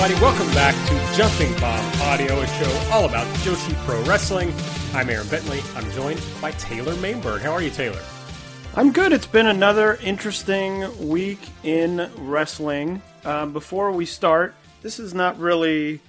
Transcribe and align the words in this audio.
Everybody. 0.00 0.24
Welcome 0.24 0.54
back 0.54 0.74
to 0.88 1.14
Jumping 1.14 1.52
Bomb 1.60 2.00
Audio, 2.02 2.40
a 2.40 2.46
show 2.46 2.88
all 2.90 3.04
about 3.04 3.26
Joshi 3.38 3.74
Pro 3.84 4.02
Wrestling. 4.04 4.50
I'm 4.94 5.10
Aaron 5.10 5.28
Bentley. 5.28 5.60
I'm 5.74 5.90
joined 5.92 6.22
by 6.40 6.52
Taylor 6.52 6.94
Mainberg. 6.94 7.40
How 7.40 7.52
are 7.52 7.60
you, 7.60 7.68
Taylor? 7.68 8.00
I'm 8.74 8.92
good. 8.92 9.12
It's 9.12 9.26
been 9.26 9.46
another 9.46 9.96
interesting 9.96 11.06
week 11.06 11.40
in 11.62 12.10
wrestling. 12.16 13.02
Um, 13.26 13.52
before 13.52 13.92
we 13.92 14.06
start, 14.06 14.54
this 14.80 14.98
is 14.98 15.12
not 15.12 15.38
really, 15.38 16.00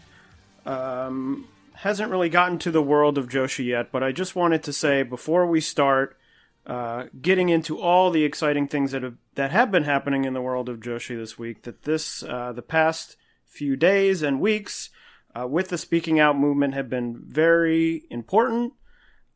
um, 0.66 1.45
hasn't 1.73 2.11
really 2.11 2.30
gotten 2.30 2.59
to 2.59 2.72
the 2.72 2.81
world 2.81 3.17
of 3.17 3.28
Joshi 3.28 3.66
yet, 3.66 3.92
but 3.92 4.03
I 4.03 4.14
just 4.14 4.38
wanted 4.38 4.64
to 4.64 4.73
say 4.73 5.03
before 5.03 5.45
we 5.45 5.59
start 5.59 6.17
uh, 6.66 7.08
getting 7.22 7.50
into 7.50 7.78
all 7.78 8.09
the 8.09 8.23
exciting 8.23 8.70
things 8.70 8.94
that 8.94 9.03
have 9.03 9.17
that 9.36 9.52
have 9.52 9.70
been 9.70 9.83
happening 9.83 10.23
in 10.23 10.33
the 10.33 10.42
world 10.42 10.70
of 10.70 10.80
Joshi 10.80 11.17
this 11.17 11.38
week, 11.38 11.64
that 11.64 11.83
this 11.83 12.23
uh, 12.23 12.53
the 12.53 12.61
past 12.61 13.17
few 13.52 13.76
days 13.76 14.22
and 14.22 14.40
weeks 14.40 14.90
uh, 15.36 15.48
with 15.48 15.70
the 15.70 15.78
speaking 15.78 16.20
out 16.20 16.38
movement 16.38 16.74
have 16.74 16.90
been 16.90 17.22
very 17.26 18.04
important. 18.10 18.74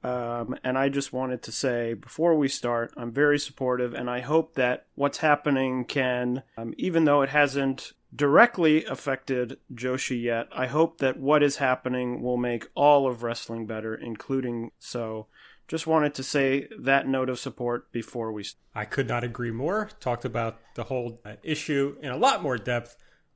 Um, 0.04 0.56
and 0.64 0.78
I 0.78 0.90
just 0.90 1.14
wanted 1.14 1.42
to 1.44 1.52
say 1.52 1.96
before 1.96 2.36
we 2.36 2.48
start, 2.48 2.94
I'm 2.96 3.12
very 3.12 3.40
supportive, 3.40 3.94
and 3.94 4.10
I 4.10 4.20
hope 4.20 4.54
that 4.54 4.86
what's 4.94 5.18
happening 5.18 5.84
can, 5.84 6.44
um, 6.58 6.76
even 6.78 7.06
though 7.06 7.24
it 7.24 7.30
hasn't 7.30 7.94
directly 8.16 8.86
affected 8.86 9.58
Joshi 9.74 10.22
yet, 10.22 10.48
I 10.52 10.68
hope 10.68 11.00
that 11.00 11.20
what 11.20 11.42
is 11.42 11.58
happening 11.58 12.22
will 12.22 12.38
make 12.38 12.68
all 12.76 13.08
of 13.08 13.24
wrestling 13.24 13.66
better, 13.66 13.96
including 13.96 14.72
so. 14.80 15.28
Just 15.68 15.88
wanted 15.88 16.14
to 16.14 16.22
say 16.22 16.68
that 16.80 17.08
note 17.08 17.28
of 17.28 17.40
support 17.40 17.92
before 17.92 18.32
we. 18.32 18.46
I 18.76 18.86
could 18.86 19.08
not 19.08 19.24
agree 19.24 19.50
more. 19.50 19.90
Talked 20.00 20.24
about 20.24 20.60
the 20.76 20.84
whole 20.84 21.20
uh, 21.26 21.38
issue 21.42 21.98
in 22.04 22.12
a 22.12 22.18
lot 22.18 22.44
more 22.44 22.60
depth 22.60 22.96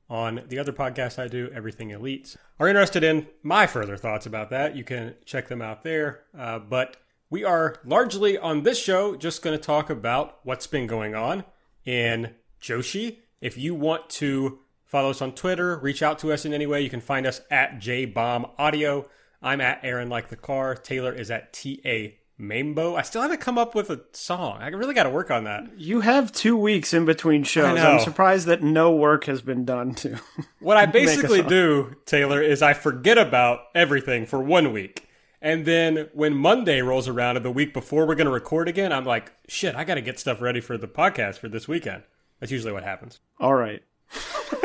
on 0.10 0.42
the 0.48 0.58
other 0.58 0.74
podcast 0.74 1.20
I 1.20 1.28
do, 1.28 1.50
Everything 1.54 1.90
Elites. 1.90 2.36
Are 2.60 2.68
interested 2.68 3.04
in 3.04 3.28
my 3.44 3.68
further 3.68 3.96
thoughts 3.96 4.26
about 4.26 4.50
that? 4.50 4.76
You 4.76 4.84
can 4.84 5.16
check 5.26 5.48
them 5.48 5.62
out 5.62 5.84
there. 5.84 6.22
Uh, 6.38 6.60
but 6.60 6.98
we 7.30 7.44
are 7.44 7.76
largely 7.86 8.38
on 8.38 8.64
this 8.64 8.80
show 8.80 9.16
just 9.16 9.42
going 9.42 9.58
to 9.58 9.64
talk 9.64 9.90
about 9.90 10.40
what's 10.44 10.68
been 10.68 10.88
going 10.88 11.14
on 11.14 11.44
in 11.86 12.34
Joshi. 12.62 13.18
If 13.40 13.58
you 13.58 13.76
want 13.76 14.10
to 14.12 14.60
follow 14.84 15.12
us 15.12 15.22
on 15.22 15.34
Twitter, 15.34 15.78
reach 15.78 16.02
out 16.02 16.20
to 16.20 16.34
us 16.34 16.46
in 16.46 16.54
any 16.54 16.66
way, 16.66 16.82
you 16.82 16.90
can 16.90 17.02
find 17.02 17.28
us 17.28 17.42
at 17.52 17.80
JBombAudio. 17.80 19.06
I'm 19.42 19.62
at 19.62 19.80
Aaron 19.84 20.10
Like 20.10 20.30
the 20.30 20.36
Car. 20.36 20.76
Taylor 20.76 21.14
is 21.14 21.32
at 21.32 21.54
TA 21.54 22.16
Mambo. 22.40 22.96
I 22.96 23.02
still 23.02 23.22
haven't 23.22 23.42
come 23.42 23.58
up 23.58 23.76
with 23.76 23.90
a 23.90 24.00
song. 24.14 24.60
I 24.62 24.70
really 24.70 24.94
got 24.94 25.04
to 25.04 25.10
work 25.10 25.30
on 25.30 25.44
that. 25.44 25.78
you 25.78 26.00
have 26.00 26.32
two 26.32 26.56
weeks 26.56 26.94
in 26.94 27.04
between 27.06 27.44
shows. 27.44 27.78
I'm 27.78 28.00
surprised 28.00 28.48
that 28.48 28.64
no 28.64 28.96
work 28.96 29.26
has 29.26 29.42
been 29.42 29.66
done 29.66 29.94
to. 29.96 30.20
What 30.60 30.78
I 30.78 30.86
basically 30.88 31.42
do, 31.42 31.96
Taylor, 32.06 32.42
is 32.42 32.62
I 32.62 32.74
forget 32.74 33.18
about 33.18 33.62
everything 33.74 34.26
for 34.26 34.42
one 34.42 34.74
week. 34.74 35.08
And 35.42 35.66
then 35.66 36.10
when 36.14 36.36
Monday 36.36 36.82
rolls 36.82 37.08
around 37.08 37.38
and 37.38 37.46
the 37.46 37.52
week 37.52 37.74
before 37.74 38.06
we're 38.06 38.16
going 38.16 38.28
to 38.28 38.32
record 38.32 38.68
again, 38.68 38.92
I'm 38.92 39.06
like, 39.06 39.32
shit, 39.48 39.74
I 39.76 39.86
got 39.86 39.96
to 39.96 40.02
get 40.02 40.20
stuff 40.20 40.42
ready 40.42 40.60
for 40.60 40.78
the 40.78 40.88
podcast 40.88 41.38
for 41.38 41.48
this 41.48 41.68
weekend. 41.68 42.04
That's 42.40 42.52
usually 42.52 42.74
what 42.74 42.84
happens. 42.84 43.20
All 43.40 43.54
right. 43.54 43.82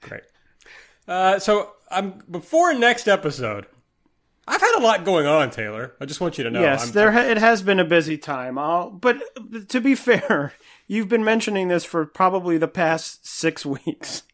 Great. 0.00 0.22
Uh, 1.06 1.38
so 1.38 1.72
I'm 1.90 2.22
before 2.30 2.72
next 2.74 3.08
episode. 3.08 3.66
I've 4.46 4.60
had 4.60 4.76
a 4.78 4.82
lot 4.82 5.04
going 5.04 5.26
on, 5.26 5.50
Taylor. 5.50 5.92
I 6.00 6.04
just 6.06 6.20
want 6.20 6.36
you 6.36 6.44
to 6.44 6.50
know. 6.50 6.60
yes, 6.60 6.86
I'm, 6.86 6.92
there 6.92 7.12
ha- 7.12 7.20
it 7.20 7.38
has 7.38 7.62
been 7.62 7.78
a 7.78 7.84
busy 7.84 8.18
time. 8.18 8.58
I'll, 8.58 8.90
but 8.90 9.18
to 9.68 9.80
be 9.80 9.94
fair, 9.96 10.52
you've 10.86 11.08
been 11.08 11.24
mentioning 11.24 11.68
this 11.68 11.84
for 11.84 12.04
probably 12.06 12.58
the 12.58 12.68
past 12.68 13.26
six 13.26 13.64
weeks. 13.86 14.24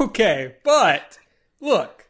Okay, 0.00 0.56
but 0.64 1.18
look, 1.60 2.08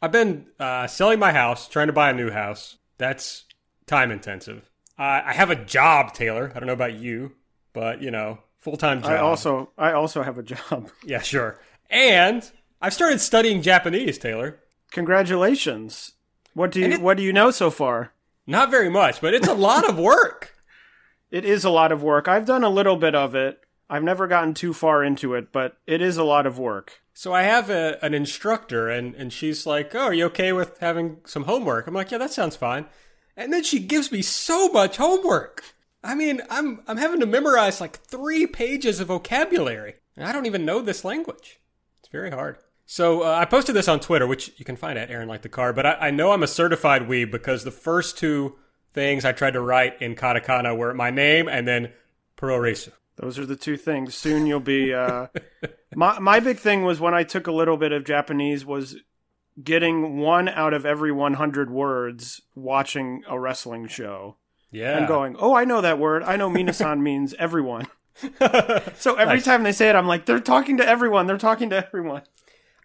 I've 0.00 0.12
been 0.12 0.46
uh, 0.58 0.86
selling 0.86 1.18
my 1.18 1.32
house, 1.32 1.68
trying 1.68 1.86
to 1.88 1.92
buy 1.92 2.10
a 2.10 2.14
new 2.14 2.30
house. 2.30 2.76
That's 2.98 3.44
time 3.86 4.10
intensive. 4.10 4.68
Uh, 4.98 5.22
I 5.24 5.32
have 5.32 5.50
a 5.50 5.56
job, 5.56 6.12
Taylor. 6.14 6.52
I 6.54 6.58
don't 6.58 6.66
know 6.66 6.72
about 6.72 6.94
you, 6.94 7.32
but 7.72 8.02
you 8.02 8.10
know, 8.10 8.38
full 8.58 8.76
time 8.76 9.02
job. 9.02 9.10
I 9.12 9.18
also 9.18 9.70
I 9.78 9.92
also 9.92 10.22
have 10.22 10.38
a 10.38 10.42
job. 10.42 10.90
yeah, 11.04 11.20
sure. 11.20 11.60
And 11.90 12.48
I've 12.80 12.94
started 12.94 13.20
studying 13.20 13.62
Japanese, 13.62 14.18
Taylor. 14.18 14.60
Congratulations. 14.90 16.12
What 16.54 16.70
do 16.70 16.80
you 16.80 16.86
it- 16.86 17.00
what 17.00 17.16
do 17.16 17.22
you 17.22 17.32
know 17.32 17.50
so 17.50 17.70
far? 17.70 18.12
Not 18.46 18.70
very 18.70 18.88
much, 18.90 19.20
but 19.20 19.34
it's 19.34 19.48
a 19.48 19.54
lot 19.54 19.88
of 19.88 19.98
work. 19.98 20.54
It 21.30 21.46
is 21.46 21.64
a 21.64 21.70
lot 21.70 21.92
of 21.92 22.02
work. 22.02 22.28
I've 22.28 22.44
done 22.44 22.62
a 22.62 22.68
little 22.68 22.96
bit 22.96 23.14
of 23.14 23.34
it. 23.34 23.58
I've 23.88 24.02
never 24.02 24.26
gotten 24.26 24.52
too 24.52 24.74
far 24.74 25.02
into 25.02 25.34
it, 25.34 25.50
but 25.50 25.78
it 25.86 26.02
is 26.02 26.18
a 26.18 26.24
lot 26.24 26.44
of 26.46 26.58
work. 26.58 27.00
So 27.14 27.32
I 27.32 27.44
have 27.44 27.70
a, 27.70 27.98
an 28.04 28.12
instructor, 28.12 28.90
and, 28.90 29.14
and 29.14 29.32
she's 29.32 29.64
like, 29.64 29.94
"Oh, 29.94 30.00
are 30.00 30.12
you 30.12 30.26
okay 30.26 30.52
with 30.52 30.76
having 30.80 31.22
some 31.24 31.44
homework?" 31.44 31.86
I'm 31.86 31.94
like, 31.94 32.10
"Yeah, 32.10 32.18
that 32.18 32.32
sounds 32.34 32.54
fine." 32.56 32.84
And 33.34 33.50
then 33.50 33.62
she 33.64 33.78
gives 33.78 34.12
me 34.12 34.20
so 34.20 34.68
much 34.68 34.98
homework. 34.98 35.64
I 36.04 36.14
mean, 36.14 36.42
I'm 36.50 36.82
I'm 36.86 36.98
having 36.98 37.20
to 37.20 37.26
memorize 37.26 37.80
like 37.80 37.98
three 38.00 38.46
pages 38.46 39.00
of 39.00 39.08
vocabulary, 39.08 39.94
and 40.18 40.26
I 40.28 40.32
don't 40.32 40.44
even 40.46 40.66
know 40.66 40.82
this 40.82 41.02
language. 41.02 41.60
It's 42.00 42.10
very 42.12 42.30
hard. 42.30 42.58
So 42.84 43.22
uh, 43.22 43.32
I 43.32 43.44
posted 43.44 43.74
this 43.74 43.88
on 43.88 44.00
Twitter, 44.00 44.26
which 44.26 44.52
you 44.58 44.64
can 44.64 44.76
find 44.76 44.98
at 44.98 45.10
Aaron 45.10 45.28
Like 45.28 45.42
the 45.42 45.48
Car. 45.48 45.72
But 45.72 45.86
I, 45.86 45.92
I 45.94 46.10
know 46.10 46.32
I'm 46.32 46.42
a 46.42 46.46
certified 46.48 47.02
weeb 47.08 47.30
because 47.30 47.64
the 47.64 47.70
first 47.70 48.18
two 48.18 48.56
things 48.92 49.24
I 49.24 49.32
tried 49.32 49.52
to 49.52 49.60
write 49.60 50.00
in 50.02 50.14
katakana 50.14 50.76
were 50.76 50.92
my 50.92 51.10
name 51.10 51.48
and 51.48 51.66
then 51.66 51.92
Puroresu. 52.36 52.90
Those 53.16 53.38
are 53.38 53.46
the 53.46 53.56
two 53.56 53.76
things. 53.76 54.14
Soon 54.14 54.46
you'll 54.46 54.60
be. 54.60 54.92
Uh, 54.92 55.28
my 55.94 56.18
my 56.18 56.40
big 56.40 56.58
thing 56.58 56.82
was 56.82 57.00
when 57.00 57.14
I 57.14 57.22
took 57.22 57.46
a 57.46 57.52
little 57.52 57.76
bit 57.76 57.92
of 57.92 58.04
Japanese 58.04 58.64
was 58.66 58.96
getting 59.62 60.18
one 60.18 60.48
out 60.48 60.72
of 60.74 60.84
every 60.86 61.12
100 61.12 61.70
words 61.70 62.40
watching 62.54 63.22
a 63.28 63.38
wrestling 63.38 63.86
show 63.86 64.36
Yeah, 64.70 64.96
and 64.96 65.06
going, 65.06 65.36
"Oh, 65.38 65.54
I 65.54 65.64
know 65.64 65.82
that 65.82 65.98
word. 65.98 66.22
I 66.22 66.36
know 66.36 66.50
Minasan 66.50 67.00
means 67.02 67.34
everyone." 67.38 67.86
So 68.98 69.14
every 69.14 69.36
Nice. 69.36 69.44
time 69.44 69.62
they 69.62 69.72
say 69.72 69.88
it, 69.88 69.96
I'm 69.96 70.06
like, 70.06 70.26
"They're 70.26 70.40
talking 70.40 70.76
to 70.78 70.86
everyone. 70.86 71.26
They're 71.26 71.38
talking 71.38 71.70
to 71.70 71.86
everyone." 71.86 72.22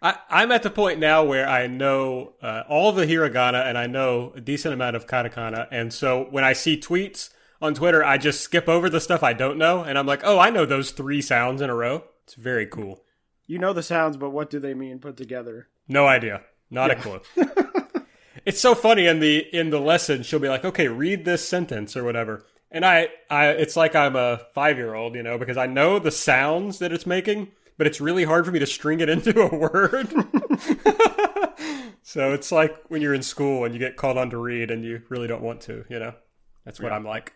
I, 0.00 0.16
I'm 0.30 0.52
at 0.52 0.62
the 0.62 0.70
point 0.70 1.00
now 1.00 1.24
where 1.24 1.48
I 1.48 1.66
know 1.66 2.34
uh, 2.40 2.62
all 2.68 2.92
the 2.92 3.06
hiragana 3.06 3.66
and 3.66 3.76
I 3.76 3.86
know 3.86 4.32
a 4.36 4.40
decent 4.40 4.74
amount 4.74 4.96
of 4.96 5.06
katakana. 5.06 5.66
And 5.70 5.92
so 5.92 6.26
when 6.30 6.44
I 6.44 6.52
see 6.52 6.78
tweets 6.78 7.30
on 7.60 7.74
Twitter, 7.74 8.04
I 8.04 8.18
just 8.18 8.40
skip 8.40 8.68
over 8.68 8.88
the 8.88 9.00
stuff 9.00 9.22
I 9.22 9.32
don't 9.32 9.58
know. 9.58 9.82
And 9.82 9.98
I'm 9.98 10.06
like, 10.06 10.20
oh, 10.22 10.38
I 10.38 10.50
know 10.50 10.66
those 10.66 10.92
three 10.92 11.20
sounds 11.20 11.60
in 11.60 11.70
a 11.70 11.74
row. 11.74 12.04
It's 12.24 12.34
very 12.34 12.66
cool. 12.66 13.02
You 13.46 13.58
know 13.58 13.72
the 13.72 13.82
sounds, 13.82 14.16
but 14.16 14.30
what 14.30 14.50
do 14.50 14.60
they 14.60 14.74
mean 14.74 14.98
put 14.98 15.16
together? 15.16 15.68
No 15.88 16.06
idea. 16.06 16.42
Not 16.70 16.90
a 16.90 16.96
clue. 16.96 17.20
it's 18.44 18.60
so 18.60 18.74
funny 18.74 19.06
in 19.06 19.20
the 19.20 19.38
in 19.56 19.70
the 19.70 19.80
lesson 19.80 20.22
she'll 20.22 20.38
be 20.38 20.50
like, 20.50 20.66
"Okay, 20.66 20.88
read 20.88 21.24
this 21.24 21.48
sentence 21.48 21.96
or 21.96 22.04
whatever." 22.04 22.44
And 22.70 22.84
I 22.84 23.08
I 23.30 23.48
it's 23.48 23.74
like 23.74 23.96
I'm 23.96 24.16
a 24.16 24.42
5-year-old, 24.54 25.14
you 25.14 25.22
know, 25.22 25.38
because 25.38 25.56
I 25.56 25.64
know 25.64 25.98
the 25.98 26.10
sounds 26.10 26.78
that 26.80 26.92
it's 26.92 27.06
making, 27.06 27.48
but 27.78 27.86
it's 27.86 28.00
really 28.00 28.24
hard 28.24 28.44
for 28.44 28.52
me 28.52 28.58
to 28.58 28.66
string 28.66 29.00
it 29.00 29.08
into 29.14 29.40
a 29.40 29.56
word. 29.56 30.08
so 32.02 32.32
it's 32.34 32.52
like 32.52 32.76
when 32.88 33.00
you're 33.00 33.14
in 33.14 33.22
school 33.22 33.64
and 33.64 33.72
you 33.72 33.80
get 33.80 33.96
called 33.96 34.18
on 34.18 34.28
to 34.30 34.36
read 34.36 34.70
and 34.70 34.84
you 34.84 35.00
really 35.08 35.26
don't 35.26 35.42
want 35.42 35.62
to, 35.62 35.84
you 35.88 35.98
know. 35.98 36.12
That's 36.64 36.80
what 36.80 36.92
I'm 36.92 37.04
like. 37.04 37.32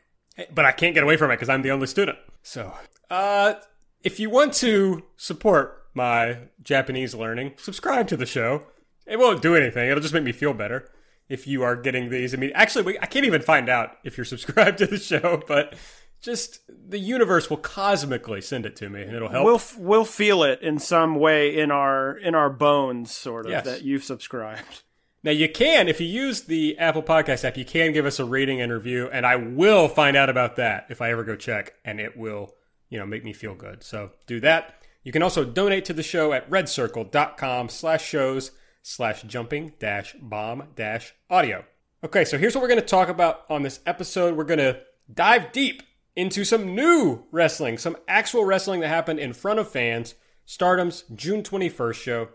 But 0.55 0.67
I 0.67 0.73
can't 0.73 0.95
get 0.95 1.03
away 1.03 1.17
from 1.17 1.31
it 1.31 1.37
because 1.37 1.49
I'm 1.49 1.63
the 1.63 1.71
only 1.71 1.87
student. 1.87 2.19
So, 2.43 2.75
uh, 3.09 3.55
if 4.03 4.21
you 4.21 4.29
want 4.29 4.53
to 4.55 5.05
support 5.17 5.87
my 5.95 6.39
Japanese 6.63 7.15
learning, 7.15 7.53
subscribe 7.57 8.09
to 8.09 8.17
the 8.17 8.27
show. 8.27 8.65
It 9.07 9.19
won't 9.19 9.41
do 9.41 9.55
anything. 9.57 9.89
It'll 9.89 10.03
just 10.03 10.13
make 10.15 10.25
me 10.25 10.33
feel 10.33 10.53
better. 10.55 10.89
if 11.29 11.47
you 11.47 11.63
are 11.63 11.77
getting 11.77 12.11
these. 12.11 12.35
I 12.35 12.37
mean, 12.37 12.53
actually, 12.55 12.85
we, 12.85 12.99
I 12.99 13.07
can't 13.07 13.25
even 13.25 13.41
find 13.43 13.69
out 13.69 13.97
if 14.05 14.19
you're 14.19 14.25
subscribed 14.35 14.79
to 14.79 14.87
the 14.87 14.99
show, 14.99 15.43
but 15.47 15.75
just 16.23 16.61
the 16.89 16.99
universe 16.99 17.51
will 17.51 17.57
cosmically 17.59 18.41
send 18.41 18.65
it 18.67 18.77
to 18.77 18.89
me, 18.89 19.03
and 19.03 19.15
it'll 19.15 19.29
help. 19.29 19.45
We'll 19.45 19.55
f- 19.57 19.77
we'll 19.79 20.05
feel 20.05 20.43
it 20.45 20.63
in 20.63 20.79
some 20.79 21.17
way 21.17 21.59
in 21.59 21.71
our 21.71 22.17
in 22.17 22.35
our 22.35 22.49
bones, 22.51 23.11
sort 23.13 23.47
of 23.47 23.53
Yes. 23.53 23.65
that 23.65 23.83
you've 23.83 24.05
subscribed. 24.05 24.83
Now 25.25 25.31
you 25.31 25.49
can, 25.49 25.87
if 25.89 26.01
you 26.01 26.07
use 26.09 26.43
the 26.43 26.77
Apple 26.79 27.03
Podcast 27.03 27.45
app, 27.45 27.57
you 27.57 27.65
can 27.65 27.93
give 27.93 28.07
us 28.07 28.19
a 28.19 28.25
rating 28.25 28.61
and 28.61 28.73
review, 28.73 29.09
and 29.13 29.25
I 29.25 29.37
will 29.37 29.87
find 29.89 30.17
out 30.17 30.29
about 30.29 30.57
that 30.57 30.87
if 30.91 31.01
I 31.01 31.11
ever 31.13 31.23
go 31.23 31.37
check, 31.37 31.75
and 31.85 32.01
it 32.01 32.17
will, 32.17 32.55
you 32.89 32.99
know, 32.99 33.07
make 33.07 33.23
me 33.25 33.33
feel 33.33 33.55
good. 33.55 33.85
So 33.85 34.11
do 34.27 34.41
that. 34.41 34.75
You 35.05 35.13
can 35.13 35.23
also 35.23 35.45
donate 35.45 35.85
to 35.87 35.93
the 35.93 36.03
show 36.03 36.33
at 36.33 36.49
redcircle.com 36.51 37.69
slash 37.69 38.05
shows 38.05 38.51
slash 38.83 39.23
jumping 39.23 39.73
dash 39.79 40.15
bomb 40.21 40.65
dash 40.75 41.15
audio. 41.31 41.65
Okay, 42.05 42.25
so 42.25 42.37
here's 42.37 42.55
what 42.57 42.63
we're 42.63 42.69
going 42.69 42.81
to 42.81 42.87
talk 42.87 43.09
about 43.09 43.43
on 43.49 43.63
this 43.63 43.79
episode. 43.87 44.37
We're 44.37 44.43
going 44.45 44.59
to 44.59 44.81
dive 45.13 45.53
deep 45.53 45.83
into 46.15 46.45
some 46.45 46.75
new 46.75 47.25
wrestling, 47.31 47.79
some 47.79 47.97
actual 48.07 48.45
wrestling 48.45 48.81
that 48.81 48.89
happened 48.89 49.19
in 49.19 49.33
front 49.33 49.59
of 49.59 49.71
fans. 49.71 50.15
Stardom's 50.45 51.05
June 51.15 51.43
21st 51.43 51.95
show. 51.95 52.29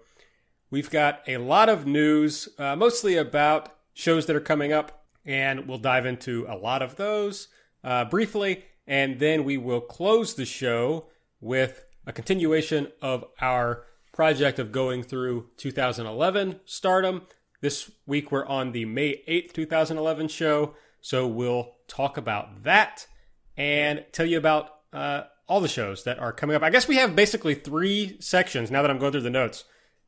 We've 0.70 0.90
got 0.90 1.22
a 1.28 1.38
lot 1.38 1.70
of 1.70 1.86
news, 1.86 2.50
uh, 2.58 2.76
mostly 2.76 3.16
about 3.16 3.76
shows 3.94 4.26
that 4.26 4.36
are 4.36 4.42
coming 4.42 4.74
up, 4.74 5.06
and 5.26 5.68
we'll 5.68 5.78
dive 5.78 6.06
into 6.06 6.46
a 6.50 6.58
lot 6.58 6.82
of 6.82 6.96
those 6.96 7.48
uh, 7.84 8.06
briefly, 8.06 8.64
and 8.86 9.20
then 9.20 9.44
we 9.44 9.58
will 9.58 9.82
close 9.82 10.34
the 10.34 10.46
show 10.46 11.08
with 11.40 11.86
a 12.06 12.14
continuation 12.14 12.88
of 13.02 13.26
our 13.40 13.86
project 14.14 14.58
of 14.60 14.72
going 14.72 15.04
through 15.04 15.48
2011 15.58 16.60
stardom. 16.66 17.22
This 17.62 17.92
week 18.06 18.32
we're 18.32 18.46
on 18.46 18.72
the 18.72 18.86
May 18.86 19.22
8th, 19.28 19.54
2011 19.54 20.28
show, 20.30 20.76
so 21.02 21.28
we'll 21.28 21.76
talk 21.88 22.18
about 22.18 22.64
that 22.64 23.08
and 23.58 24.06
tell 24.12 24.26
you 24.26 24.38
about 24.38 24.70
uh, 24.94 25.24
all 25.48 25.62
the 25.62 25.68
shows 25.68 26.04
that 26.04 26.20
are 26.20 26.32
coming 26.32 26.56
up. 26.56 26.64
I 26.64 26.70
guess 26.70 26.88
we 26.88 26.98
have 26.98 27.16
basically 27.16 27.56
three 27.56 28.18
sections 28.20 28.70
now 28.70 28.82
that 28.82 28.92
I'm 28.92 29.00
going 29.00 29.12
through 29.12 29.22
the 29.22 29.30
notes 29.30 29.66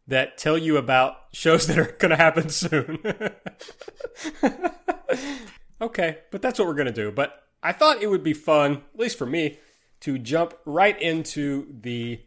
that 0.07 0.37
tell 0.37 0.57
you 0.57 0.77
about 0.77 1.15
shows 1.31 1.67
that 1.67 1.79
are 1.79 1.95
going 1.99 2.11
to 2.11 2.15
happen 2.15 2.49
soon. 2.49 2.99
okay, 5.81 6.19
but 6.31 6.41
that's 6.41 6.59
what 6.59 6.67
we're 6.67 6.75
going 6.75 6.87
to 6.87 6.91
do. 6.93 7.11
But 7.11 7.43
I 7.63 7.71
thought 7.71 8.01
it 8.01 8.07
would 8.07 8.23
be 8.23 8.33
fun, 8.33 8.83
at 8.93 8.99
least 8.99 9.17
for 9.17 9.25
me, 9.25 9.59
to 10.01 10.17
jump 10.17 10.53
right 10.65 10.99
into 11.01 11.67
the 11.81 12.21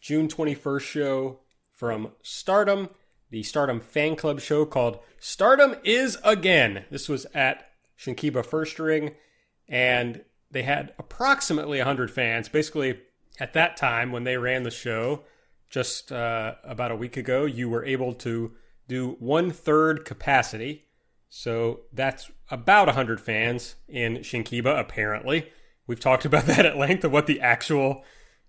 June 0.00 0.28
21st 0.28 0.80
show 0.80 1.40
from 1.72 2.12
Stardom, 2.22 2.90
the 3.30 3.42
Stardom 3.42 3.80
fan 3.80 4.16
club 4.16 4.40
show 4.40 4.64
called 4.64 4.98
Stardom 5.18 5.76
is 5.84 6.16
Again. 6.24 6.84
This 6.90 7.08
was 7.08 7.26
at 7.34 7.70
Shinkiba 7.98 8.44
First 8.44 8.78
Ring, 8.78 9.14
and 9.68 10.24
they 10.50 10.62
had 10.62 10.94
approximately 10.98 11.78
100 11.78 12.10
fans. 12.10 12.48
Basically, 12.48 13.00
at 13.38 13.52
that 13.52 13.76
time 13.76 14.12
when 14.12 14.24
they 14.24 14.36
ran 14.36 14.62
the 14.62 14.70
show, 14.70 15.24
just 15.70 16.10
uh, 16.10 16.54
about 16.64 16.90
a 16.90 16.96
week 16.96 17.16
ago, 17.16 17.44
you 17.44 17.68
were 17.68 17.84
able 17.84 18.14
to 18.14 18.52
do 18.86 19.16
one 19.18 19.50
third 19.50 20.04
capacity. 20.04 20.86
So 21.28 21.80
that's 21.92 22.30
about 22.50 22.86
100 22.86 23.20
fans 23.20 23.76
in 23.86 24.18
Shinkiba, 24.18 24.78
apparently. 24.80 25.52
We've 25.86 26.00
talked 26.00 26.24
about 26.24 26.46
that 26.46 26.64
at 26.64 26.78
length 26.78 27.04
of 27.04 27.12
what 27.12 27.26
the 27.26 27.40
actual, 27.40 28.04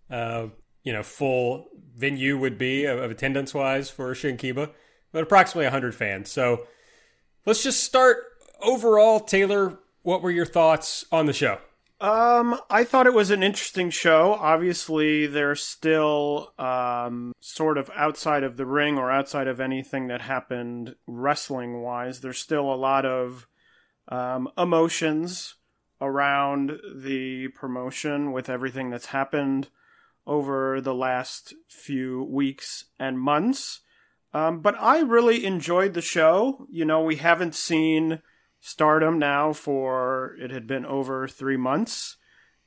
uh, 0.10 0.48
you 0.84 0.94
know, 0.94 1.04
full 1.04 1.68
venue 1.96 2.38
would 2.38 2.58
be 2.58 2.86
of, 2.86 3.00
of 3.00 3.12
attendance 3.12 3.54
wise 3.54 3.90
for 3.90 4.14
Shinkiba, 4.14 4.72
but 5.12 5.24
approximately 5.24 5.66
100 5.66 5.94
fans. 5.94 6.32
So 6.32 6.68
let's 7.46 7.62
just 7.62 7.84
start 7.84 8.18
overall. 8.62 9.20
Taylor, 9.20 9.78
what 10.04 10.22
were 10.22 10.32
your 10.32 10.46
thoughts 10.46 11.04
on 11.12 11.26
the 11.26 11.34
show? 11.34 11.60
Um, 12.02 12.58
I 12.70 12.86
thought 12.86 13.08
it 13.08 13.14
was 13.14 13.30
an 13.30 13.44
interesting 13.44 13.90
show. 13.90 14.34
Obviously, 14.40 15.28
they're 15.28 15.56
still 15.56 16.54
um, 16.58 17.34
sort 17.42 17.78
of 17.78 17.92
outside 17.94 18.44
of 18.44 18.56
the 18.56 18.66
ring 18.66 18.98
or 18.98 19.12
outside 19.12 19.48
of 19.48 19.60
anything 19.60 20.08
that 20.08 20.22
happened 20.22 20.96
wrestling 21.08 21.82
wise. 21.82 22.22
There's 22.22 22.38
still 22.38 22.74
a 22.74 22.76
lot 22.76 23.06
of 23.06 23.48
um, 24.08 24.50
emotions 24.58 25.56
around 26.00 26.80
the 26.96 27.50
promotion 27.50 28.32
with 28.32 28.50
everything 28.50 28.90
that's 28.90 29.08
happened 29.08 29.68
over 30.26 30.80
the 30.80 30.96
last 30.96 31.54
few 31.68 32.24
weeks 32.24 32.86
and 32.98 33.20
months. 33.20 33.82
Um, 34.34 34.62
but 34.62 34.76
I 34.80 35.00
really 35.00 35.46
enjoyed 35.46 35.96
the 35.96 36.02
show. 36.02 36.66
You 36.70 36.86
know, 36.86 37.02
we 37.02 37.18
haven't 37.18 37.56
seen 37.56 38.22
stardom 38.60 39.20
now 39.20 39.54
for 39.54 40.36
it 40.40 40.52
had 40.52 40.68
been 40.68 40.86
over 40.86 41.28
three 41.28 41.58
months. 41.58 42.18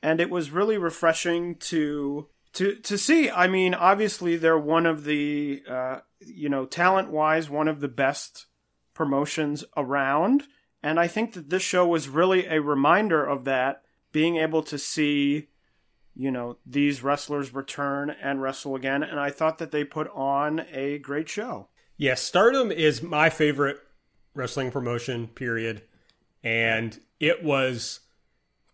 And 0.03 0.21
it 0.21 0.31
was 0.31 0.51
really 0.51 0.79
refreshing 0.79 1.57
to 1.57 2.29
to 2.55 2.77
to 2.77 2.99
see. 2.99 3.31
I 3.31 3.47
mean 3.47 3.75
obviously 3.75 4.37
they're 4.37 4.59
one 4.59 4.87
of 4.87 5.05
the 5.05 5.63
uh, 5.69 5.99
you 6.21 6.49
know 6.49 6.67
talent 6.67 7.11
wise 7.11 7.49
one 7.49 7.69
of 7.69 7.81
the 7.81 7.89
best 7.89 8.47
promotions 8.95 9.65
around. 9.77 10.45
And 10.83 10.99
i 10.99 11.07
think 11.07 11.35
that 11.35 11.51
this 11.51 11.63
show 11.63 11.87
was 11.87 12.09
really 12.09 12.47
a 12.47 12.61
reminder 12.61 13.25
of 13.25 13.45
that 13.45 13.83
being 14.11 14.37
able 14.37 14.63
to 14.65 14.79
see 14.79 15.49
you 16.15 16.31
know 16.31 16.59
these 16.67 17.03
wrestlers 17.03 17.55
return 17.55 18.11
and 18.11 18.43
wrestle 18.43 18.75
again. 18.75 19.03
And 19.03 19.21
i 19.21 19.31
thought 19.31 19.59
that 19.59 19.71
they 19.71 19.85
put 19.85 20.09
on 20.09 20.67
a 20.73 20.99
great 20.99 21.29
show. 21.29 21.69
Yes, 21.97 22.21
Stardom 22.23 22.73
is 22.73 23.03
my 23.03 23.31
favorite 23.31 23.79
wrestling 24.35 24.71
promotion, 24.71 25.29
period. 25.29 25.83
And 26.43 26.99
it 27.21 27.43
was 27.43 28.01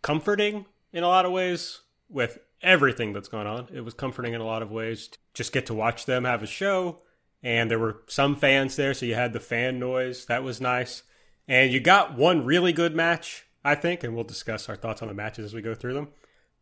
comforting 0.03 0.67
in 0.93 1.05
a 1.05 1.09
lot 1.09 1.27
of 1.27 1.33
ways 1.33 1.81
with 2.09 2.39
everything 2.63 3.13
that's 3.13 3.29
gone 3.29 3.47
on. 3.47 3.69
It 3.73 3.85
was 3.85 3.95
comforting 3.95 4.35
in 4.35 4.41
a 4.41 4.47
lot 4.47 4.63
of 4.63 4.71
ways. 4.71 5.09
to 5.09 5.19
Just 5.35 5.53
get 5.53 5.67
to 5.67 5.75
watch 5.75 6.07
them 6.07 6.25
have 6.25 6.43
a 6.43 6.47
show. 6.47 7.03
And 7.43 7.71
there 7.71 7.79
were 7.79 8.03
some 8.09 8.35
fans 8.35 8.77
there, 8.77 8.95
so 8.95 9.07
you 9.07 9.15
had 9.15 9.33
the 9.33 9.41
fan 9.41 9.79
noise. 9.79 10.27
That 10.27 10.43
was 10.43 10.61
nice. 10.61 11.05
And 11.47 11.73
you 11.73 11.81
got 11.81 12.17
one 12.17 12.45
really 12.45 12.73
good 12.73 12.97
match, 12.97 13.47
I 13.65 13.75
think, 13.75 14.03
and 14.03 14.15
we'll 14.15 14.25
discuss 14.25 14.69
our 14.69 14.77
thoughts 14.77 15.03
on 15.03 15.09
the 15.09 15.15
matches 15.15 15.47
as 15.47 15.55
we 15.55 15.63
go 15.63 15.75
through 15.75 15.95
them. 15.95 16.09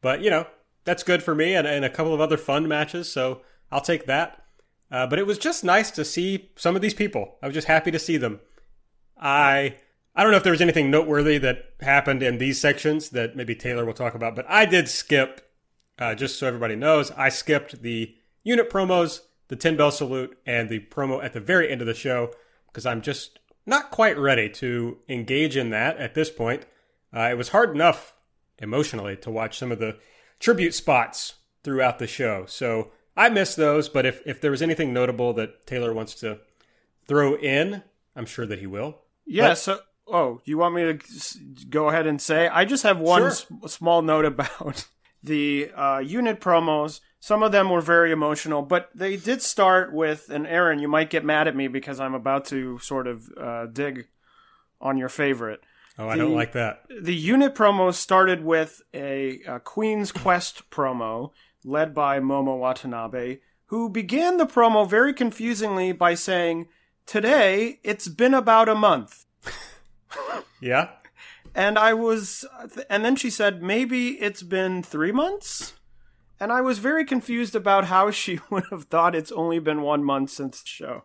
But, 0.03 0.21
you 0.21 0.31
know, 0.31 0.47
that's 0.85 1.03
good 1.03 1.23
for 1.23 1.35
me 1.35 1.55
and, 1.55 1.67
and 1.67 1.85
a 1.85 1.91
couple 1.91 2.15
of 2.15 2.21
other 2.21 2.37
fun 2.37 2.69
matches, 2.69 3.11
so 3.11 3.43
I'll 3.73 3.81
take 3.81 4.07
that. 4.07 4.45
Uh, 4.91 5.07
but 5.07 5.19
it 5.19 5.27
was 5.27 5.39
just 5.39 5.65
nice 5.65 5.91
to 5.93 6.05
see 6.05 6.51
some 6.57 6.77
of 6.77 6.83
these 6.83 6.95
people. 6.95 7.37
I 7.43 7.47
was 7.47 7.55
just 7.55 7.67
happy 7.67 7.91
to 7.91 7.99
see 7.99 8.17
them. 8.17 8.41
I 9.17 9.77
I 10.15 10.23
don't 10.23 10.33
know 10.33 10.39
if 10.39 10.45
there 10.45 10.53
was 10.53 10.63
anything 10.63 10.91
noteworthy 10.91 11.39
that 11.39 11.73
happened 11.81 12.23
in 12.23 12.39
these 12.39 12.61
sections 12.61 13.11
that 13.11 13.37
maybe 13.37 13.55
Taylor 13.55 13.85
will 13.85 13.93
talk 13.93 14.15
about, 14.15 14.35
but 14.35 14.47
I 14.49 14.65
did 14.65 14.89
skip. 14.89 15.43
Uh, 15.99 16.15
just 16.15 16.39
so 16.39 16.47
everybody 16.47 16.77
knows, 16.77 17.11
I 17.13 17.31
skipped 17.31 17.81
the 17.81 18.15
unit 18.45 18.69
promos, 18.69 19.21
the 19.49 19.57
ten 19.57 19.77
bell 19.77 19.91
salute, 19.91 20.37
and 20.45 20.69
the 20.69 20.81
promo 20.81 21.25
at 21.25 21.33
the 21.33 21.41
very 21.41 21.71
end 21.71 21.81
of 21.81 21.87
the 21.87 21.95
show 21.95 22.33
because 22.67 22.85
I'm 22.85 23.01
just 23.01 23.39
not 23.65 23.91
quite 23.91 24.19
ready 24.19 24.51
to 24.51 24.99
engage 25.09 25.57
in 25.57 25.71
that 25.71 25.97
at 25.97 26.15
this 26.15 26.31
point. 26.31 26.67
Uh, 27.15 27.29
it 27.31 27.39
was 27.39 27.49
hard 27.49 27.71
enough 27.71 28.15
emotionally 28.59 29.17
to 29.17 29.31
watch 29.31 29.59
some 29.59 29.73
of 29.73 29.79
the 29.79 29.97
tribute 30.39 30.75
spots 30.75 31.37
throughout 31.65 31.99
the 31.99 32.07
show, 32.07 32.45
so 32.47 32.93
I 33.17 33.31
missed 33.31 33.57
those. 33.57 33.89
But 33.89 34.05
if 34.05 34.21
if 34.27 34.41
there 34.41 34.51
was 34.51 34.63
anything 34.63 34.93
notable 34.93 35.33
that 35.35 35.67
Taylor 35.67 35.93
wants 35.93 36.15
to 36.17 36.41
throw 37.07 37.37
in, 37.37 37.83
I'm 38.15 38.27
sure 38.27 38.47
that 38.47 38.59
he 38.59 38.67
will. 38.67 38.99
Yeah. 39.27 39.49
But- 39.49 39.59
so, 39.59 39.81
oh, 40.07 40.41
you 40.45 40.57
want 40.59 40.75
me 40.75 40.83
to 40.95 40.99
go 41.69 41.89
ahead 41.89 42.07
and 42.07 42.21
say? 42.21 42.49
I 42.49 42.65
just 42.65 42.83
have 42.85 42.99
one 42.99 43.23
Sure. 43.23 43.29
s- 43.29 43.47
small 43.67 44.03
note 44.03 44.25
about 44.25 44.87
the 45.23 45.71
uh, 45.75 45.99
unit 45.99 46.41
promos. 46.41 47.01
Some 47.19 47.43
of 47.43 47.51
them 47.51 47.71
were 47.71 47.81
very 47.81 48.13
emotional, 48.13 48.63
but 48.63 48.89
they 48.95 49.17
did 49.17 49.43
start 49.43 49.93
with. 49.93 50.29
And 50.31 50.47
Aaron, 50.47 50.79
you 50.79 50.87
might 50.89 51.11
get 51.11 51.25
mad 51.25 51.49
at 51.49 51.57
me 51.57 51.67
because 51.67 51.99
I'm 51.99 52.15
about 52.15 52.45
to 52.47 52.79
sort 52.79 53.07
of 53.09 53.29
uh, 53.37 53.67
dig 53.67 54.07
on 54.81 54.97
your 54.97 55.09
favorite. 55.09 55.61
Oh, 55.99 56.09
I 56.09 56.17
don't 56.17 56.35
like 56.35 56.53
that. 56.53 56.83
The 57.01 57.15
unit 57.15 57.55
promo 57.55 57.93
started 57.93 58.45
with 58.45 58.83
a, 58.93 59.41
a 59.49 59.59
Queen's 59.61 60.13
Quest 60.13 60.69
promo 60.71 61.31
led 61.65 61.95
by 61.95 62.21
Momo 62.21 62.59
Watanabe, 62.59 63.39
who 63.67 63.89
began 63.89 64.37
the 64.37 64.45
promo 64.47 64.89
very 64.89 65.15
confusingly 65.15 65.93
by 65.93 66.15
saying, 66.15 66.69
Today, 67.07 67.79
it's 67.85 68.09
been 68.09 68.35
about 68.35 68.69
a 68.69 68.75
month. 68.75 69.25
Yeah. 70.61 70.89
And 71.55 71.79
I 71.79 71.93
was, 71.95 72.45
and 72.89 73.05
then 73.05 73.15
she 73.15 73.29
said, 73.31 73.63
maybe 73.63 74.13
it's 74.21 74.43
been 74.43 74.83
three 74.83 75.13
months? 75.13 75.75
And 76.41 76.51
I 76.53 76.61
was 76.61 76.79
very 76.79 77.05
confused 77.05 77.55
about 77.55 77.85
how 77.87 78.11
she 78.11 78.41
would 78.51 78.65
have 78.71 78.85
thought 78.85 79.15
it's 79.15 79.33
only 79.33 79.59
been 79.59 79.83
one 79.83 80.03
month 80.03 80.31
since 80.31 80.63
the 80.63 80.67
show. 80.67 81.05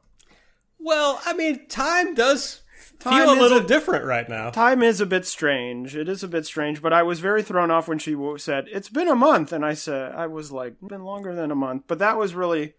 Well, 0.80 1.22
I 1.26 1.34
mean, 1.34 1.68
time 1.68 2.14
does 2.14 2.62
Time 3.00 3.14
feel 3.26 3.34
a 3.34 3.40
little 3.40 3.60
a- 3.60 3.68
different 3.68 4.06
right 4.06 4.28
now. 4.28 4.50
Time 4.50 4.84
is 4.84 5.00
a 5.00 5.06
bit 5.06 5.26
strange. 5.26 5.96
It 5.96 6.10
is 6.10 6.24
a 6.24 6.28
bit 6.28 6.46
strange, 6.46 6.82
but 6.82 6.94
I 6.94 7.04
was 7.04 7.20
very 7.20 7.44
thrown 7.44 7.72
off 7.72 7.88
when 7.88 8.00
she 8.00 8.16
said, 8.38 8.68
It's 8.72 8.90
been 8.90 9.08
a 9.08 9.16
month. 9.16 9.54
And 9.54 9.66
I 9.66 9.74
said, 9.74 10.14
I 10.14 10.28
was 10.28 10.52
like, 10.52 10.76
Been 10.82 11.04
longer 11.04 11.36
than 11.36 11.52
a 11.52 11.56
month. 11.56 11.84
But 11.88 12.00
that 12.00 12.18
was 12.18 12.34
really 12.36 12.74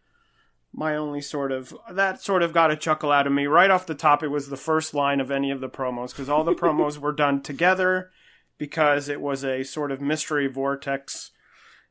my 0.73 0.97
only 0.97 1.21
sort 1.21 1.52
of 1.52 1.75
that 1.91 2.23
sort 2.23 2.43
of 2.43 2.52
got 2.52 2.71
a 2.71 2.76
chuckle 2.76 3.12
out 3.12 3.26
of 3.26 3.33
me 3.33 3.47
right 3.47 3.71
off 3.71 3.87
the 3.87 3.95
top. 3.95 4.23
It 4.23 4.29
was 4.29 4.49
the 4.49 4.57
first 4.57 4.95
line 4.95 5.21
of 5.21 5.31
any 5.31 5.50
of 5.50 5.61
the 5.61 5.69
promos 5.69 6.11
because 6.11 6.29
all 6.29 6.45
the 6.45 6.55
promos 6.55 6.99
were 6.99 7.12
done 7.12 7.43
together 7.43 8.11
because 8.59 9.09
it 9.09 9.21
was 9.21 9.45
a 9.45 9.64
sort 9.64 9.93
of 9.93 10.00
mystery 10.00 10.47
vortex 10.47 11.31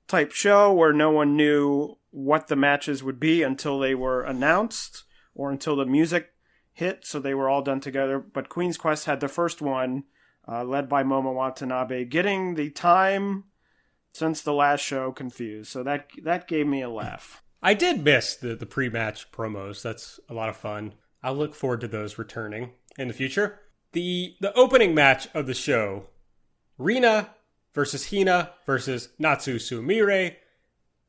type 0.08 0.32
show 0.32 0.74
where 0.74 0.94
no 0.94 1.12
one 1.12 1.36
knew 1.36 1.98
what 2.10 2.48
the 2.48 2.56
matches 2.56 3.04
would 3.04 3.20
be 3.20 3.44
until 3.44 3.80
they 3.80 3.96
were 3.96 4.24
announced 4.24 5.04
or 5.36 5.52
until 5.52 5.76
the 5.76 5.86
music 5.86 6.34
hit. 6.74 7.06
So 7.06 7.20
they 7.20 7.34
were 7.34 7.50
all 7.50 7.62
done 7.62 7.80
together. 7.80 8.20
But 8.20 8.50
Queen's 8.50 8.78
Quest 8.78 9.06
had 9.06 9.20
the 9.20 9.28
first 9.28 9.62
one, 9.62 10.06
uh, 10.48 10.64
led 10.64 10.90
by 10.90 11.04
Momo 11.04 11.34
Watanabe, 11.34 12.06
getting 12.06 12.56
the 12.56 12.70
time 12.72 13.46
since 14.12 14.42
the 14.42 14.54
last 14.54 14.82
show 14.82 15.12
confused. 15.12 15.72
So 15.72 15.84
that 15.84 16.10
that 16.24 16.48
gave 16.48 16.68
me 16.68 16.82
a 16.82 16.90
laugh. 16.90 17.44
I 17.62 17.74
did 17.74 18.04
miss 18.04 18.36
the, 18.36 18.56
the 18.56 18.66
pre 18.66 18.90
match 18.90 19.32
promos. 19.32 19.82
That's 19.82 20.20
a 20.30 20.34
lot 20.34 20.50
of 20.50 20.58
fun. 20.58 20.94
I 21.24 21.32
look 21.32 21.54
forward 21.54 21.82
to 21.82 21.88
those 21.88 22.18
returning 22.18 22.72
in 22.98 23.08
the 23.08 23.14
future. 23.14 23.60
The 23.94 24.36
the 24.40 24.54
opening 24.54 24.96
match 24.96 25.28
of 25.34 25.48
the 25.48 25.54
show, 25.54 26.08
Rina 26.78 27.30
versus 27.74 28.10
Hina 28.10 28.52
versus 28.66 29.10
Natsu 29.20 29.58
Sumire. 29.58 30.36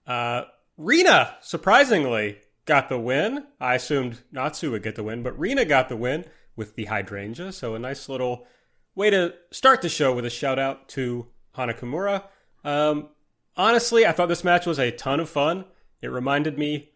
Uh, 0.06 0.42
Rina, 0.76 1.36
surprisingly, 1.40 2.38
got 2.64 2.88
the 2.88 2.98
win. 2.98 3.44
I 3.60 3.74
assumed 3.74 4.22
Natsu 4.30 4.70
would 4.72 4.82
get 4.82 4.96
the 4.96 5.02
win, 5.02 5.22
but 5.22 5.38
Rina 5.38 5.64
got 5.64 5.88
the 5.88 5.96
win 5.96 6.24
with 6.56 6.74
the 6.74 6.86
hydrangea. 6.86 7.52
So 7.52 7.74
a 7.74 7.78
nice 7.78 8.08
little 8.08 8.46
way 8.94 9.10
to 9.10 9.34
start 9.50 9.82
the 9.82 9.88
show 9.88 10.14
with 10.14 10.24
a 10.24 10.30
shout 10.30 10.58
out 10.58 10.88
to 10.90 11.26
Hana 11.54 11.74
Kimura. 11.74 12.24
Um, 12.64 13.08
honestly, 13.56 14.06
I 14.06 14.12
thought 14.12 14.28
this 14.28 14.44
match 14.44 14.66
was 14.66 14.78
a 14.78 14.90
ton 14.90 15.20
of 15.20 15.28
fun. 15.28 15.64
It 16.02 16.08
reminded 16.08 16.58
me 16.58 16.90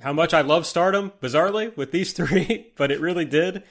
how 0.00 0.12
much 0.12 0.34
I 0.34 0.40
love 0.40 0.66
Stardom, 0.66 1.12
bizarrely, 1.22 1.74
with 1.76 1.92
these 1.92 2.12
three, 2.18 2.72
but 2.76 2.90
it 2.90 3.00
really 3.00 3.24
did. 3.24 3.62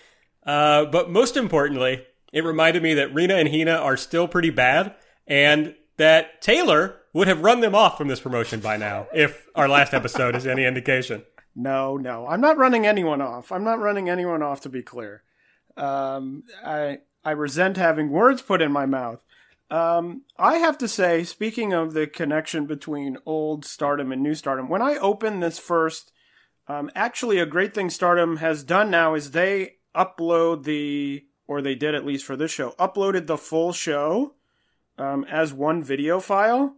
Uh, 0.43 0.85
but 0.85 1.11
most 1.11 1.37
importantly, 1.37 2.05
it 2.33 2.43
reminded 2.43 2.81
me 2.81 2.93
that 2.95 3.13
Rina 3.13 3.35
and 3.35 3.49
Hina 3.49 3.73
are 3.73 3.97
still 3.97 4.27
pretty 4.27 4.49
bad, 4.49 4.95
and 5.27 5.75
that 5.97 6.41
Taylor 6.41 6.97
would 7.13 7.27
have 7.27 7.43
run 7.43 7.59
them 7.59 7.75
off 7.75 7.97
from 7.97 8.07
this 8.07 8.21
promotion 8.21 8.61
by 8.61 8.77
now, 8.77 9.07
if 9.13 9.47
our 9.53 9.67
last 9.67 9.93
episode 9.93 10.35
is 10.35 10.47
any 10.47 10.65
indication. 10.65 11.23
No, 11.53 11.97
no, 11.97 12.27
I'm 12.27 12.39
not 12.39 12.57
running 12.57 12.85
anyone 12.85 13.21
off. 13.21 13.51
I'm 13.51 13.65
not 13.65 13.79
running 13.79 14.09
anyone 14.09 14.41
off. 14.41 14.61
To 14.61 14.69
be 14.69 14.81
clear, 14.81 15.23
um, 15.75 16.43
I 16.65 16.99
I 17.25 17.31
resent 17.31 17.75
having 17.75 18.09
words 18.09 18.41
put 18.41 18.61
in 18.61 18.71
my 18.71 18.85
mouth. 18.85 19.21
Um, 19.71 20.23
I 20.37 20.57
have 20.57 20.77
to 20.79 20.87
say, 20.89 21.23
speaking 21.23 21.71
of 21.71 21.93
the 21.93 22.05
connection 22.05 22.65
between 22.65 23.17
old 23.25 23.63
Stardom 23.63 24.11
and 24.11 24.21
new 24.21 24.35
Stardom, 24.35 24.67
when 24.67 24.81
I 24.81 24.97
opened 24.97 25.41
this 25.41 25.57
first, 25.57 26.11
um, 26.67 26.91
actually, 26.93 27.39
a 27.39 27.45
great 27.45 27.73
thing 27.73 27.89
Stardom 27.89 28.37
has 28.37 28.63
done 28.63 28.91
now 28.91 29.15
is 29.15 29.31
they 29.31 29.77
upload 29.95 30.65
the, 30.65 31.23
or 31.47 31.61
they 31.61 31.73
did 31.73 31.95
at 31.95 32.05
least 32.05 32.25
for 32.25 32.35
this 32.35 32.51
show, 32.51 32.71
uploaded 32.77 33.27
the 33.27 33.37
full 33.37 33.71
show 33.71 34.35
um, 34.97 35.23
as 35.23 35.53
one 35.53 35.81
video 35.81 36.19
file, 36.19 36.75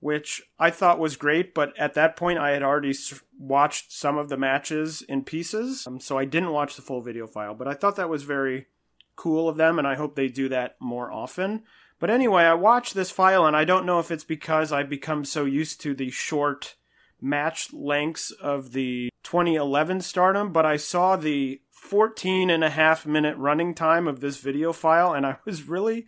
which 0.00 0.42
I 0.58 0.70
thought 0.70 0.98
was 0.98 1.16
great. 1.16 1.54
But 1.54 1.72
at 1.78 1.94
that 1.94 2.16
point, 2.16 2.38
I 2.38 2.50
had 2.50 2.62
already 2.62 2.94
watched 3.38 3.92
some 3.92 4.18
of 4.18 4.28
the 4.28 4.36
matches 4.36 5.00
in 5.08 5.24
pieces, 5.24 5.86
um, 5.86 6.00
so 6.00 6.18
I 6.18 6.26
didn't 6.26 6.52
watch 6.52 6.76
the 6.76 6.82
full 6.82 7.00
video 7.00 7.26
file. 7.26 7.54
But 7.54 7.66
I 7.66 7.72
thought 7.72 7.96
that 7.96 8.10
was 8.10 8.24
very 8.24 8.66
cool 9.16 9.48
of 9.48 9.56
them, 9.56 9.78
and 9.78 9.88
I 9.88 9.94
hope 9.94 10.16
they 10.16 10.28
do 10.28 10.50
that 10.50 10.76
more 10.80 11.10
often. 11.10 11.62
But 11.98 12.10
anyway, 12.10 12.44
I 12.44 12.54
watched 12.54 12.94
this 12.94 13.10
file, 13.10 13.46
and 13.46 13.56
I 13.56 13.64
don't 13.64 13.86
know 13.86 13.98
if 13.98 14.10
it's 14.10 14.24
because 14.24 14.72
I've 14.72 14.90
become 14.90 15.24
so 15.24 15.44
used 15.44 15.80
to 15.82 15.94
the 15.94 16.10
short 16.10 16.76
match 17.20 17.72
lengths 17.72 18.30
of 18.30 18.72
the 18.72 19.08
2011 19.22 20.02
stardom, 20.02 20.52
but 20.52 20.66
I 20.66 20.76
saw 20.76 21.16
the 21.16 21.60
14 21.70 22.50
and 22.50 22.62
a 22.62 22.70
half 22.70 23.06
minute 23.06 23.36
running 23.38 23.74
time 23.74 24.06
of 24.06 24.20
this 24.20 24.38
video 24.38 24.72
file, 24.72 25.14
and 25.14 25.24
I 25.24 25.36
was 25.44 25.68
really 25.68 26.06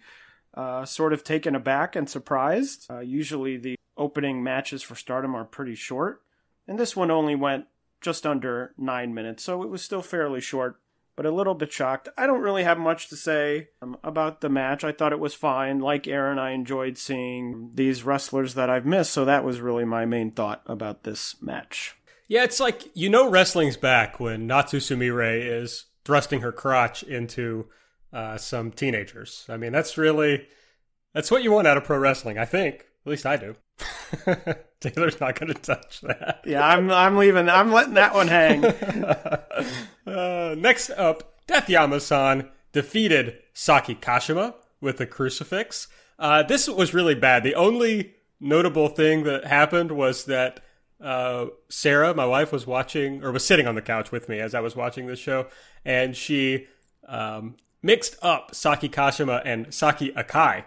uh, 0.54 0.84
sort 0.84 1.12
of 1.12 1.24
taken 1.24 1.54
aback 1.54 1.96
and 1.96 2.08
surprised. 2.08 2.86
Uh, 2.90 3.00
usually, 3.00 3.56
the 3.56 3.76
opening 3.96 4.42
matches 4.42 4.82
for 4.82 4.94
stardom 4.94 5.34
are 5.34 5.44
pretty 5.44 5.74
short, 5.74 6.22
and 6.66 6.78
this 6.78 6.94
one 6.94 7.10
only 7.10 7.34
went 7.34 7.66
just 8.00 8.26
under 8.26 8.74
nine 8.76 9.14
minutes, 9.14 9.42
so 9.42 9.62
it 9.62 9.70
was 9.70 9.82
still 9.82 10.02
fairly 10.02 10.40
short 10.40 10.80
but 11.18 11.26
a 11.26 11.32
little 11.32 11.54
bit 11.54 11.72
shocked. 11.72 12.08
I 12.16 12.28
don't 12.28 12.42
really 12.42 12.62
have 12.62 12.78
much 12.78 13.08
to 13.08 13.16
say 13.16 13.70
um, 13.82 13.96
about 14.04 14.40
the 14.40 14.48
match. 14.48 14.84
I 14.84 14.92
thought 14.92 15.12
it 15.12 15.18
was 15.18 15.34
fine. 15.34 15.80
Like 15.80 16.06
Aaron, 16.06 16.38
I 16.38 16.52
enjoyed 16.52 16.96
seeing 16.96 17.72
these 17.74 18.04
wrestlers 18.04 18.54
that 18.54 18.70
I've 18.70 18.86
missed, 18.86 19.14
so 19.14 19.24
that 19.24 19.42
was 19.42 19.60
really 19.60 19.84
my 19.84 20.04
main 20.04 20.30
thought 20.30 20.62
about 20.66 21.02
this 21.02 21.34
match. 21.42 21.96
Yeah, 22.28 22.44
it's 22.44 22.60
like 22.60 22.84
you 22.94 23.08
know 23.10 23.28
wrestling's 23.28 23.76
back 23.76 24.20
when 24.20 24.46
Natsu 24.46 24.78
Sumire 24.78 25.60
is 25.60 25.86
thrusting 26.04 26.42
her 26.42 26.52
crotch 26.52 27.02
into 27.02 27.66
uh, 28.12 28.36
some 28.36 28.70
teenagers. 28.70 29.44
I 29.48 29.56
mean, 29.56 29.72
that's 29.72 29.98
really 29.98 30.46
that's 31.14 31.32
what 31.32 31.42
you 31.42 31.50
want 31.50 31.66
out 31.66 31.76
of 31.76 31.82
pro 31.82 31.98
wrestling. 31.98 32.38
I 32.38 32.44
think, 32.44 32.86
at 33.04 33.10
least 33.10 33.26
I 33.26 33.36
do. 33.38 33.56
Taylor's 34.80 35.20
not 35.20 35.38
going 35.38 35.52
to 35.52 35.60
touch 35.60 36.00
that. 36.02 36.42
Yeah, 36.46 36.64
I'm 36.66 36.90
I'm 36.90 37.16
leaving. 37.16 37.48
I'm 37.48 37.72
letting 37.72 37.94
that 37.94 38.14
one 38.14 38.28
hang. 38.28 38.64
uh, 40.06 40.54
next 40.56 40.90
up, 40.90 41.34
Death 41.46 41.68
Yama-san 41.68 42.48
defeated 42.72 43.38
Saki 43.54 43.96
Kashima 43.96 44.54
with 44.80 45.00
a 45.00 45.06
crucifix. 45.06 45.88
Uh, 46.18 46.42
this 46.42 46.68
was 46.68 46.94
really 46.94 47.14
bad. 47.14 47.42
The 47.42 47.54
only 47.54 48.14
notable 48.40 48.88
thing 48.88 49.24
that 49.24 49.44
happened 49.44 49.92
was 49.92 50.26
that 50.26 50.60
uh, 51.00 51.46
Sarah, 51.68 52.14
my 52.14 52.26
wife, 52.26 52.52
was 52.52 52.66
watching 52.66 53.24
or 53.24 53.32
was 53.32 53.44
sitting 53.44 53.66
on 53.66 53.74
the 53.74 53.82
couch 53.82 54.12
with 54.12 54.28
me 54.28 54.38
as 54.38 54.54
I 54.54 54.60
was 54.60 54.76
watching 54.76 55.06
this 55.06 55.18
show, 55.18 55.46
and 55.84 56.16
she 56.16 56.66
um, 57.06 57.56
mixed 57.82 58.16
up 58.22 58.54
Saki 58.54 58.88
Kashima 58.88 59.42
and 59.44 59.72
Saki 59.72 60.10
Akai 60.12 60.64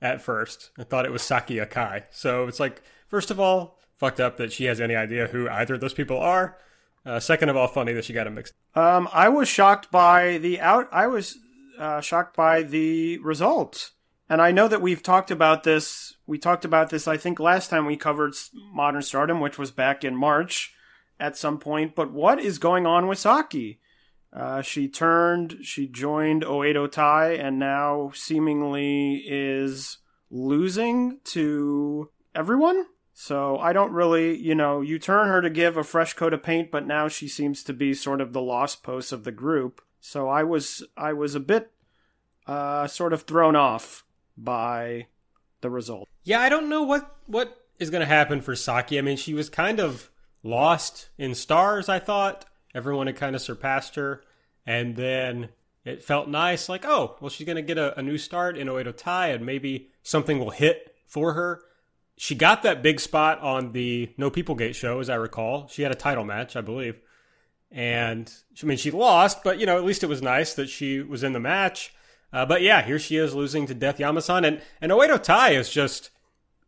at 0.00 0.20
first. 0.20 0.70
I 0.78 0.84
thought 0.84 1.04
it 1.04 1.12
was 1.12 1.22
Saki 1.22 1.56
Akai. 1.56 2.04
So 2.10 2.46
it's 2.46 2.60
like, 2.60 2.82
first 3.12 3.30
of 3.30 3.38
all, 3.38 3.78
fucked 3.98 4.18
up 4.18 4.38
that 4.38 4.50
she 4.50 4.64
has 4.64 4.80
any 4.80 4.96
idea 4.96 5.26
who 5.26 5.48
either 5.48 5.74
of 5.74 5.80
those 5.80 5.92
people 5.92 6.18
are. 6.18 6.56
Uh, 7.04 7.20
second 7.20 7.50
of 7.50 7.56
all, 7.56 7.68
funny 7.68 7.92
that 7.92 8.04
she 8.04 8.12
got 8.12 8.24
them 8.24 8.34
mixed. 8.34 8.54
Um, 8.74 9.08
I 9.12 9.28
was 9.28 9.48
shocked 9.48 9.90
by 9.90 10.38
the 10.38 10.60
out. 10.60 10.88
I 10.90 11.06
was 11.08 11.38
uh, 11.78 12.00
shocked 12.00 12.34
by 12.34 12.62
the 12.62 13.18
result, 13.18 13.90
and 14.30 14.40
I 14.40 14.50
know 14.50 14.66
that 14.66 14.80
we've 14.80 15.02
talked 15.02 15.30
about 15.30 15.64
this. 15.64 16.14
We 16.26 16.38
talked 16.38 16.64
about 16.64 16.88
this, 16.90 17.06
I 17.06 17.16
think, 17.18 17.38
last 17.38 17.68
time 17.68 17.84
we 17.84 17.96
covered 17.96 18.34
Modern 18.72 19.02
Stardom, 19.02 19.40
which 19.40 19.58
was 19.58 19.70
back 19.70 20.04
in 20.04 20.16
March 20.16 20.72
at 21.20 21.36
some 21.36 21.58
point. 21.58 21.94
But 21.94 22.12
what 22.12 22.40
is 22.40 22.58
going 22.58 22.86
on 22.86 23.08
with 23.08 23.18
Saki? 23.18 23.80
Uh, 24.32 24.62
she 24.62 24.88
turned, 24.88 25.58
she 25.62 25.86
joined 25.86 26.42
Oedo 26.42 26.90
Tai, 26.90 27.34
and 27.34 27.58
now 27.58 28.10
seemingly 28.14 29.22
is 29.26 29.98
losing 30.30 31.20
to 31.24 32.10
everyone. 32.34 32.86
So 33.14 33.58
I 33.58 33.72
don't 33.72 33.92
really, 33.92 34.36
you 34.36 34.54
know, 34.54 34.80
you 34.80 34.98
turn 34.98 35.28
her 35.28 35.42
to 35.42 35.50
give 35.50 35.76
a 35.76 35.84
fresh 35.84 36.14
coat 36.14 36.32
of 36.32 36.42
paint, 36.42 36.70
but 36.70 36.86
now 36.86 37.08
she 37.08 37.28
seems 37.28 37.62
to 37.64 37.72
be 37.72 37.94
sort 37.94 38.20
of 38.20 38.32
the 38.32 38.40
lost 38.40 38.82
post 38.82 39.12
of 39.12 39.24
the 39.24 39.32
group. 39.32 39.82
So 40.00 40.28
I 40.28 40.42
was, 40.42 40.82
I 40.96 41.12
was 41.12 41.34
a 41.34 41.40
bit, 41.40 41.70
uh, 42.46 42.86
sort 42.86 43.12
of 43.12 43.22
thrown 43.22 43.54
off 43.54 44.04
by 44.36 45.06
the 45.60 45.70
result. 45.70 46.08
Yeah, 46.24 46.40
I 46.40 46.48
don't 46.48 46.68
know 46.68 46.82
what 46.82 47.16
what 47.26 47.66
is 47.78 47.90
going 47.90 48.00
to 48.00 48.06
happen 48.06 48.40
for 48.40 48.56
Saki. 48.56 48.98
I 48.98 49.02
mean, 49.02 49.16
she 49.16 49.34
was 49.34 49.48
kind 49.48 49.78
of 49.78 50.10
lost 50.42 51.10
in 51.18 51.34
stars. 51.34 51.88
I 51.88 51.98
thought 51.98 52.46
Everyone 52.74 53.06
had 53.06 53.16
kind 53.16 53.36
of 53.36 53.42
surpassed 53.42 53.96
her. 53.96 54.22
And 54.64 54.96
then 54.96 55.50
it 55.84 56.02
felt 56.02 56.28
nice, 56.28 56.68
like, 56.68 56.84
oh, 56.84 57.16
well, 57.20 57.30
she's 57.30 57.46
going 57.46 57.56
to 57.56 57.62
get 57.62 57.78
a, 57.78 57.98
a, 57.98 58.02
new 58.02 58.16
start 58.16 58.56
in 58.56 58.68
Oedo 58.68 58.96
Tai 58.96 59.28
and 59.28 59.44
maybe 59.44 59.88
something 60.02 60.38
will 60.38 60.50
hit 60.50 60.94
for 61.06 61.32
her. 61.34 61.62
She 62.16 62.34
got 62.34 62.62
that 62.62 62.82
big 62.82 63.00
spot 63.00 63.40
on 63.40 63.72
the 63.72 64.12
No 64.16 64.30
People 64.30 64.54
Gate 64.54 64.76
show, 64.76 65.00
as 65.00 65.10
I 65.10 65.16
recall. 65.16 65.66
She 65.68 65.82
had 65.82 65.92
a 65.92 65.96
title 65.96 66.24
match, 66.24 66.56
I 66.56 66.60
believe. 66.60 67.00
And 67.70 68.30
I 68.62 68.66
mean, 68.66 68.76
she 68.76 68.90
lost, 68.90 69.42
but, 69.42 69.58
you 69.58 69.66
know, 69.66 69.78
at 69.78 69.84
least 69.84 70.02
it 70.02 70.08
was 70.08 70.20
nice 70.20 70.54
that 70.54 70.68
she 70.68 71.00
was 71.00 71.22
in 71.22 71.32
the 71.32 71.40
match. 71.40 71.94
Uh, 72.32 72.46
but 72.46 72.62
yeah, 72.62 72.82
here 72.82 72.98
she 72.98 73.16
is 73.16 73.34
losing 73.34 73.66
to 73.66 73.74
Death 73.74 73.98
Yama-san. 73.98 74.44
And, 74.44 74.60
and 74.80 74.92
Oedo 74.92 75.22
Tai 75.22 75.50
is 75.50 75.70
just 75.70 76.10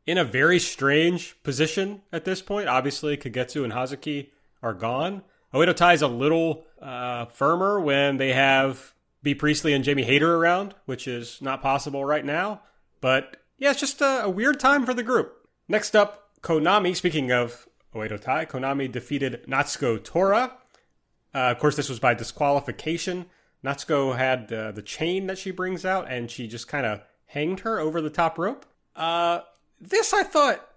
in 0.07 0.19
a 0.19 0.25
very 0.25 0.59
strange 0.59 1.43
position 1.43 2.03
at 2.13 2.25
this 2.25 2.43
point. 2.43 2.69
Obviously, 2.69 3.17
Kagetsu 3.17 3.65
and 3.65 3.73
Hazuki 3.73 4.29
are 4.63 4.75
gone. 4.75 5.23
Oedo 5.53 5.75
Tai 5.75 5.93
is 5.93 6.03
a 6.03 6.09
little 6.09 6.65
uh, 6.81 7.27
firmer 7.27 7.81
when 7.81 8.17
they 8.17 8.33
have 8.33 8.93
Bea 9.23 9.35
Priestley 9.35 9.73
and 9.73 9.85
Jamie 9.85 10.05
Hayter 10.05 10.37
around, 10.37 10.75
which 10.87 11.07
is 11.07 11.41
not 11.41 11.63
possible 11.63 12.05
right 12.05 12.25
now. 12.25 12.61
But 13.01 13.37
yeah, 13.59 13.71
it's 13.71 13.81
just 13.81 14.01
a, 14.01 14.25
a 14.25 14.31
weird 14.31 14.61
time 14.61 14.85
for 14.85 14.95
the 14.95 15.03
group. 15.03 15.49
Next 15.69 15.95
up, 15.95 16.31
Konami. 16.43 16.95
Speaking 16.95 17.33
of 17.33 17.69
Oedo 17.95 18.21
Tai, 18.21 18.47
Konami 18.47 18.91
defeated 18.91 19.45
Natsuko 19.47 20.03
Tora. 20.03 20.53
Uh, 21.35 21.39
of 21.39 21.59
course, 21.59 21.77
this 21.77 21.89
was 21.89 21.99
by 21.99 22.15
disqualification. 22.15 23.27
Natsuko 23.65 24.17
had 24.17 24.53
uh, 24.53 24.73
the 24.73 24.83
chain 24.83 25.27
that 25.27 25.39
she 25.39 25.51
brings 25.51 25.85
out, 25.85 26.11
and 26.11 26.31
she 26.31 26.47
just 26.47 26.69
kind 26.69 26.85
of 26.85 27.01
hanged 27.27 27.61
her 27.61 27.81
over 27.81 28.01
the 28.01 28.11
top 28.11 28.39
rope. 28.39 28.67
Uh, 28.95 29.41
this 29.81 30.13
I 30.13 30.23
thought 30.23 30.69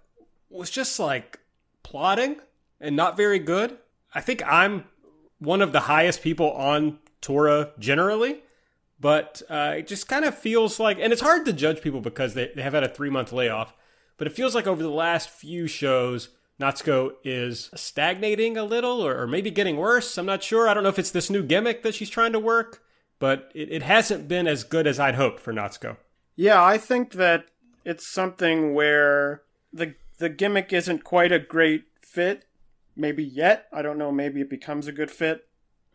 was 0.50 0.70
just 0.70 0.98
like 0.98 1.38
plotting 1.82 2.36
and 2.80 2.96
not 2.96 3.16
very 3.16 3.38
good. 3.38 3.78
I 4.14 4.20
think 4.20 4.42
I'm 4.46 4.84
one 5.38 5.62
of 5.62 5.72
the 5.72 5.80
highest 5.80 6.22
people 6.22 6.52
on 6.52 6.98
Tora 7.20 7.72
generally, 7.78 8.42
but 9.00 9.42
uh, 9.48 9.74
it 9.78 9.86
just 9.86 10.08
kind 10.08 10.24
of 10.24 10.36
feels 10.36 10.80
like, 10.80 10.98
and 10.98 11.12
it's 11.12 11.22
hard 11.22 11.44
to 11.46 11.52
judge 11.52 11.80
people 11.80 12.00
because 12.00 12.34
they, 12.34 12.50
they 12.54 12.62
have 12.62 12.74
had 12.74 12.84
a 12.84 12.88
three 12.88 13.10
month 13.10 13.32
layoff, 13.32 13.74
but 14.16 14.26
it 14.26 14.34
feels 14.34 14.54
like 14.54 14.66
over 14.66 14.82
the 14.82 14.90
last 14.90 15.30
few 15.30 15.66
shows, 15.66 16.30
Natsuko 16.60 17.12
is 17.22 17.70
stagnating 17.74 18.56
a 18.56 18.64
little 18.64 19.00
or, 19.00 19.22
or 19.22 19.26
maybe 19.26 19.50
getting 19.50 19.76
worse. 19.76 20.18
I'm 20.18 20.26
not 20.26 20.42
sure. 20.42 20.68
I 20.68 20.74
don't 20.74 20.82
know 20.82 20.88
if 20.88 20.98
it's 20.98 21.12
this 21.12 21.30
new 21.30 21.42
gimmick 21.42 21.82
that 21.84 21.94
she's 21.94 22.10
trying 22.10 22.32
to 22.32 22.40
work, 22.40 22.82
but 23.20 23.52
it, 23.54 23.70
it 23.70 23.82
hasn't 23.82 24.26
been 24.26 24.48
as 24.48 24.64
good 24.64 24.86
as 24.86 24.98
I'd 24.98 25.14
hoped 25.14 25.38
for 25.38 25.52
Natsuko. 25.52 25.96
Yeah, 26.34 26.62
I 26.62 26.78
think 26.78 27.12
that 27.12 27.46
it's 27.84 28.06
something 28.06 28.74
where 28.74 29.42
the 29.72 29.94
the 30.18 30.28
gimmick 30.28 30.72
isn't 30.72 31.04
quite 31.04 31.30
a 31.30 31.38
great 31.38 31.84
fit, 32.00 32.44
maybe 32.96 33.24
yet. 33.24 33.66
I 33.72 33.82
don't 33.82 33.98
know. 33.98 34.10
Maybe 34.10 34.40
it 34.40 34.50
becomes 34.50 34.88
a 34.88 34.92
good 34.92 35.12
fit 35.12 35.47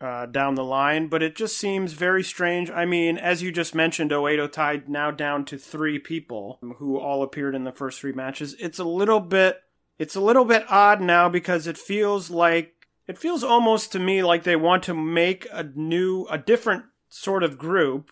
uh, 0.04 0.26
down 0.26 0.54
the 0.54 0.64
line, 0.64 1.08
but 1.08 1.22
it 1.22 1.34
just 1.34 1.56
seems 1.56 1.94
very 1.94 2.22
strange. 2.22 2.70
I 2.70 2.84
mean, 2.84 3.16
as 3.16 3.42
you 3.42 3.50
just 3.50 3.74
mentioned, 3.74 4.10
Oedo 4.10 4.52
tied 4.52 4.86
now 4.86 5.10
down 5.10 5.46
to 5.46 5.56
three 5.56 5.98
people 5.98 6.58
who 6.76 6.98
all 6.98 7.22
appeared 7.22 7.54
in 7.54 7.64
the 7.64 7.72
first 7.72 8.00
three 8.00 8.12
matches. 8.12 8.54
It's 8.60 8.78
a 8.78 8.84
little 8.84 9.20
bit, 9.20 9.62
it's 9.98 10.14
a 10.14 10.20
little 10.20 10.44
bit 10.44 10.66
odd 10.68 11.00
now 11.00 11.30
because 11.30 11.66
it 11.66 11.78
feels 11.78 12.30
like 12.30 12.86
it 13.06 13.18
feels 13.18 13.42
almost 13.42 13.92
to 13.92 13.98
me 13.98 14.22
like 14.22 14.42
they 14.42 14.56
want 14.56 14.82
to 14.84 14.94
make 14.94 15.46
a 15.50 15.62
new, 15.62 16.26
a 16.30 16.36
different 16.36 16.84
sort 17.08 17.42
of 17.42 17.56
group, 17.56 18.10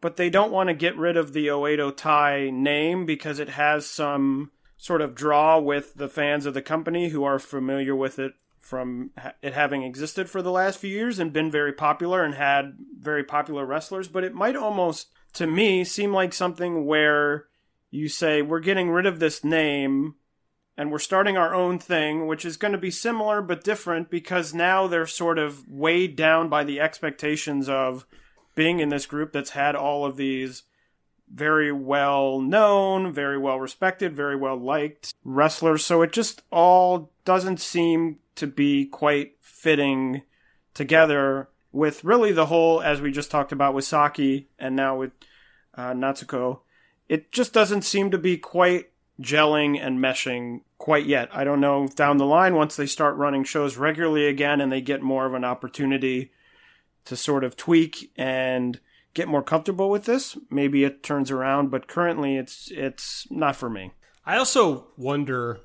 but 0.00 0.16
they 0.16 0.30
don't 0.30 0.52
want 0.52 0.68
to 0.68 0.74
get 0.74 0.96
rid 0.96 1.16
of 1.16 1.32
the 1.32 1.48
Oedo 1.48 1.96
Tai 1.96 2.50
name 2.50 3.04
because 3.04 3.40
it 3.40 3.48
has 3.48 3.84
some 3.84 4.52
sort 4.76 5.00
of 5.00 5.16
draw 5.16 5.58
with 5.58 5.94
the 5.94 6.08
fans 6.08 6.46
of 6.46 6.54
the 6.54 6.62
company 6.62 7.08
who 7.08 7.24
are 7.24 7.40
familiar 7.40 7.96
with 7.96 8.20
it 8.20 8.34
from 8.66 9.10
it 9.42 9.54
having 9.54 9.84
existed 9.84 10.28
for 10.28 10.42
the 10.42 10.50
last 10.50 10.78
few 10.78 10.90
years 10.90 11.18
and 11.18 11.32
been 11.32 11.50
very 11.50 11.72
popular 11.72 12.24
and 12.24 12.34
had 12.34 12.76
very 12.98 13.22
popular 13.22 13.64
wrestlers. 13.64 14.08
But 14.08 14.24
it 14.24 14.34
might 14.34 14.56
almost, 14.56 15.08
to 15.34 15.46
me, 15.46 15.84
seem 15.84 16.12
like 16.12 16.34
something 16.34 16.84
where 16.84 17.46
you 17.90 18.08
say, 18.08 18.42
we're 18.42 18.60
getting 18.60 18.90
rid 18.90 19.06
of 19.06 19.20
this 19.20 19.44
name 19.44 20.16
and 20.76 20.90
we're 20.90 20.98
starting 20.98 21.36
our 21.36 21.54
own 21.54 21.78
thing, 21.78 22.26
which 22.26 22.44
is 22.44 22.56
going 22.56 22.72
to 22.72 22.78
be 22.78 22.90
similar 22.90 23.40
but 23.40 23.64
different 23.64 24.10
because 24.10 24.52
now 24.52 24.86
they're 24.86 25.06
sort 25.06 25.38
of 25.38 25.66
weighed 25.68 26.16
down 26.16 26.48
by 26.48 26.64
the 26.64 26.80
expectations 26.80 27.68
of 27.68 28.04
being 28.56 28.80
in 28.80 28.88
this 28.88 29.06
group 29.06 29.32
that's 29.32 29.50
had 29.50 29.76
all 29.76 30.04
of 30.04 30.16
these 30.16 30.64
very 31.32 31.72
well 31.72 32.40
known, 32.40 33.12
very 33.12 33.38
well 33.38 33.60
respected, 33.60 34.14
very 34.14 34.36
well 34.36 34.56
liked 34.56 35.14
wrestlers. 35.24 35.84
So 35.84 36.02
it 36.02 36.12
just 36.12 36.42
all 36.50 37.12
doesn't 37.24 37.60
seem 37.60 38.18
to 38.36 38.46
be 38.46 38.86
quite 38.86 39.32
fitting 39.40 40.22
together 40.74 41.48
with 41.72 42.04
really 42.04 42.32
the 42.32 42.46
whole, 42.46 42.80
as 42.80 43.00
we 43.00 43.12
just 43.12 43.30
talked 43.30 43.52
about 43.52 43.74
with 43.74 43.84
Saki 43.84 44.48
and 44.58 44.74
now 44.76 44.96
with 44.96 45.12
uh, 45.74 45.92
Natsuko. 45.92 46.60
It 47.08 47.32
just 47.32 47.52
doesn't 47.52 47.82
seem 47.82 48.10
to 48.10 48.18
be 48.18 48.36
quite 48.36 48.90
gelling 49.20 49.78
and 49.80 49.98
meshing 49.98 50.60
quite 50.78 51.06
yet. 51.06 51.28
I 51.32 51.44
don't 51.44 51.60
know 51.60 51.86
down 51.88 52.18
the 52.18 52.26
line 52.26 52.54
once 52.54 52.76
they 52.76 52.86
start 52.86 53.16
running 53.16 53.44
shows 53.44 53.76
regularly 53.76 54.26
again 54.26 54.60
and 54.60 54.70
they 54.70 54.80
get 54.80 55.02
more 55.02 55.26
of 55.26 55.34
an 55.34 55.44
opportunity 55.44 56.32
to 57.06 57.16
sort 57.16 57.44
of 57.44 57.56
tweak 57.56 58.12
and 58.16 58.80
get 59.14 59.28
more 59.28 59.42
comfortable 59.42 59.88
with 59.88 60.04
this, 60.04 60.36
maybe 60.50 60.84
it 60.84 61.02
turns 61.02 61.30
around, 61.30 61.70
but 61.70 61.88
currently 61.88 62.36
it's 62.36 62.70
it's 62.70 63.26
not 63.30 63.56
for 63.56 63.70
me. 63.70 63.92
I 64.26 64.36
also 64.36 64.88
wonder 64.96 65.60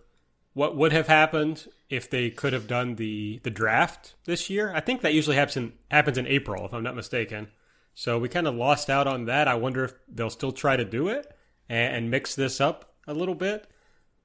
what 0.53 0.77
would 0.77 0.93
have 0.93 1.07
happened 1.07 1.67
if 1.91 2.09
they 2.09 2.29
could 2.29 2.53
have 2.53 2.67
done 2.67 2.95
the 2.95 3.39
the 3.43 3.51
draft 3.51 4.15
this 4.25 4.49
year. 4.49 4.71
I 4.73 4.79
think 4.79 5.01
that 5.01 5.13
usually 5.13 5.35
happens 5.35 5.57
in, 5.57 5.73
happens 5.91 6.17
in 6.17 6.25
April, 6.25 6.65
if 6.65 6.73
I'm 6.73 6.83
not 6.83 6.95
mistaken. 6.95 7.49
So 7.93 8.17
we 8.17 8.29
kind 8.29 8.47
of 8.47 8.55
lost 8.55 8.89
out 8.89 9.05
on 9.05 9.25
that. 9.25 9.49
I 9.49 9.55
wonder 9.55 9.83
if 9.83 9.93
they'll 10.07 10.29
still 10.29 10.53
try 10.53 10.77
to 10.77 10.85
do 10.85 11.09
it 11.09 11.31
and, 11.69 11.95
and 11.95 12.11
mix 12.11 12.33
this 12.33 12.61
up 12.61 12.95
a 13.05 13.13
little 13.13 13.35
bit. 13.35 13.67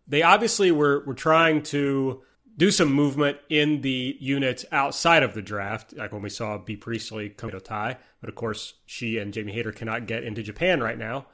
They 0.07 0.23
obviously 0.23 0.71
were 0.71 1.05
were 1.05 1.15
trying 1.15 1.63
to 1.65 2.23
do 2.57 2.71
some 2.71 2.93
movement 2.93 3.39
in 3.51 3.83
the 3.83 4.17
units 4.19 4.65
outside 4.73 5.23
of 5.23 5.35
the 5.35 5.43
draft, 5.43 5.93
like 5.95 6.13
when 6.13 6.23
we 6.23 6.31
saw 6.31 6.57
Bea 6.57 6.77
Priestley 6.77 7.29
come 7.29 7.51
to 7.51 7.61
Tai. 7.61 7.99
But 8.21 8.31
of 8.31 8.37
course, 8.37 8.75
she 8.87 9.19
and 9.19 9.35
Jamie 9.35 9.53
Hayter 9.53 9.73
cannot 9.73 10.07
get 10.07 10.25
into 10.25 10.43
Japan 10.43 10.81
right 10.81 10.97
now. 10.97 11.27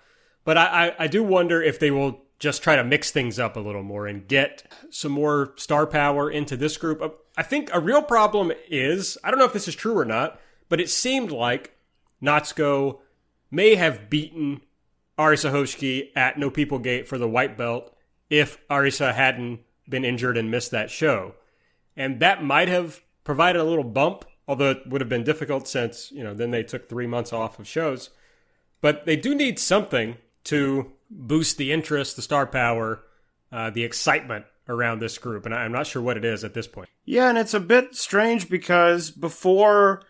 But 0.45 0.57
I, 0.57 0.65
I, 0.65 1.05
I 1.05 1.07
do 1.07 1.23
wonder 1.23 1.63
if 1.63 1.79
they 1.79 1.93
will 1.93 2.25
just 2.43 2.61
try 2.61 2.75
to 2.75 2.83
mix 2.83 3.13
things 3.13 3.39
up 3.39 3.57
a 3.57 3.61
little 3.61 3.85
more 3.85 4.09
and 4.09 4.27
get 4.27 4.65
some 4.91 5.13
more 5.13 5.53
star 5.55 5.87
power 5.87 6.29
into 6.29 6.57
this 6.57 6.77
group. 6.77 7.01
Uh, 7.01 7.11
I 7.37 7.45
think 7.45 7.71
a 7.73 7.79
real 7.79 8.03
problem 8.03 8.51
is 8.69 9.17
I 9.23 9.31
don't 9.31 9.39
know 9.39 9.47
if 9.47 9.53
this 9.53 9.69
is 9.69 9.77
true 9.77 9.97
or 9.97 10.05
not, 10.05 10.41
but 10.69 10.81
it 10.81 10.91
seemed 10.91 11.31
like 11.31 11.77
Natsuko 12.21 12.99
may 13.49 13.77
have 13.77 14.11
beaten 14.11 14.61
Arisa 15.17 15.53
Hoshiki 15.53 16.09
at 16.17 16.37
No 16.37 16.51
People 16.51 16.81
Gate 16.81 17.07
for 17.07 17.17
the 17.17 17.29
white 17.29 17.57
belt 17.57 17.97
if 18.29 18.59
Arisa 18.67 19.15
hadn't 19.15 19.61
been 19.89 20.05
injured 20.05 20.37
and 20.37 20.51
missed 20.51 20.73
that 20.73 20.91
show. 20.91 21.37
And 21.97 22.19
that 22.19 22.43
might 22.43 22.67
have 22.67 23.03
provided 23.23 23.61
a 23.61 23.65
little 23.65 23.85
bump, 23.85 24.25
although 24.49 24.73
it 24.73 24.89
would 24.89 25.01
have 25.01 25.09
been 25.09 25.23
difficult 25.23 25.69
since, 25.69 26.11
you 26.11 26.25
know, 26.25 26.35
then 26.35 26.51
they 26.51 26.65
took 26.65 26.89
three 26.89 27.07
months 27.07 27.33
off 27.33 27.61
of 27.61 27.69
shows. 27.69 28.11
But 28.81 29.07
they 29.07 29.15
do 29.15 29.33
need 29.33 29.61
something 29.61 30.17
to 30.45 30.91
boost 31.13 31.59
the 31.59 31.73
interest, 31.73 32.17
the 32.17 32.23
star 32.23 32.47
power, 32.47 33.03
uh, 33.53 33.71
the 33.71 33.85
excitement 33.85 34.47
around 34.69 34.99
this 34.99 35.19
group. 35.19 35.45
And 35.45 35.55
I'm 35.55 35.73
not 35.73 35.87
sure 35.87 36.03
what 36.03 36.17
it 36.17 36.25
is 36.25 36.45
at 36.45 36.55
this 36.55 36.67
point. 36.67 36.89
Yeah, 37.05 37.29
and 37.29 37.39
it's 37.39 37.55
a 37.55 37.61
bit 37.61 37.95
strange 37.95 38.49
because 38.49 39.11
before 39.11 40.03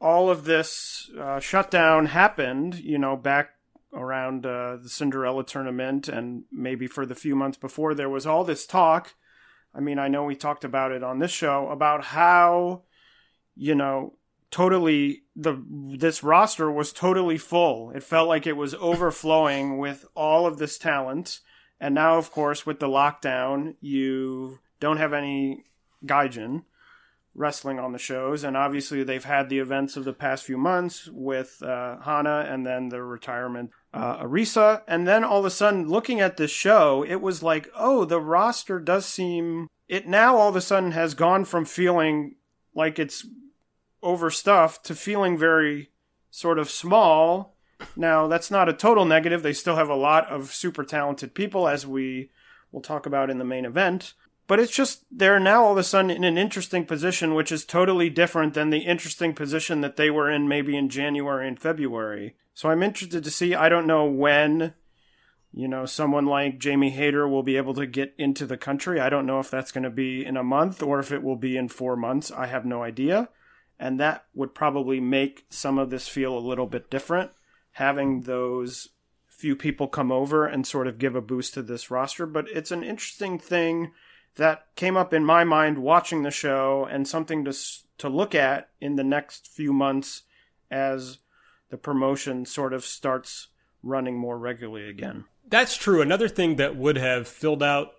all 0.00 0.28
of 0.28 0.44
this 0.44 1.10
uh, 1.18 1.40
shutdown 1.40 2.06
happened, 2.06 2.74
you 2.74 2.98
know, 2.98 3.16
back 3.16 3.50
around 3.94 4.44
uh, 4.46 4.76
the 4.76 4.88
Cinderella 4.88 5.44
tournament 5.44 6.08
and 6.08 6.44
maybe 6.50 6.86
for 6.86 7.06
the 7.06 7.14
few 7.14 7.36
months 7.36 7.58
before, 7.58 7.94
there 7.94 8.10
was 8.10 8.26
all 8.26 8.44
this 8.44 8.66
talk. 8.66 9.14
I 9.74 9.80
mean, 9.80 9.98
I 9.98 10.08
know 10.08 10.24
we 10.24 10.34
talked 10.34 10.64
about 10.64 10.92
it 10.92 11.02
on 11.02 11.18
this 11.18 11.30
show 11.30 11.68
about 11.68 12.04
how, 12.04 12.82
you 13.54 13.74
know, 13.74 14.14
totally 14.50 15.21
the 15.34 15.62
this 15.96 16.22
roster 16.22 16.70
was 16.70 16.92
totally 16.92 17.38
full. 17.38 17.90
It 17.90 18.02
felt 18.02 18.28
like 18.28 18.46
it 18.46 18.56
was 18.56 18.74
overflowing 18.74 19.78
with 19.78 20.06
all 20.14 20.46
of 20.46 20.58
this 20.58 20.78
talent. 20.78 21.40
And 21.80 21.94
now, 21.94 22.16
of 22.16 22.30
course, 22.30 22.64
with 22.64 22.78
the 22.78 22.88
lockdown, 22.88 23.74
you 23.80 24.60
don't 24.78 24.98
have 24.98 25.12
any 25.12 25.64
Gaijin 26.04 26.62
wrestling 27.34 27.78
on 27.78 27.92
the 27.92 27.98
shows, 27.98 28.44
and 28.44 28.56
obviously 28.56 29.02
they've 29.02 29.24
had 29.24 29.48
the 29.48 29.58
events 29.58 29.96
of 29.96 30.04
the 30.04 30.12
past 30.12 30.44
few 30.44 30.58
months 30.58 31.08
with 31.10 31.62
uh, 31.62 31.96
Hana 32.00 32.46
and 32.48 32.66
then 32.66 32.90
the 32.90 33.02
retirement 33.02 33.70
uh, 33.94 34.22
Arisa, 34.22 34.82
and 34.86 35.08
then 35.08 35.24
all 35.24 35.40
of 35.40 35.44
a 35.46 35.50
sudden 35.50 35.88
looking 35.88 36.20
at 36.20 36.36
this 36.36 36.50
show, 36.50 37.04
it 37.08 37.22
was 37.22 37.42
like, 37.42 37.70
oh, 37.74 38.04
the 38.04 38.20
roster 38.20 38.78
does 38.78 39.06
seem 39.06 39.68
it 39.88 40.08
now 40.08 40.36
all 40.36 40.48
of 40.48 40.56
a 40.56 40.60
sudden 40.60 40.92
has 40.92 41.12
gone 41.12 41.44
from 41.44 41.64
feeling 41.66 42.36
like 42.74 42.98
it's 42.98 43.26
overstuffed 44.02 44.84
to 44.86 44.94
feeling 44.94 45.36
very 45.36 45.90
sort 46.30 46.58
of 46.58 46.70
small. 46.70 47.56
Now 47.96 48.26
that's 48.26 48.50
not 48.50 48.68
a 48.68 48.72
total 48.72 49.04
negative; 49.04 49.42
they 49.42 49.52
still 49.52 49.76
have 49.76 49.90
a 49.90 49.94
lot 49.94 50.28
of 50.28 50.52
super 50.52 50.84
talented 50.84 51.34
people, 51.34 51.68
as 51.68 51.86
we 51.86 52.30
will 52.70 52.80
talk 52.80 53.06
about 53.06 53.30
in 53.30 53.38
the 53.38 53.44
main 53.44 53.64
event 53.64 54.14
but 54.52 54.60
it's 54.60 54.74
just 54.74 55.04
they're 55.10 55.40
now 55.40 55.64
all 55.64 55.72
of 55.72 55.78
a 55.78 55.82
sudden 55.82 56.10
in 56.10 56.24
an 56.24 56.36
interesting 56.36 56.84
position, 56.84 57.34
which 57.34 57.52
is 57.52 57.64
totally 57.64 58.10
different 58.10 58.54
than 58.54 58.70
the 58.70 58.80
interesting 58.80 59.34
position 59.34 59.80
that 59.80 59.96
they 59.96 60.10
were 60.10 60.30
in 60.30 60.48
maybe 60.48 60.76
in 60.76 60.88
January 60.88 61.48
and 61.48 61.58
February. 61.58 62.36
So 62.52 62.68
I'm 62.68 62.82
interested 62.82 63.24
to 63.24 63.30
see. 63.30 63.54
I 63.54 63.68
don't 63.68 63.86
know 63.86 64.04
when, 64.04 64.74
you 65.54 65.68
know, 65.68 65.86
someone 65.86 66.26
like 66.26 66.58
Jamie 66.58 66.90
Hayter 66.90 67.26
will 67.26 67.42
be 67.42 67.56
able 67.56 67.72
to 67.74 67.86
get 67.86 68.14
into 68.18 68.44
the 68.44 68.58
country. 68.58 69.00
I 69.00 69.08
don't 69.08 69.24
know 69.24 69.40
if 69.40 69.50
that's 69.50 69.72
going 69.72 69.84
to 69.84 69.90
be 69.90 70.22
in 70.22 70.36
a 70.36 70.44
month 70.44 70.82
or 70.82 70.98
if 70.98 71.12
it 71.12 71.22
will 71.22 71.36
be 71.36 71.56
in 71.56 71.68
four 71.68 71.96
months. 71.96 72.30
I 72.30 72.46
have 72.46 72.66
no 72.66 72.82
idea. 72.82 73.30
And 73.82 73.98
that 73.98 74.26
would 74.32 74.54
probably 74.54 75.00
make 75.00 75.44
some 75.50 75.76
of 75.76 75.90
this 75.90 76.06
feel 76.06 76.38
a 76.38 76.38
little 76.38 76.68
bit 76.68 76.88
different. 76.88 77.32
Having 77.72 78.22
those 78.22 78.90
few 79.26 79.56
people 79.56 79.88
come 79.88 80.12
over 80.12 80.46
and 80.46 80.64
sort 80.64 80.86
of 80.86 80.98
give 80.98 81.16
a 81.16 81.20
boost 81.20 81.54
to 81.54 81.62
this 81.62 81.90
roster. 81.90 82.24
But 82.24 82.46
it's 82.48 82.70
an 82.70 82.84
interesting 82.84 83.40
thing 83.40 83.90
that 84.36 84.66
came 84.76 84.96
up 84.96 85.12
in 85.12 85.24
my 85.24 85.42
mind 85.42 85.78
watching 85.78 86.22
the 86.22 86.30
show 86.30 86.86
and 86.88 87.08
something 87.08 87.44
to 87.44 87.52
to 87.98 88.08
look 88.08 88.36
at 88.36 88.68
in 88.80 88.94
the 88.94 89.02
next 89.02 89.48
few 89.48 89.72
months 89.72 90.22
as 90.70 91.18
the 91.70 91.76
promotion 91.76 92.46
sort 92.46 92.72
of 92.72 92.84
starts 92.84 93.48
running 93.82 94.16
more 94.16 94.38
regularly 94.38 94.88
again. 94.88 95.24
That's 95.48 95.76
true. 95.76 96.00
Another 96.00 96.28
thing 96.28 96.54
that 96.56 96.76
would 96.76 96.98
have 96.98 97.26
filled 97.26 97.64
out 97.64 97.94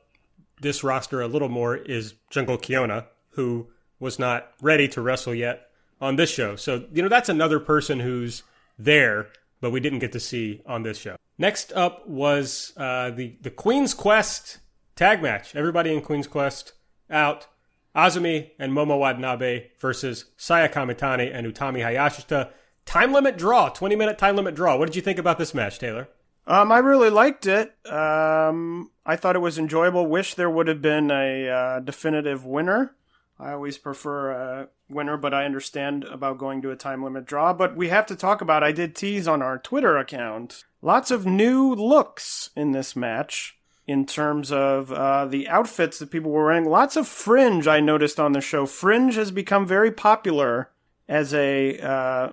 this 0.62 0.82
roster 0.82 1.20
a 1.22 1.28
little 1.28 1.50
more 1.50 1.76
is 1.76 2.14
Jungle 2.30 2.58
Kyona, 2.58 3.08
who 3.32 3.68
was 4.00 4.18
not 4.18 4.54
ready 4.62 4.88
to 4.88 5.02
wrestle 5.02 5.36
yet 5.36 5.68
on 6.02 6.16
this 6.16 6.32
show. 6.32 6.56
So, 6.56 6.86
you 6.94 7.02
know, 7.02 7.10
that's 7.10 7.30
another 7.30 7.60
person 7.60 8.00
who's 8.00 8.44
there, 8.78 9.28
but 9.62 9.72
we 9.72 9.80
didn't 9.80 10.00
get 10.00 10.12
to 10.14 10.20
see 10.20 10.62
on 10.66 10.84
this 10.84 10.98
show. 10.98 11.16
Next 11.38 11.72
up 11.74 12.08
was 12.08 12.74
uh, 12.78 13.12
the, 13.12 13.36
the 13.42 13.50
Queen's 13.50 13.94
Quest 13.94 14.60
tag 14.96 15.22
match. 15.22 15.56
Everybody 15.56 15.94
in 15.94 16.02
Queen's 16.02 16.28
Quest 16.28 16.74
out. 17.10 17.48
Azumi 17.96 18.52
and 18.58 18.72
Momo 18.72 18.98
Watanabe 18.98 19.68
versus 19.80 20.26
Saya 20.38 20.68
Kamitani 20.68 21.32
and 21.34 21.46
Utami 21.46 21.84
Hayashishita. 21.84 22.50
Time 22.86 23.14
limit 23.14 23.38
draw, 23.38 23.70
20 23.70 23.96
minute 23.96 24.18
time 24.18 24.36
limit 24.36 24.56
draw. 24.56 24.76
What 24.78 24.88
did 24.88 24.96
you 24.96 25.02
think 25.02 25.20
about 25.20 25.38
this 25.38 25.54
match, 25.54 25.80
Taylor? 25.80 26.10
Um, 26.46 26.72
I 26.72 26.80
really 26.80 27.10
liked 27.10 27.46
it. 27.46 27.74
Um, 27.90 28.92
I 29.06 29.16
thought 29.16 29.36
it 29.36 29.40
was 29.40 29.58
enjoyable. 29.58 30.08
Wish 30.08 30.36
there 30.36 30.50
would 30.50 30.68
have 30.68 30.82
been 30.82 31.10
a 31.10 31.50
uh, 31.50 31.80
definitive 31.80 32.46
winner. 32.46 32.96
I 33.40 33.52
always 33.52 33.78
prefer 33.78 34.32
a 34.32 34.68
winner, 34.90 35.18
but 35.18 35.34
I 35.34 35.46
understand 35.46 36.04
about 36.06 36.38
going 36.38 36.62
to 36.62 36.72
a 36.72 36.76
time 36.76 37.04
limit 37.04 37.26
draw. 37.26 37.54
But 37.54 37.76
we 37.76 37.90
have 37.90 38.06
to 38.08 38.16
talk 38.16 38.42
about, 38.42 38.64
I 38.64 38.72
did 38.72 38.96
tease 38.96 39.28
on 39.28 39.42
our 39.42 39.58
Twitter 39.58 39.98
account, 39.98 40.64
lots 40.82 41.12
of 41.12 41.26
new 41.26 41.74
looks 41.74 42.52
in 42.56 42.72
this 42.72 42.96
match 42.96 43.58
in 43.86 44.06
terms 44.06 44.52
of 44.52 44.92
uh, 44.92 45.26
the 45.26 45.48
outfits 45.48 46.00
that 46.00 46.12
people 46.12 46.32
were 46.32 46.46
wearing. 46.46 46.66
Lots 46.66 46.96
of 46.96 47.08
fringe 47.08 47.68
I 47.68 47.80
noticed 47.80 48.20
on 48.20 48.32
the 48.32 48.42
show. 48.42 48.66
Fringe 48.66 49.16
has 49.16 49.32
become 49.32 49.68
very 49.68 49.92
popular 49.92 50.70
as 51.10 51.34
a 51.34 51.80
uh, 51.80 52.32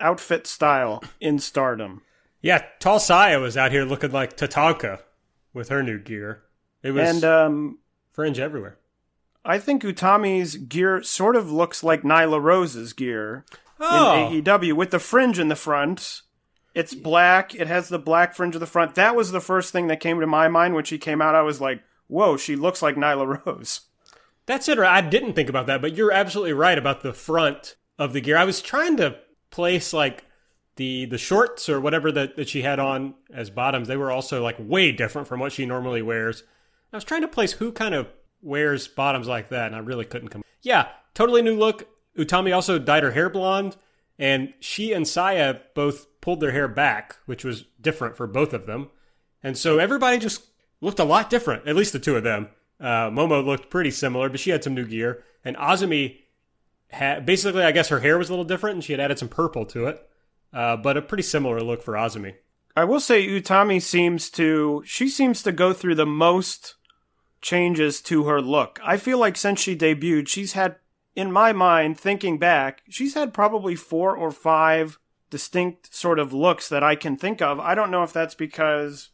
outfit 0.00 0.46
style 0.46 1.02
in 1.20 1.38
stardom. 1.38 2.02
Yeah, 2.40 2.64
Tall 2.80 3.00
Saya 3.00 3.40
was 3.40 3.56
out 3.56 3.72
here 3.72 3.84
looking 3.84 4.12
like 4.12 4.36
Tatanka 4.36 5.00
with 5.52 5.68
her 5.68 5.82
new 5.82 5.98
gear. 5.98 6.44
It 6.82 6.92
was 6.92 7.08
And 7.08 7.24
um, 7.24 7.78
fringe 8.12 8.38
everywhere. 8.38 8.78
I 9.46 9.58
think 9.58 9.82
Utami's 9.82 10.56
gear 10.56 11.02
sort 11.02 11.36
of 11.36 11.50
looks 11.50 11.84
like 11.84 12.02
Nyla 12.02 12.42
Rose's 12.42 12.92
gear 12.92 13.44
Oh, 13.78 14.30
in 14.32 14.42
AEW 14.42 14.72
with 14.72 14.90
the 14.90 14.98
fringe 14.98 15.38
in 15.38 15.48
the 15.48 15.56
front. 15.56 16.22
It's 16.74 16.94
black. 16.94 17.54
It 17.54 17.68
has 17.68 17.88
the 17.88 17.98
black 17.98 18.34
fringe 18.34 18.54
at 18.56 18.60
the 18.60 18.66
front. 18.66 18.94
That 18.96 19.16
was 19.16 19.30
the 19.30 19.40
first 19.40 19.72
thing 19.72 19.86
that 19.86 20.00
came 20.00 20.20
to 20.20 20.26
my 20.26 20.48
mind 20.48 20.74
when 20.74 20.84
she 20.84 20.98
came 20.98 21.22
out. 21.22 21.34
I 21.34 21.42
was 21.42 21.60
like, 21.60 21.82
"Whoa, 22.06 22.36
she 22.36 22.56
looks 22.56 22.82
like 22.82 22.96
Nyla 22.96 23.46
Rose." 23.46 23.82
That's 24.46 24.68
it. 24.68 24.78
I 24.78 25.00
didn't 25.00 25.32
think 25.34 25.48
about 25.48 25.66
that, 25.66 25.80
but 25.80 25.96
you're 25.96 26.12
absolutely 26.12 26.52
right 26.52 26.78
about 26.78 27.02
the 27.02 27.12
front 27.12 27.76
of 27.98 28.12
the 28.12 28.20
gear. 28.20 28.36
I 28.36 28.44
was 28.44 28.60
trying 28.62 28.96
to 28.98 29.16
place 29.50 29.92
like 29.92 30.24
the 30.76 31.06
the 31.06 31.18
shorts 31.18 31.68
or 31.68 31.80
whatever 31.80 32.12
that, 32.12 32.36
that 32.36 32.48
she 32.48 32.62
had 32.62 32.78
on 32.78 33.14
as 33.32 33.50
bottoms. 33.50 33.88
They 33.88 33.96
were 33.96 34.10
also 34.12 34.42
like 34.42 34.56
way 34.58 34.92
different 34.92 35.28
from 35.28 35.40
what 35.40 35.52
she 35.52 35.66
normally 35.66 36.02
wears. 36.02 36.42
I 36.92 36.96
was 36.96 37.04
trying 37.04 37.22
to 37.22 37.28
place 37.28 37.52
who 37.52 37.72
kind 37.72 37.94
of 37.94 38.08
wears 38.46 38.88
bottoms 38.88 39.26
like 39.26 39.50
that, 39.50 39.66
and 39.66 39.76
I 39.76 39.80
really 39.80 40.04
couldn't 40.04 40.28
come. 40.28 40.42
Yeah, 40.62 40.88
totally 41.14 41.42
new 41.42 41.56
look. 41.56 41.88
Utami 42.16 42.54
also 42.54 42.78
dyed 42.78 43.02
her 43.02 43.10
hair 43.10 43.28
blonde, 43.28 43.76
and 44.18 44.54
she 44.60 44.92
and 44.92 45.06
Saya 45.06 45.60
both 45.74 46.06
pulled 46.20 46.40
their 46.40 46.52
hair 46.52 46.68
back, 46.68 47.16
which 47.26 47.44
was 47.44 47.64
different 47.80 48.16
for 48.16 48.26
both 48.26 48.52
of 48.52 48.66
them. 48.66 48.90
And 49.42 49.58
so 49.58 49.78
everybody 49.78 50.18
just 50.18 50.46
looked 50.80 50.98
a 50.98 51.04
lot 51.04 51.28
different, 51.28 51.68
at 51.68 51.76
least 51.76 51.92
the 51.92 51.98
two 51.98 52.16
of 52.16 52.24
them. 52.24 52.48
Uh, 52.80 53.10
Momo 53.10 53.44
looked 53.44 53.70
pretty 53.70 53.90
similar, 53.90 54.28
but 54.28 54.40
she 54.40 54.50
had 54.50 54.64
some 54.64 54.74
new 54.74 54.86
gear. 54.86 55.24
And 55.44 55.56
Azumi 55.56 56.18
had 56.88 57.26
basically, 57.26 57.62
I 57.62 57.72
guess 57.72 57.88
her 57.88 58.00
hair 58.00 58.18
was 58.18 58.28
a 58.28 58.32
little 58.32 58.44
different, 58.44 58.74
and 58.74 58.84
she 58.84 58.92
had 58.92 59.00
added 59.00 59.18
some 59.18 59.28
purple 59.28 59.66
to 59.66 59.86
it. 59.86 60.08
Uh, 60.52 60.76
but 60.76 60.96
a 60.96 61.02
pretty 61.02 61.22
similar 61.22 61.60
look 61.60 61.82
for 61.82 61.94
Azumi. 61.94 62.34
I 62.76 62.84
will 62.84 63.00
say 63.00 63.26
Utami 63.26 63.80
seems 63.80 64.30
to 64.30 64.82
she 64.86 65.08
seems 65.08 65.42
to 65.42 65.52
go 65.52 65.72
through 65.72 65.94
the 65.94 66.06
most 66.06 66.75
changes 67.46 68.00
to 68.00 68.24
her 68.24 68.42
look. 68.42 68.80
I 68.82 68.96
feel 68.96 69.18
like 69.18 69.36
since 69.36 69.60
she 69.60 69.76
debuted, 69.76 70.26
she's 70.26 70.54
had 70.54 70.76
in 71.14 71.30
my 71.30 71.52
mind 71.52 71.96
thinking 71.96 72.38
back, 72.38 72.82
she's 72.88 73.14
had 73.14 73.32
probably 73.32 73.76
4 73.76 74.16
or 74.16 74.32
5 74.32 74.98
distinct 75.30 75.94
sort 75.94 76.18
of 76.18 76.32
looks 76.32 76.68
that 76.68 76.82
I 76.82 76.96
can 76.96 77.16
think 77.16 77.40
of. 77.40 77.60
I 77.60 77.76
don't 77.76 77.92
know 77.92 78.02
if 78.02 78.12
that's 78.12 78.34
because 78.34 79.10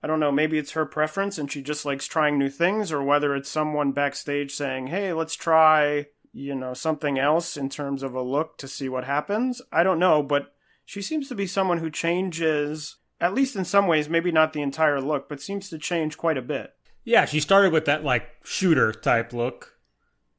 I 0.00 0.06
don't 0.06 0.20
know, 0.20 0.30
maybe 0.30 0.58
it's 0.58 0.72
her 0.72 0.86
preference 0.86 1.38
and 1.38 1.50
she 1.50 1.60
just 1.60 1.84
likes 1.84 2.06
trying 2.06 2.38
new 2.38 2.50
things 2.50 2.92
or 2.92 3.02
whether 3.02 3.34
it's 3.34 3.50
someone 3.50 3.90
backstage 3.90 4.52
saying, 4.54 4.86
"Hey, 4.86 5.12
let's 5.12 5.34
try, 5.34 6.06
you 6.32 6.54
know, 6.54 6.72
something 6.72 7.18
else 7.18 7.56
in 7.56 7.68
terms 7.68 8.04
of 8.04 8.14
a 8.14 8.22
look 8.22 8.58
to 8.58 8.68
see 8.68 8.88
what 8.88 9.04
happens." 9.04 9.60
I 9.72 9.82
don't 9.82 9.98
know, 9.98 10.22
but 10.22 10.54
she 10.84 11.02
seems 11.02 11.28
to 11.30 11.34
be 11.34 11.48
someone 11.48 11.78
who 11.78 11.90
changes 11.90 12.98
at 13.20 13.34
least 13.34 13.56
in 13.56 13.64
some 13.64 13.88
ways, 13.88 14.08
maybe 14.08 14.30
not 14.30 14.52
the 14.52 14.62
entire 14.62 15.00
look, 15.00 15.28
but 15.28 15.40
seems 15.40 15.68
to 15.70 15.78
change 15.78 16.16
quite 16.16 16.38
a 16.38 16.42
bit. 16.42 16.75
Yeah, 17.06 17.24
she 17.24 17.38
started 17.38 17.72
with 17.72 17.84
that 17.84 18.02
like 18.04 18.28
shooter 18.42 18.92
type 18.92 19.32
look, 19.32 19.78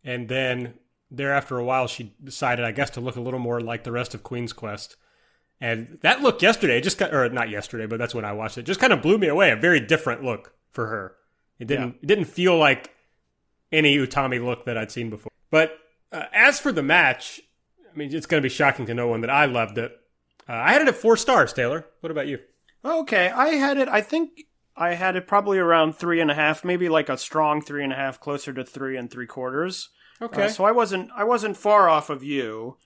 and 0.04 0.28
then 0.28 0.74
there 1.10 1.34
after 1.34 1.58
a 1.58 1.64
while 1.64 1.88
she 1.88 2.14
decided, 2.22 2.66
I 2.66 2.74
guess, 2.74 2.90
to 2.92 3.02
look 3.02 3.16
a 3.16 3.22
little 3.22 3.40
more 3.40 3.62
like 3.62 3.86
the 3.86 3.92
rest 3.94 4.14
of 4.14 4.22
Queen's 4.22 4.52
Quest. 4.52 4.98
And 5.62 5.98
that 6.02 6.22
look 6.22 6.42
yesterday, 6.42 6.82
just 6.82 6.98
got, 6.98 7.14
or 7.14 7.30
not 7.30 7.50
yesterday, 7.50 7.86
but 7.86 7.98
that's 7.98 8.14
when 8.14 8.26
I 8.26 8.34
watched 8.34 8.58
it, 8.58 8.64
just 8.64 8.82
kind 8.82 8.92
of 8.92 9.02
blew 9.02 9.18
me 9.18 9.28
away. 9.28 9.50
A 9.50 9.56
very 9.56 9.80
different 9.80 10.26
look 10.26 10.54
for 10.70 10.88
her. 10.88 11.16
It 11.58 11.68
didn't 11.68 11.96
it 12.02 12.06
didn't 12.06 12.26
feel 12.26 12.58
like 12.58 12.94
any 13.72 13.98
Utami 13.98 14.44
look 14.44 14.66
that 14.66 14.78
I'd 14.78 14.92
seen 14.92 15.10
before. 15.10 15.32
But 15.50 15.80
uh, 16.12 16.26
as 16.34 16.60
for 16.60 16.74
the 16.74 16.84
match, 16.84 17.40
I 17.92 17.98
mean, 17.98 18.14
it's 18.14 18.26
going 18.26 18.44
to 18.44 18.46
be 18.46 18.54
shocking 18.54 18.86
to 18.88 18.94
no 18.94 19.08
one 19.08 19.22
that 19.22 19.30
I 19.30 19.46
loved 19.46 19.78
it. 19.78 19.98
Uh, 20.50 20.54
I 20.54 20.74
had 20.74 20.82
it 20.82 20.90
at 20.90 20.96
four 20.96 21.16
stars. 21.16 21.54
Taylor, 21.54 21.86
what 22.02 22.12
about 22.12 22.28
you? 22.28 22.40
Okay, 22.84 23.30
I 23.30 23.52
had 23.52 23.78
it. 23.78 23.88
I 23.88 24.02
think 24.02 24.44
I 24.78 24.94
had 24.94 25.16
it 25.16 25.28
probably 25.28 25.58
around 25.58 25.94
three 25.96 26.22
and 26.22 26.30
a 26.30 26.36
half, 26.36 26.64
maybe 26.64 26.88
like 26.88 27.10
a 27.10 27.18
strong 27.18 27.62
three 27.62 27.84
and 27.84 27.92
a 27.92 27.96
half, 27.96 28.20
closer 28.20 28.54
to 28.54 28.64
three 28.64 28.96
and 28.96 29.10
three 29.10 29.26
quarters. 29.28 29.90
Okay. 30.22 30.46
Uh, 30.46 30.50
so 30.50 30.64
I 30.64 30.72
wasn't 30.72 31.10
I 31.16 31.24
wasn't 31.24 31.58
far 31.58 31.90
off 31.90 32.10
of 32.10 32.24
you. 32.24 32.78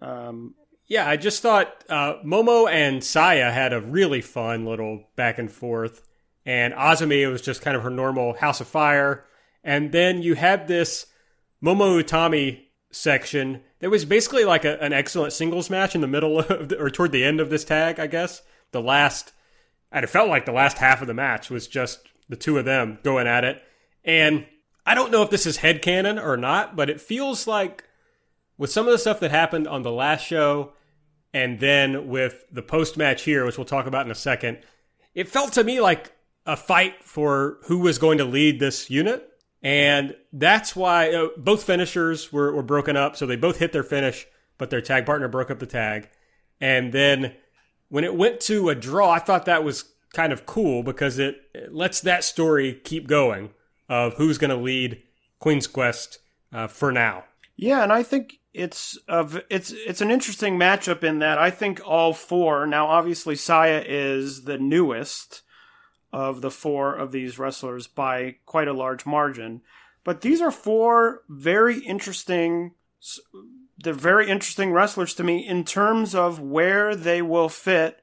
Um, 0.00 0.54
Yeah, 0.86 1.08
I 1.08 1.16
just 1.16 1.42
thought 1.42 1.84
uh, 1.88 2.14
Momo 2.24 2.70
and 2.70 3.02
Saya 3.02 3.50
had 3.50 3.72
a 3.72 3.80
really 3.80 4.20
fun 4.20 4.64
little 4.64 5.08
back 5.16 5.38
and 5.38 5.50
forth, 5.50 6.06
and 6.44 6.74
Azumi 6.74 7.30
was 7.30 7.42
just 7.42 7.62
kind 7.62 7.76
of 7.76 7.82
her 7.82 7.90
normal 7.90 8.34
House 8.34 8.60
of 8.60 8.66
Fire, 8.66 9.24
and 9.62 9.92
then 9.92 10.22
you 10.22 10.34
had 10.34 10.68
this 10.68 11.06
Momo 11.62 12.02
Utami 12.02 12.62
section 12.90 13.62
that 13.80 13.90
was 13.90 14.04
basically 14.04 14.44
like 14.44 14.64
a, 14.64 14.82
an 14.82 14.92
excellent 14.92 15.32
singles 15.32 15.70
match 15.70 15.94
in 15.94 16.00
the 16.00 16.06
middle 16.06 16.38
of 16.40 16.70
the, 16.70 16.78
or 16.78 16.90
toward 16.90 17.12
the 17.12 17.24
end 17.24 17.40
of 17.40 17.50
this 17.50 17.64
tag, 17.64 18.00
I 18.00 18.06
guess. 18.06 18.42
The 18.72 18.80
last, 18.82 19.32
and 19.92 20.04
it 20.04 20.08
felt 20.08 20.28
like 20.28 20.46
the 20.46 20.52
last 20.52 20.78
half 20.78 21.00
of 21.00 21.06
the 21.06 21.14
match 21.14 21.50
was 21.50 21.66
just 21.66 22.00
the 22.28 22.36
two 22.36 22.58
of 22.58 22.64
them 22.64 22.98
going 23.02 23.26
at 23.26 23.44
it, 23.44 23.62
and 24.04 24.46
I 24.86 24.94
don't 24.94 25.10
know 25.12 25.22
if 25.22 25.30
this 25.30 25.46
is 25.46 25.58
headcanon 25.58 26.22
or 26.22 26.36
not, 26.36 26.76
but 26.76 26.90
it 26.90 27.00
feels 27.00 27.46
like 27.46 27.84
with 28.58 28.70
some 28.70 28.86
of 28.86 28.92
the 28.92 28.98
stuff 28.98 29.20
that 29.20 29.30
happened 29.30 29.68
on 29.68 29.82
the 29.82 29.92
last 29.92 30.26
show 30.26 30.72
and 31.32 31.60
then 31.60 32.08
with 32.08 32.44
the 32.50 32.62
post 32.62 32.96
match 32.96 33.22
here, 33.22 33.46
which 33.46 33.56
we'll 33.56 33.64
talk 33.64 33.86
about 33.86 34.04
in 34.04 34.12
a 34.12 34.16
second, 34.16 34.58
it 35.14 35.28
felt 35.28 35.52
to 35.54 35.64
me 35.64 35.80
like 35.80 36.12
a 36.46 36.56
fight 36.56 37.04
for 37.04 37.58
who 37.64 37.78
was 37.78 37.98
going 37.98 38.18
to 38.18 38.24
lead 38.24 38.58
this 38.58 38.90
unit. 38.90 39.26
And 39.62 40.16
that's 40.32 40.74
why 40.74 41.12
uh, 41.12 41.28
both 41.36 41.64
finishers 41.64 42.32
were, 42.32 42.52
were 42.52 42.62
broken 42.62 42.96
up. 42.96 43.16
So 43.16 43.26
they 43.26 43.36
both 43.36 43.58
hit 43.58 43.72
their 43.72 43.82
finish, 43.82 44.26
but 44.58 44.70
their 44.70 44.80
tag 44.80 45.06
partner 45.06 45.28
broke 45.28 45.50
up 45.50 45.58
the 45.58 45.66
tag. 45.66 46.08
And 46.60 46.92
then 46.92 47.34
when 47.90 48.04
it 48.04 48.14
went 48.14 48.40
to 48.42 48.70
a 48.70 48.74
draw, 48.74 49.10
I 49.10 49.18
thought 49.18 49.44
that 49.44 49.64
was 49.64 49.84
kind 50.14 50.32
of 50.32 50.46
cool 50.46 50.82
because 50.82 51.18
it, 51.18 51.42
it 51.54 51.74
lets 51.74 52.00
that 52.00 52.24
story 52.24 52.80
keep 52.84 53.06
going 53.06 53.50
of 53.88 54.14
who's 54.14 54.38
going 54.38 54.50
to 54.50 54.56
lead 54.56 55.02
Queen's 55.38 55.66
Quest 55.66 56.18
uh, 56.52 56.66
for 56.66 56.90
now. 56.90 57.24
yeah, 57.56 57.82
and 57.82 57.92
I 57.92 58.02
think 58.02 58.38
it's 58.52 58.98
of 59.06 59.40
it's 59.48 59.72
it's 59.72 60.00
an 60.00 60.10
interesting 60.10 60.58
matchup 60.58 61.04
in 61.04 61.20
that 61.20 61.38
I 61.38 61.50
think 61.50 61.80
all 61.84 62.12
four. 62.12 62.66
Now, 62.66 62.86
obviously, 62.86 63.36
Saya 63.36 63.84
is 63.86 64.44
the 64.44 64.58
newest 64.58 65.42
of 66.12 66.40
the 66.40 66.50
four 66.50 66.94
of 66.94 67.12
these 67.12 67.38
wrestlers 67.38 67.86
by 67.86 68.36
quite 68.46 68.66
a 68.66 68.72
large 68.72 69.06
margin, 69.06 69.62
but 70.02 70.22
these 70.22 70.40
are 70.40 70.50
four 70.50 71.22
very 71.28 71.78
interesting. 71.78 72.72
They're 73.82 73.94
very 73.94 74.28
interesting 74.28 74.72
wrestlers 74.72 75.14
to 75.14 75.24
me 75.24 75.46
in 75.46 75.64
terms 75.64 76.14
of 76.14 76.38
where 76.38 76.94
they 76.94 77.22
will 77.22 77.48
fit 77.48 78.02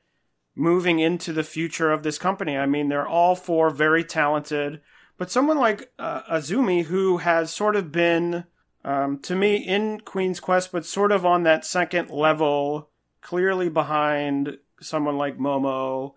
moving 0.56 0.98
into 0.98 1.32
the 1.32 1.44
future 1.44 1.92
of 1.92 2.02
this 2.02 2.18
company. 2.18 2.58
I 2.58 2.66
mean, 2.66 2.90
they're 2.90 3.08
all 3.08 3.36
four 3.36 3.70
very 3.70 4.04
talented, 4.04 4.82
but 5.18 5.30
someone 5.30 5.60
like 5.60 5.92
uh, 6.00 6.24
Azumi, 6.24 6.86
who 6.86 7.18
has 7.18 7.54
sort 7.54 7.76
of 7.76 7.92
been, 7.92 8.46
um, 8.84 9.20
to 9.20 9.36
me, 9.36 9.58
in 9.58 10.00
Queen's 10.00 10.40
Quest, 10.40 10.72
but 10.72 10.86
sort 10.86 11.12
of 11.12 11.26
on 11.26 11.44
that 11.44 11.63
second 11.63 12.10
level, 12.10 12.90
clearly 13.22 13.70
behind 13.70 14.58
someone 14.82 15.18
like 15.18 15.38
Momo. 15.38 16.13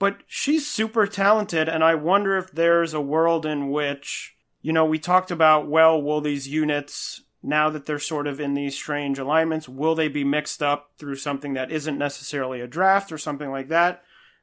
But 0.00 0.18
she's 0.26 0.66
super 0.66 1.06
talented, 1.06 1.68
and 1.68 1.84
I 1.84 1.94
wonder 1.94 2.36
if 2.36 2.50
there's 2.50 2.94
a 2.94 3.00
world 3.00 3.46
in 3.46 3.70
which, 3.70 4.36
you 4.60 4.72
know, 4.72 4.84
we 4.84 4.98
talked 4.98 5.30
about, 5.30 5.68
well, 5.68 6.02
will 6.02 6.20
these 6.20 6.48
units 6.48 7.22
now 7.44 7.68
that 7.68 7.84
they're 7.84 7.98
sort 7.98 8.26
of 8.26 8.40
in 8.40 8.54
these 8.54 8.74
strange 8.74 9.18
alignments, 9.18 9.68
will 9.68 9.94
they 9.94 10.08
be 10.08 10.24
mixed 10.24 10.62
up 10.62 10.92
through 10.96 11.16
something 11.16 11.52
that 11.54 11.70
isn't 11.70 11.98
necessarily 11.98 12.60
a 12.60 12.66
draft 12.66 13.12
or 13.12 13.18
something 13.18 13.50
like 13.50 13.68
that? 13.68 14.02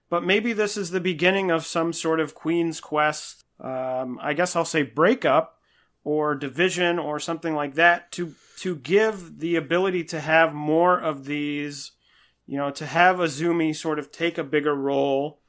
But 0.10 0.24
maybe 0.24 0.54
this 0.54 0.78
is 0.78 0.92
the 0.92 1.00
beginning 1.00 1.50
of 1.50 1.66
some 1.66 1.94
sort 1.94 2.20
of 2.20 2.36
Queen's 2.36 2.80
Quest, 2.80 3.44
um, 3.60 4.20
I 4.22 4.34
guess 4.34 4.56
I'll 4.56 4.66
say 4.66 4.84
breakup 4.84 5.58
or 6.04 6.36
division 6.36 7.00
or 7.00 7.20
something 7.20 7.56
like 7.56 7.76
that 7.76 8.12
to 8.14 8.36
to 8.60 8.76
give 8.76 9.40
the 9.40 9.56
ability 9.56 10.04
to 10.04 10.20
have 10.20 10.54
more 10.54 11.00
of 11.00 11.26
these, 11.26 11.94
you 12.46 12.58
know, 12.58 12.70
to 12.70 12.86
have 12.86 13.16
Azumi 13.16 13.76
sort 13.76 13.98
of 13.98 14.12
take 14.12 14.38
a 14.38 14.44
bigger 14.44 14.76
role, 14.76 15.40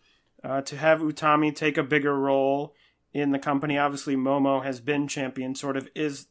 uh, 0.42 0.62
to 0.62 0.76
have 0.78 1.00
Utami 1.00 1.54
take 1.54 1.76
a 1.76 1.82
bigger 1.82 2.18
role 2.18 2.74
in 3.12 3.30
the 3.30 3.38
company. 3.38 3.76
Obviously, 3.76 4.16
Momo 4.16 4.64
has 4.64 4.80
been 4.80 5.08
champion, 5.08 5.54
sort 5.54 5.76
of 5.76 5.88
is 5.94 6.28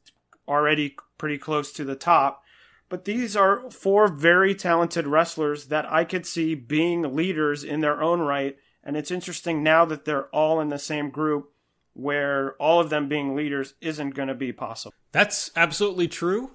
already 0.51 0.95
pretty 1.17 1.37
close 1.37 1.71
to 1.71 1.85
the 1.85 1.95
top. 1.95 2.43
But 2.89 3.05
these 3.05 3.37
are 3.37 3.69
four 3.71 4.09
very 4.09 4.53
talented 4.53 5.07
wrestlers 5.07 5.67
that 5.67 5.89
I 5.89 6.03
could 6.03 6.25
see 6.25 6.55
being 6.55 7.15
leaders 7.15 7.63
in 7.63 7.79
their 7.79 8.01
own 8.01 8.19
right. 8.19 8.57
And 8.83 8.97
it's 8.97 9.11
interesting 9.11 9.63
now 9.63 9.85
that 9.85 10.03
they're 10.03 10.27
all 10.27 10.59
in 10.59 10.69
the 10.69 10.77
same 10.79 11.09
group 11.09 11.51
where 11.93 12.53
all 12.53 12.79
of 12.79 12.89
them 12.89 13.07
being 13.07 13.35
leaders 13.35 13.75
isn't 13.79 14.11
going 14.11 14.27
to 14.27 14.35
be 14.35 14.51
possible. 14.51 14.93
That's 15.11 15.51
absolutely 15.55 16.07
true. 16.07 16.51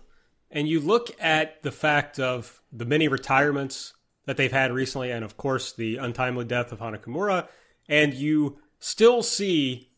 And 0.50 0.68
you 0.68 0.80
look 0.80 1.10
at 1.20 1.62
the 1.62 1.72
fact 1.72 2.18
of 2.20 2.60
the 2.72 2.84
many 2.84 3.08
retirements 3.08 3.94
that 4.26 4.36
they've 4.36 4.52
had 4.52 4.72
recently, 4.72 5.10
and 5.10 5.24
of 5.24 5.36
course 5.36 5.72
the 5.72 5.96
untimely 5.96 6.44
death 6.44 6.72
of 6.72 6.80
Hana 6.80 6.98
Kimura, 6.98 7.48
and 7.88 8.12
you 8.12 8.58
still 8.78 9.22
see 9.22 9.90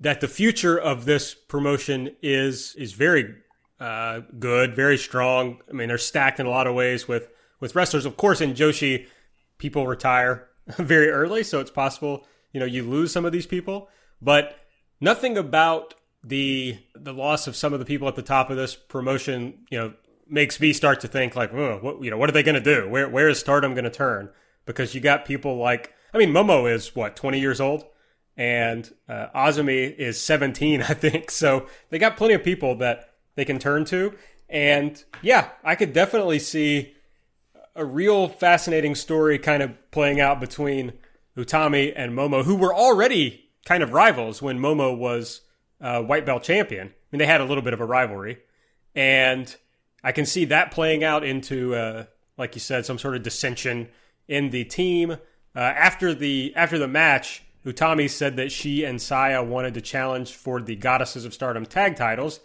that 0.00 0.20
the 0.20 0.28
future 0.28 0.78
of 0.78 1.04
this 1.04 1.34
promotion 1.34 2.16
is 2.22 2.74
is 2.76 2.92
very 2.92 3.34
uh, 3.80 4.20
good, 4.38 4.74
very 4.74 4.98
strong. 4.98 5.60
I 5.68 5.72
mean, 5.72 5.88
they're 5.88 5.98
stacked 5.98 6.40
in 6.40 6.46
a 6.46 6.50
lot 6.50 6.66
of 6.66 6.74
ways 6.74 7.06
with 7.08 7.28
with 7.60 7.74
wrestlers. 7.74 8.04
Of 8.04 8.16
course, 8.16 8.40
in 8.40 8.54
Joshi, 8.54 9.06
people 9.58 9.86
retire 9.86 10.48
very 10.78 11.10
early, 11.10 11.42
so 11.42 11.60
it's 11.60 11.70
possible 11.70 12.26
you 12.52 12.60
know 12.60 12.66
you 12.66 12.82
lose 12.84 13.12
some 13.12 13.24
of 13.24 13.32
these 13.32 13.46
people, 13.46 13.88
but 14.20 14.58
nothing 15.00 15.36
about 15.36 15.94
the 16.24 16.78
the 16.94 17.12
loss 17.12 17.46
of 17.46 17.54
some 17.54 17.72
of 17.72 17.78
the 17.78 17.84
people 17.84 18.08
at 18.08 18.16
the 18.16 18.22
top 18.22 18.50
of 18.50 18.56
this 18.56 18.74
promotion, 18.74 19.58
you 19.70 19.78
know, 19.78 19.92
makes 20.28 20.58
me 20.58 20.72
start 20.72 21.00
to 21.00 21.08
think 21.08 21.36
like, 21.36 21.52
oh, 21.52 21.78
what 21.80 22.02
you 22.02 22.10
know, 22.10 22.16
what 22.16 22.28
are 22.28 22.32
they 22.32 22.42
going 22.42 22.54
to 22.54 22.60
do? 22.60 22.88
Where 22.88 23.08
where 23.08 23.28
is 23.28 23.38
Stardom 23.38 23.74
going 23.74 23.84
to 23.84 23.90
turn? 23.90 24.30
Because 24.64 24.94
you 24.94 25.00
got 25.00 25.24
people 25.24 25.56
like, 25.56 25.92
I 26.12 26.18
mean, 26.18 26.30
Momo 26.30 26.70
is 26.72 26.96
what 26.96 27.14
twenty 27.14 27.40
years 27.40 27.60
old, 27.60 27.84
and 28.36 28.92
uh, 29.08 29.28
Azumi 29.34 29.94
is 29.96 30.20
seventeen, 30.20 30.82
I 30.88 30.94
think. 30.94 31.30
So 31.30 31.66
they 31.90 31.98
got 31.98 32.16
plenty 32.16 32.34
of 32.34 32.44
people 32.44 32.76
that 32.76 33.10
they 33.34 33.44
can 33.44 33.58
turn 33.58 33.84
to, 33.86 34.14
and 34.48 35.02
yeah, 35.22 35.50
I 35.64 35.74
could 35.74 35.92
definitely 35.92 36.38
see 36.38 36.94
a 37.74 37.84
real 37.84 38.28
fascinating 38.28 38.94
story 38.94 39.38
kind 39.38 39.62
of 39.62 39.90
playing 39.90 40.20
out 40.20 40.40
between 40.40 40.94
Utami 41.36 41.92
and 41.94 42.12
Momo, 42.12 42.44
who 42.44 42.56
were 42.56 42.74
already 42.74 43.50
kind 43.66 43.82
of 43.82 43.92
rivals 43.92 44.40
when 44.40 44.58
Momo 44.58 44.96
was 44.96 45.42
uh, 45.80 46.00
white 46.00 46.24
belt 46.24 46.42
champion. 46.42 46.88
I 46.88 46.92
mean, 47.12 47.18
they 47.18 47.26
had 47.26 47.42
a 47.42 47.44
little 47.44 47.62
bit 47.62 47.74
of 47.74 47.80
a 47.80 47.84
rivalry, 47.84 48.38
and 48.94 49.54
I 50.02 50.12
can 50.12 50.24
see 50.24 50.46
that 50.46 50.70
playing 50.70 51.04
out 51.04 51.22
into, 51.22 51.74
uh, 51.74 52.04
like 52.38 52.54
you 52.54 52.60
said, 52.60 52.86
some 52.86 52.98
sort 52.98 53.16
of 53.16 53.22
dissension 53.22 53.88
in 54.26 54.50
the 54.50 54.64
team. 54.64 55.12
Uh, 55.54 55.58
after 55.58 56.14
the 56.14 56.52
after 56.56 56.78
the 56.78 56.88
match, 56.88 57.42
Utami 57.66 58.08
said 58.08 58.36
that 58.36 58.52
she 58.52 58.84
and 58.84 59.02
Saya 59.02 59.42
wanted 59.42 59.74
to 59.74 59.80
challenge 59.80 60.32
for 60.32 60.60
the 60.60 60.76
Goddesses 60.76 61.24
of 61.24 61.34
Stardom 61.34 61.66
tag 61.66 61.96
titles, 61.96 62.38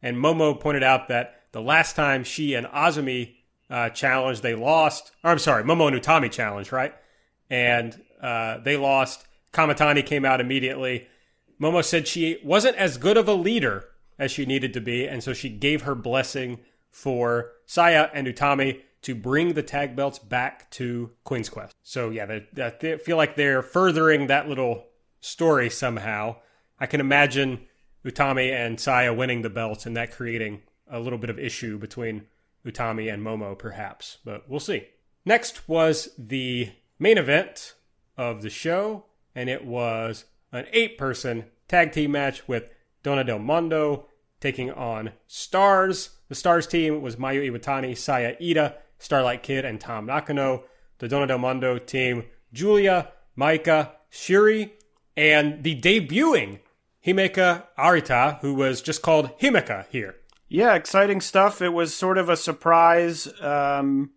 and 0.00 0.16
Momo 0.16 0.58
pointed 0.58 0.84
out 0.84 1.08
that 1.08 1.42
the 1.50 1.60
last 1.60 1.96
time 1.96 2.22
she 2.22 2.54
and 2.54 2.66
Azumi 2.68 3.34
uh, 3.68 3.88
challenged, 3.90 4.42
they 4.42 4.54
lost. 4.54 5.10
Or, 5.24 5.30
I'm 5.32 5.38
sorry, 5.38 5.64
Momo 5.64 5.88
and 5.88 6.00
Utami 6.00 6.30
challenged, 6.30 6.72
right? 6.72 6.94
And 7.50 8.00
uh, 8.22 8.58
they 8.58 8.76
lost. 8.76 9.26
Kamitani 9.52 10.06
came 10.06 10.24
out 10.24 10.40
immediately. 10.40 11.08
Momo 11.60 11.84
said 11.84 12.06
she 12.06 12.38
wasn't 12.44 12.76
as 12.76 12.98
good 12.98 13.16
of 13.16 13.26
a 13.26 13.34
leader 13.34 13.84
as 14.16 14.30
she 14.30 14.46
needed 14.46 14.72
to 14.74 14.80
be, 14.80 15.08
and 15.08 15.24
so 15.24 15.32
she 15.32 15.48
gave 15.48 15.82
her 15.82 15.94
blessing 15.96 16.60
for 16.90 17.50
Saya 17.66 18.10
and 18.14 18.26
Utami 18.26 18.82
to 19.02 19.14
bring 19.14 19.54
the 19.54 19.62
tag 19.62 19.94
belts 19.94 20.18
back 20.18 20.70
to 20.72 21.10
Queen's 21.24 21.48
Quest. 21.48 21.74
So 21.82 22.10
yeah, 22.10 22.26
they, 22.26 22.46
they 22.80 22.98
feel 22.98 23.16
like 23.16 23.36
they're 23.36 23.62
furthering 23.62 24.26
that 24.26 24.48
little 24.48 24.86
story 25.20 25.70
somehow. 25.70 26.36
I 26.78 26.86
can 26.86 27.00
imagine 27.00 27.60
Utami 28.04 28.52
and 28.52 28.78
Saya 28.78 29.12
winning 29.12 29.42
the 29.42 29.50
belts 29.50 29.86
and 29.86 29.96
that 29.96 30.12
creating 30.12 30.62
a 30.90 31.00
little 31.00 31.18
bit 31.18 31.30
of 31.30 31.38
issue 31.38 31.78
between 31.78 32.26
Utami 32.64 33.12
and 33.12 33.22
Momo, 33.22 33.58
perhaps, 33.58 34.18
but 34.24 34.48
we'll 34.48 34.60
see. 34.60 34.86
Next 35.24 35.68
was 35.68 36.10
the 36.18 36.70
main 36.98 37.18
event 37.18 37.74
of 38.16 38.42
the 38.42 38.50
show, 38.50 39.04
and 39.34 39.48
it 39.48 39.64
was 39.64 40.24
an 40.52 40.66
eight 40.72 40.98
person 40.98 41.44
tag 41.68 41.92
team 41.92 42.12
match 42.12 42.48
with 42.48 42.72
Donna 43.02 43.24
Del 43.24 43.38
Mondo 43.38 44.06
taking 44.40 44.70
on 44.70 45.12
Stars. 45.26 46.10
The 46.28 46.34
Stars 46.34 46.66
team 46.66 47.02
was 47.02 47.16
Mayu 47.16 47.50
Iwatani, 47.50 47.96
Saya 47.96 48.36
Iida, 48.40 48.74
Starlight 48.98 49.42
Kid, 49.42 49.64
and 49.64 49.80
Tam 49.80 50.06
Nakano. 50.06 50.64
The 50.98 51.08
Donna 51.08 51.28
Del 51.28 51.38
Mondo 51.38 51.78
team, 51.78 52.24
Julia, 52.52 53.12
Maika, 53.38 53.92
Syuri, 54.10 54.72
and 55.16 55.62
the 55.62 55.80
debuting 55.80 56.60
Himeka 57.06 57.66
Arita, 57.78 58.40
who 58.40 58.54
was 58.54 58.82
just 58.82 59.00
called 59.00 59.38
Himeka 59.38 59.86
here. 59.90 60.16
Yeah, 60.48 60.74
exciting 60.74 61.20
stuff. 61.20 61.62
It 61.62 61.68
was 61.70 61.94
sort 61.94 62.18
of 62.18 62.28
a 62.28 62.36
surprise 62.36 63.28
um, 63.40 64.10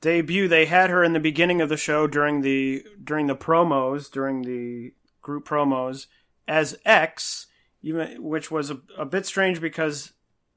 debut. 0.00 0.48
They 0.48 0.66
had 0.66 0.90
her 0.90 1.02
in 1.02 1.12
the 1.12 1.20
beginning 1.20 1.60
of 1.60 1.68
the 1.68 1.76
show 1.76 2.06
during 2.06 2.42
the 2.42 2.84
during 3.02 3.26
the 3.26 3.36
promos, 3.36 4.10
during 4.10 4.42
the 4.42 4.92
group 5.22 5.46
promos 5.46 6.08
as 6.46 6.76
X, 6.84 7.46
even 7.80 8.22
which 8.22 8.50
was 8.50 8.70
a, 8.70 8.80
a 8.98 9.06
bit 9.06 9.24
strange 9.24 9.60
because 9.60 10.12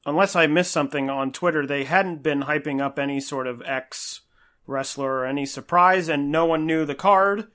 unless 0.06 0.36
I 0.36 0.48
missed 0.48 0.72
something 0.72 1.10
on 1.10 1.32
Twitter, 1.32 1.66
they 1.66 1.84
hadn't 1.84 2.24
been 2.24 2.44
hyping 2.44 2.82
up 2.82 3.00
any 3.00 3.20
sort 3.20 3.48
of 3.48 3.62
ex 3.66 4.22
wrestler 4.68 5.20
or 5.20 5.26
any 5.26 5.46
surprise, 5.46 6.10
and 6.10 6.32
no 6.32 6.46
one 6.46 6.66
knew 6.66 6.86
the 6.86 6.96
card 6.96 7.48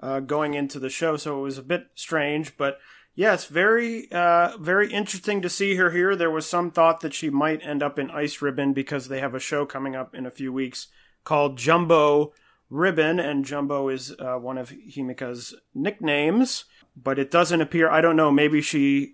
uh, 0.00 0.20
going 0.20 0.54
into 0.54 0.78
the 0.78 0.90
show, 0.90 1.16
so 1.16 1.38
it 1.38 1.42
was 1.42 1.58
a 1.58 1.62
bit 1.62 1.88
strange. 1.94 2.56
But 2.56 2.78
yes, 3.14 3.46
very, 3.46 4.10
uh, 4.12 4.56
very 4.58 4.92
interesting 4.92 5.42
to 5.42 5.48
see 5.48 5.76
her 5.76 5.90
here. 5.90 6.16
There 6.16 6.30
was 6.30 6.46
some 6.46 6.70
thought 6.70 7.00
that 7.00 7.14
she 7.14 7.30
might 7.30 7.64
end 7.64 7.82
up 7.82 7.98
in 7.98 8.10
Ice 8.10 8.42
Ribbon 8.42 8.72
because 8.72 9.08
they 9.08 9.20
have 9.20 9.34
a 9.34 9.40
show 9.40 9.66
coming 9.66 9.96
up 9.96 10.14
in 10.14 10.26
a 10.26 10.30
few 10.30 10.52
weeks 10.52 10.88
called 11.24 11.58
Jumbo 11.58 12.32
Ribbon, 12.70 13.20
and 13.20 13.44
Jumbo 13.44 13.88
is 13.88 14.14
uh, 14.18 14.36
one 14.36 14.58
of 14.58 14.70
Himeka's 14.70 15.54
nicknames. 15.74 16.64
But 16.96 17.18
it 17.18 17.30
doesn't 17.30 17.60
appear. 17.60 17.90
I 17.90 18.00
don't 18.00 18.16
know. 18.16 18.30
Maybe 18.30 18.62
she 18.62 19.13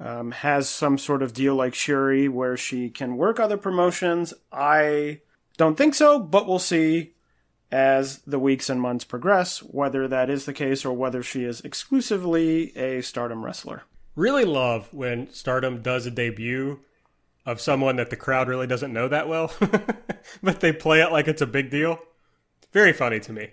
um, 0.00 0.30
has 0.30 0.68
some 0.68 0.98
sort 0.98 1.22
of 1.22 1.32
deal 1.32 1.54
like 1.54 1.72
Syuri 1.72 2.28
where 2.28 2.56
she 2.56 2.90
can 2.90 3.16
work 3.16 3.40
other 3.40 3.56
promotions. 3.56 4.32
I 4.52 5.20
don't 5.56 5.76
think 5.76 5.94
so, 5.94 6.18
but 6.18 6.46
we'll 6.46 6.58
see 6.58 7.14
as 7.70 8.18
the 8.20 8.38
weeks 8.38 8.70
and 8.70 8.80
months 8.80 9.04
progress 9.04 9.58
whether 9.58 10.08
that 10.08 10.30
is 10.30 10.46
the 10.46 10.54
case 10.54 10.84
or 10.84 10.92
whether 10.92 11.22
she 11.22 11.44
is 11.44 11.60
exclusively 11.60 12.76
a 12.76 13.02
stardom 13.02 13.44
wrestler. 13.44 13.82
Really 14.14 14.44
love 14.44 14.92
when 14.92 15.30
stardom 15.32 15.82
does 15.82 16.06
a 16.06 16.10
debut 16.10 16.80
of 17.44 17.60
someone 17.60 17.96
that 17.96 18.10
the 18.10 18.16
crowd 18.16 18.48
really 18.48 18.66
doesn't 18.66 18.92
know 18.92 19.08
that 19.08 19.28
well, 19.28 19.52
but 20.42 20.60
they 20.60 20.72
play 20.72 21.00
it 21.00 21.12
like 21.12 21.28
it's 21.28 21.42
a 21.42 21.46
big 21.46 21.70
deal. 21.70 21.98
very 22.72 22.92
funny 22.92 23.20
to 23.20 23.32
me. 23.32 23.50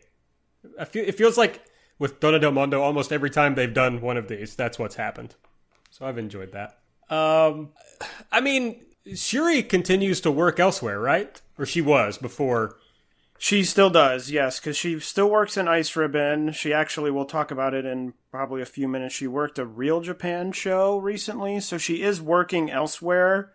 Feel, 0.88 1.08
it 1.08 1.16
feels 1.16 1.38
like 1.38 1.64
with 1.98 2.20
Donna 2.20 2.40
Del 2.40 2.52
Mondo, 2.52 2.82
almost 2.82 3.14
every 3.14 3.30
time 3.30 3.56
they've 3.56 3.74
done 3.74 4.02
one 4.02 4.18
of 4.18 4.28
these, 4.28 4.56
that's 4.56 4.78
what's 4.78 4.96
happened. 4.96 5.36
So 5.96 6.06
I've 6.06 6.18
enjoyed 6.18 6.52
that. 6.52 6.80
Um, 7.10 7.70
I 8.30 8.42
mean, 8.42 8.84
Syuri 9.08 9.68
continues 9.68 10.20
to 10.22 10.32
work 10.32 10.60
elsewhere, 10.60 11.00
right? 11.00 11.42
Or 11.58 11.66
she 11.66 11.80
was 11.80 12.18
before. 12.18 12.76
She 13.38 13.64
still 13.64 13.90
does, 13.90 14.30
yes, 14.30 14.60
because 14.60 14.76
she 14.76 15.00
still 15.00 15.30
works 15.30 15.56
in 15.56 15.70
Ice 15.70 15.96
Ribbon. 15.96 16.52
She 16.52 16.74
actually, 16.74 17.12
we'll 17.12 17.24
talk 17.24 17.50
about 17.50 17.74
it 17.74 17.86
in 17.86 18.14
probably 18.30 18.62
a 18.62 18.66
few 18.66 18.90
minutes. 18.90 19.16
She 19.16 19.26
worked 19.26 19.58
a 19.58 19.66
Real 19.66 20.02
Japan 20.02 20.52
show 20.52 20.98
recently, 20.98 21.62
so 21.62 21.78
she 21.78 22.02
is 22.04 22.22
working 22.22 22.70
elsewhere. 22.70 23.54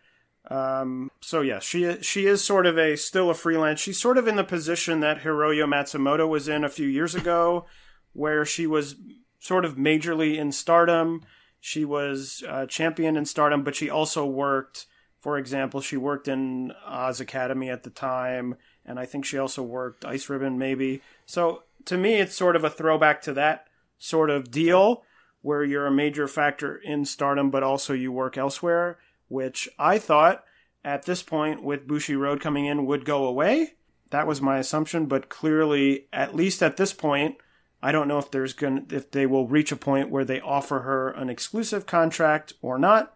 Um, 0.48 1.11
so 1.20 1.42
yes, 1.42 1.62
she 1.62 2.00
she 2.00 2.24
is 2.24 2.42
sort 2.42 2.64
of 2.64 2.79
a 2.79 2.96
still 2.96 3.29
a 3.29 3.35
freelance. 3.35 3.81
She's 3.81 4.00
sort 4.00 4.16
of 4.16 4.26
in 4.26 4.37
the 4.37 4.44
position 4.44 5.00
that 5.00 5.20
Hiroyo 5.20 5.66
Matsumoto 5.66 6.26
was 6.26 6.48
in 6.48 6.64
a 6.64 6.70
few 6.70 6.88
years 6.88 7.14
ago, 7.14 7.66
where 8.14 8.46
she 8.46 8.66
was 8.66 8.96
sort 9.38 9.66
of 9.66 9.76
majorly 9.76 10.38
in 10.38 10.53
Stardom 10.53 11.20
she 11.61 11.85
was 11.85 12.42
a 12.49 12.66
champion 12.66 13.16
in 13.16 13.27
Stardom, 13.27 13.62
but 13.62 13.77
she 13.77 13.90
also 13.90 14.25
worked, 14.25 14.87
for 15.20 15.38
example, 15.38 15.81
she 15.81 15.96
worked 15.96 16.27
in 16.27 16.73
Oz 16.87 17.20
Academy 17.20 17.68
at 17.68 17.83
the 17.83 17.90
time, 17.90 18.57
and 18.85 18.99
I 18.99 19.07
think 19.07 19.25
she 19.25 19.38
also 19.38 19.62
worked 19.62 20.05
Ice 20.05 20.29
Ribbon 20.29 20.59
maybe. 20.59 21.03
So 21.27 21.64
to 21.85 21.99
me, 21.99 22.14
it's 22.14 22.35
sort 22.35 22.57
of 22.57 22.64
a 22.64 22.70
throwback 22.70 23.23
to 23.23 23.33
that 23.35 23.66
sort 23.99 24.31
of 24.31 24.51
deal 24.51 25.05
where 25.42 25.62
you're 25.62 25.87
a 25.87 25.92
major 25.92 26.27
factor 26.27 26.77
in 26.77 27.05
Stardom, 27.05 27.51
but 27.51 27.62
also 27.62 27.92
you 27.92 28.11
work 28.11 28.37
elsewhere, 28.37 28.99
which 29.29 29.68
I 29.79 29.99
thought 29.99 30.44
at 30.85 31.05
this 31.05 31.23
point 31.23 31.62
with 31.62 31.87
Bushiroad 31.87 32.40
coming 32.40 32.66
in 32.66 32.87
would 32.87 33.05
go 33.05 33.27
away. 33.27 33.75
That 34.11 34.27
was 34.27 34.40
my 34.40 34.59
assumption, 34.59 35.07
but 35.07 35.29
clearly, 35.29 36.07
at 36.12 36.35
least 36.35 36.62
at 36.62 36.77
this 36.77 36.92
point, 36.92 37.37
I 37.82 37.92
don't 37.92 38.08
know 38.08 38.18
if 38.18 38.30
there's 38.30 38.52
going 38.52 38.86
if 38.90 39.10
they 39.10 39.26
will 39.26 39.46
reach 39.46 39.72
a 39.72 39.76
point 39.76 40.10
where 40.10 40.24
they 40.24 40.40
offer 40.40 40.80
her 40.80 41.10
an 41.10 41.30
exclusive 41.30 41.86
contract 41.86 42.52
or 42.62 42.78
not. 42.78 43.14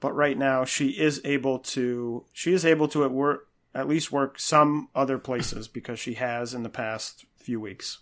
But 0.00 0.14
right 0.14 0.38
now, 0.38 0.64
she 0.64 0.90
is 0.90 1.20
able 1.24 1.58
to 1.60 2.24
she 2.32 2.52
is 2.52 2.64
able 2.64 2.88
to 2.88 3.04
at 3.04 3.10
work 3.10 3.48
at 3.74 3.88
least 3.88 4.12
work 4.12 4.38
some 4.38 4.88
other 4.94 5.18
places 5.18 5.68
because 5.68 5.98
she 5.98 6.14
has 6.14 6.54
in 6.54 6.62
the 6.62 6.68
past 6.68 7.26
few 7.36 7.60
weeks. 7.60 7.98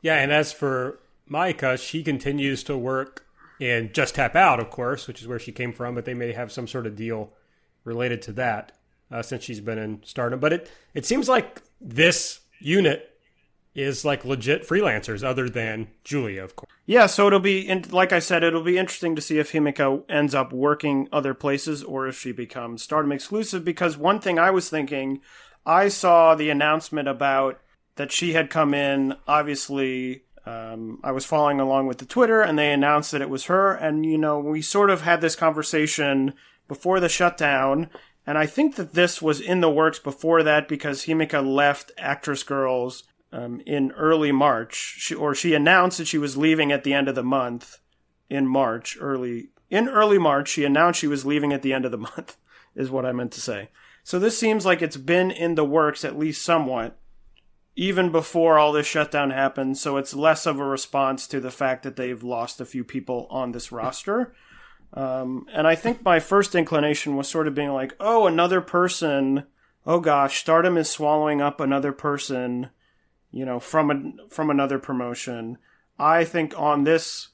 Yeah, 0.00 0.16
and 0.16 0.32
as 0.32 0.52
for 0.52 0.98
Maika, 1.30 1.78
she 1.78 2.02
continues 2.02 2.64
to 2.64 2.76
work 2.76 3.26
in 3.60 3.90
Just 3.92 4.16
Tap 4.16 4.34
Out, 4.34 4.58
of 4.58 4.70
course, 4.70 5.06
which 5.06 5.20
is 5.20 5.28
where 5.28 5.38
she 5.38 5.52
came 5.52 5.72
from, 5.72 5.94
but 5.94 6.04
they 6.04 6.14
may 6.14 6.32
have 6.32 6.50
some 6.50 6.66
sort 6.66 6.86
of 6.86 6.96
deal 6.96 7.32
related 7.84 8.22
to 8.22 8.32
that 8.32 8.72
uh, 9.10 9.22
since 9.22 9.44
she's 9.44 9.60
been 9.60 9.78
in 9.78 10.02
Stardom. 10.04 10.40
But 10.40 10.52
it 10.52 10.70
it 10.94 11.06
seems 11.06 11.28
like 11.28 11.62
this 11.80 12.40
unit 12.58 13.11
is 13.74 14.04
like 14.04 14.24
legit 14.24 14.66
freelancers, 14.66 15.24
other 15.24 15.48
than 15.48 15.88
Julia, 16.04 16.44
of 16.44 16.56
course. 16.56 16.70
Yeah, 16.84 17.06
so 17.06 17.26
it'll 17.26 17.40
be 17.40 17.66
in, 17.66 17.86
like 17.90 18.12
I 18.12 18.18
said, 18.18 18.42
it'll 18.42 18.62
be 18.62 18.78
interesting 18.78 19.16
to 19.16 19.22
see 19.22 19.38
if 19.38 19.52
Himeka 19.52 20.04
ends 20.10 20.34
up 20.34 20.52
working 20.52 21.08
other 21.10 21.32
places 21.32 21.82
or 21.82 22.06
if 22.06 22.18
she 22.18 22.32
becomes 22.32 22.82
Stardom 22.82 23.12
exclusive. 23.12 23.64
Because 23.64 23.96
one 23.96 24.20
thing 24.20 24.38
I 24.38 24.50
was 24.50 24.68
thinking, 24.68 25.20
I 25.64 25.88
saw 25.88 26.34
the 26.34 26.50
announcement 26.50 27.08
about 27.08 27.60
that 27.96 28.12
she 28.12 28.34
had 28.34 28.50
come 28.50 28.74
in. 28.74 29.14
Obviously, 29.26 30.24
um, 30.44 31.00
I 31.02 31.12
was 31.12 31.24
following 31.24 31.60
along 31.60 31.86
with 31.86 31.98
the 31.98 32.04
Twitter, 32.04 32.42
and 32.42 32.58
they 32.58 32.72
announced 32.72 33.12
that 33.12 33.22
it 33.22 33.30
was 33.30 33.44
her. 33.44 33.72
And 33.72 34.04
you 34.04 34.18
know, 34.18 34.38
we 34.38 34.60
sort 34.60 34.90
of 34.90 35.02
had 35.02 35.20
this 35.20 35.36
conversation 35.36 36.34
before 36.68 37.00
the 37.00 37.08
shutdown. 37.08 37.88
And 38.26 38.38
I 38.38 38.46
think 38.46 38.76
that 38.76 38.92
this 38.92 39.20
was 39.20 39.40
in 39.40 39.60
the 39.60 39.70
works 39.70 39.98
before 39.98 40.42
that 40.42 40.68
because 40.68 41.06
Himeka 41.06 41.44
left 41.44 41.90
Actress 41.98 42.42
Girls 42.42 43.04
um, 43.32 43.62
in 43.66 43.92
early 43.92 44.30
March, 44.30 44.96
she, 44.98 45.14
or 45.14 45.34
she 45.34 45.54
announced 45.54 45.98
that 45.98 46.06
she 46.06 46.18
was 46.18 46.36
leaving 46.36 46.70
at 46.70 46.84
the 46.84 46.92
end 46.92 47.08
of 47.08 47.14
the 47.14 47.22
month 47.22 47.78
in 48.28 48.46
March, 48.46 48.96
early 49.00 49.48
in 49.70 49.88
early 49.88 50.18
March. 50.18 50.48
She 50.48 50.64
announced 50.64 51.00
she 51.00 51.06
was 51.06 51.24
leaving 51.24 51.52
at 51.52 51.62
the 51.62 51.72
end 51.72 51.84
of 51.84 51.90
the 51.90 51.98
month, 51.98 52.36
is 52.76 52.90
what 52.90 53.06
I 53.06 53.12
meant 53.12 53.32
to 53.32 53.40
say. 53.40 53.70
So 54.04 54.18
this 54.18 54.38
seems 54.38 54.66
like 54.66 54.82
it's 54.82 54.96
been 54.96 55.30
in 55.30 55.54
the 55.54 55.64
works 55.64 56.04
at 56.04 56.18
least 56.18 56.42
somewhat, 56.42 56.98
even 57.76 58.10
before 58.10 58.58
all 58.58 58.72
this 58.72 58.86
shutdown 58.86 59.30
happened. 59.30 59.78
So 59.78 59.96
it's 59.96 60.14
less 60.14 60.44
of 60.44 60.58
a 60.58 60.64
response 60.64 61.26
to 61.28 61.40
the 61.40 61.50
fact 61.50 61.84
that 61.84 61.96
they've 61.96 62.22
lost 62.22 62.60
a 62.60 62.66
few 62.66 62.84
people 62.84 63.26
on 63.30 63.52
this 63.52 63.72
roster. 63.72 64.34
Um, 64.94 65.46
and 65.52 65.66
I 65.66 65.74
think 65.74 66.04
my 66.04 66.20
first 66.20 66.54
inclination 66.54 67.16
was 67.16 67.28
sort 67.28 67.48
of 67.48 67.54
being 67.54 67.72
like, 67.72 67.94
oh, 67.98 68.26
another 68.26 68.60
person. 68.60 69.44
Oh 69.86 70.00
gosh, 70.00 70.40
Stardom 70.40 70.76
is 70.76 70.90
swallowing 70.90 71.40
up 71.40 71.60
another 71.60 71.92
person, 71.92 72.70
you 73.32 73.44
know, 73.44 73.58
from 73.58 73.90
a, 73.90 74.28
from 74.28 74.50
another 74.50 74.78
promotion. 74.78 75.58
I 75.98 76.24
think 76.24 76.56
on 76.56 76.84
this 76.84 77.28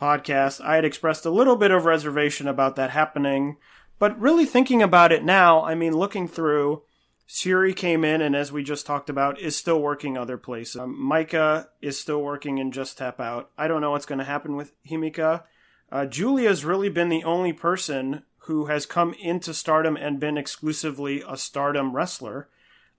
podcast, 0.00 0.60
I 0.60 0.74
had 0.74 0.84
expressed 0.84 1.24
a 1.24 1.30
little 1.30 1.56
bit 1.56 1.70
of 1.70 1.84
reservation 1.84 2.48
about 2.48 2.76
that 2.76 2.90
happening, 2.90 3.56
but 3.98 4.18
really 4.20 4.44
thinking 4.44 4.82
about 4.82 5.12
it 5.12 5.24
now, 5.24 5.62
I 5.62 5.74
mean, 5.74 5.96
looking 5.96 6.26
through, 6.26 6.82
Syuri 7.28 7.76
came 7.76 8.04
in 8.04 8.20
and, 8.20 8.34
as 8.34 8.50
we 8.50 8.64
just 8.64 8.86
talked 8.86 9.08
about, 9.08 9.38
is 9.38 9.54
still 9.54 9.80
working 9.80 10.18
other 10.18 10.36
places. 10.36 10.80
Um, 10.80 10.98
Maika 11.00 11.68
is 11.80 11.96
still 11.96 12.20
working 12.20 12.58
in 12.58 12.72
Just 12.72 12.98
Tap 12.98 13.20
Out. 13.20 13.50
I 13.56 13.68
don't 13.68 13.80
know 13.80 13.92
what's 13.92 14.06
going 14.06 14.18
to 14.18 14.24
happen 14.24 14.56
with 14.56 14.72
Himeka. 14.84 15.44
Uh, 15.92 16.06
Giulia's 16.06 16.64
really 16.64 16.88
been 16.88 17.08
the 17.08 17.22
only 17.22 17.52
person 17.52 18.24
who 18.44 18.66
has 18.66 18.86
come 18.86 19.14
into 19.14 19.54
stardom 19.54 19.96
and 19.96 20.18
been 20.18 20.38
exclusively 20.38 21.22
a 21.28 21.36
stardom 21.36 21.94
wrestler. 21.94 22.48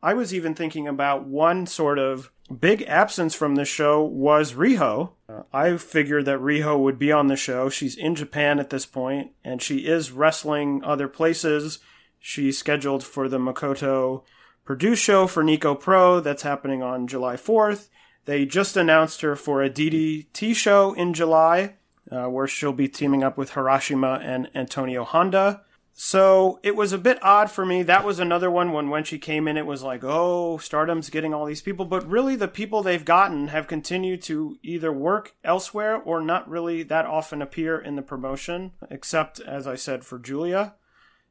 I 0.03 0.13
was 0.13 0.33
even 0.33 0.55
thinking 0.55 0.87
about 0.87 1.25
one 1.25 1.67
sort 1.67 1.99
of 1.99 2.31
big 2.59 2.81
absence 2.83 3.35
from 3.35 3.55
the 3.55 3.65
show 3.65 4.03
was 4.03 4.53
Riho. 4.53 5.11
Uh, 5.29 5.43
I 5.53 5.77
figured 5.77 6.25
that 6.25 6.39
Riho 6.39 6.79
would 6.79 6.97
be 6.99 7.11
on 7.11 7.27
the 7.27 7.35
show. 7.35 7.69
She's 7.69 7.95
in 7.95 8.15
Japan 8.15 8.59
at 8.59 8.71
this 8.71 8.85
point, 8.85 9.31
and 9.43 9.61
she 9.61 9.85
is 9.87 10.11
wrestling 10.11 10.83
other 10.83 11.07
places. 11.07 11.79
She's 12.19 12.57
scheduled 12.57 13.03
for 13.03 13.29
the 13.29 13.39
Makoto 13.39 14.23
Purdue 14.65 14.95
show 14.95 15.27
for 15.27 15.43
Nico 15.43 15.75
Pro 15.75 16.19
that's 16.19 16.43
happening 16.43 16.83
on 16.83 17.07
July 17.07 17.35
4th. 17.35 17.89
They 18.25 18.45
just 18.45 18.77
announced 18.77 19.21
her 19.21 19.35
for 19.35 19.63
a 19.63 19.69
DDT 19.69 20.55
show 20.55 20.93
in 20.93 21.13
July 21.13 21.75
uh, 22.11 22.25
where 22.25 22.47
she'll 22.47 22.73
be 22.73 22.87
teaming 22.87 23.23
up 23.23 23.37
with 23.37 23.51
Harashima 23.51 24.23
and 24.23 24.49
Antonio 24.53 25.03
Honda. 25.03 25.61
So 25.93 26.59
it 26.63 26.75
was 26.75 26.93
a 26.93 26.97
bit 26.97 27.19
odd 27.21 27.51
for 27.51 27.65
me. 27.65 27.83
That 27.83 28.05
was 28.05 28.19
another 28.19 28.49
one 28.49 28.71
when 28.71 28.89
when 28.89 29.03
she 29.03 29.19
came 29.19 29.47
in, 29.47 29.57
it 29.57 29.65
was 29.65 29.83
like, 29.83 30.03
oh, 30.03 30.57
Stardom's 30.57 31.09
getting 31.09 31.33
all 31.33 31.45
these 31.45 31.61
people, 31.61 31.85
but 31.85 32.07
really 32.07 32.35
the 32.35 32.47
people 32.47 32.81
they've 32.81 33.05
gotten 33.05 33.49
have 33.49 33.67
continued 33.67 34.21
to 34.23 34.57
either 34.63 34.91
work 34.91 35.35
elsewhere 35.43 35.97
or 35.97 36.21
not 36.21 36.49
really 36.49 36.83
that 36.83 37.05
often 37.05 37.41
appear 37.41 37.77
in 37.77 37.95
the 37.95 38.01
promotion, 38.01 38.71
except 38.89 39.39
as 39.41 39.67
I 39.67 39.75
said 39.75 40.03
for 40.03 40.17
Giulia. 40.17 40.75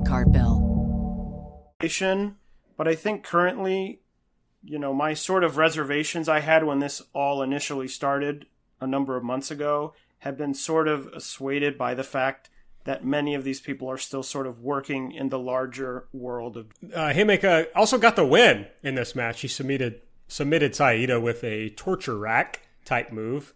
card 0.00 0.32
bill. 0.32 1.66
But 2.76 2.88
I 2.88 2.94
think 2.94 3.22
currently, 3.22 4.00
you 4.62 4.78
know, 4.78 4.92
my 4.94 5.14
sort 5.14 5.44
of 5.44 5.56
reservations 5.56 6.28
I 6.28 6.40
had 6.40 6.64
when 6.64 6.80
this 6.80 7.02
all 7.12 7.42
initially 7.42 7.88
started 7.88 8.46
a 8.80 8.86
number 8.86 9.16
of 9.16 9.22
months 9.22 9.50
ago 9.50 9.94
have 10.20 10.36
been 10.36 10.54
sort 10.54 10.88
of 10.88 11.06
assuaded 11.08 11.76
by 11.76 11.94
the 11.94 12.02
fact 12.02 12.50
that 12.84 13.04
many 13.04 13.34
of 13.34 13.44
these 13.44 13.60
people 13.60 13.90
are 13.90 13.98
still 13.98 14.22
sort 14.22 14.46
of 14.46 14.60
working 14.60 15.12
in 15.12 15.28
the 15.28 15.38
larger 15.38 16.06
world 16.12 16.56
of. 16.56 16.66
Uh, 16.92 17.12
Himeka 17.12 17.68
also 17.74 17.98
got 17.98 18.16
the 18.16 18.26
win 18.26 18.66
in 18.82 18.94
this 18.94 19.14
match. 19.14 19.40
He 19.40 19.48
submitted 19.48 20.00
submitted 20.28 20.74
Saito 20.74 21.20
with 21.20 21.44
a 21.44 21.70
torture 21.70 22.16
rack 22.16 22.66
type 22.84 23.12
move. 23.12 23.52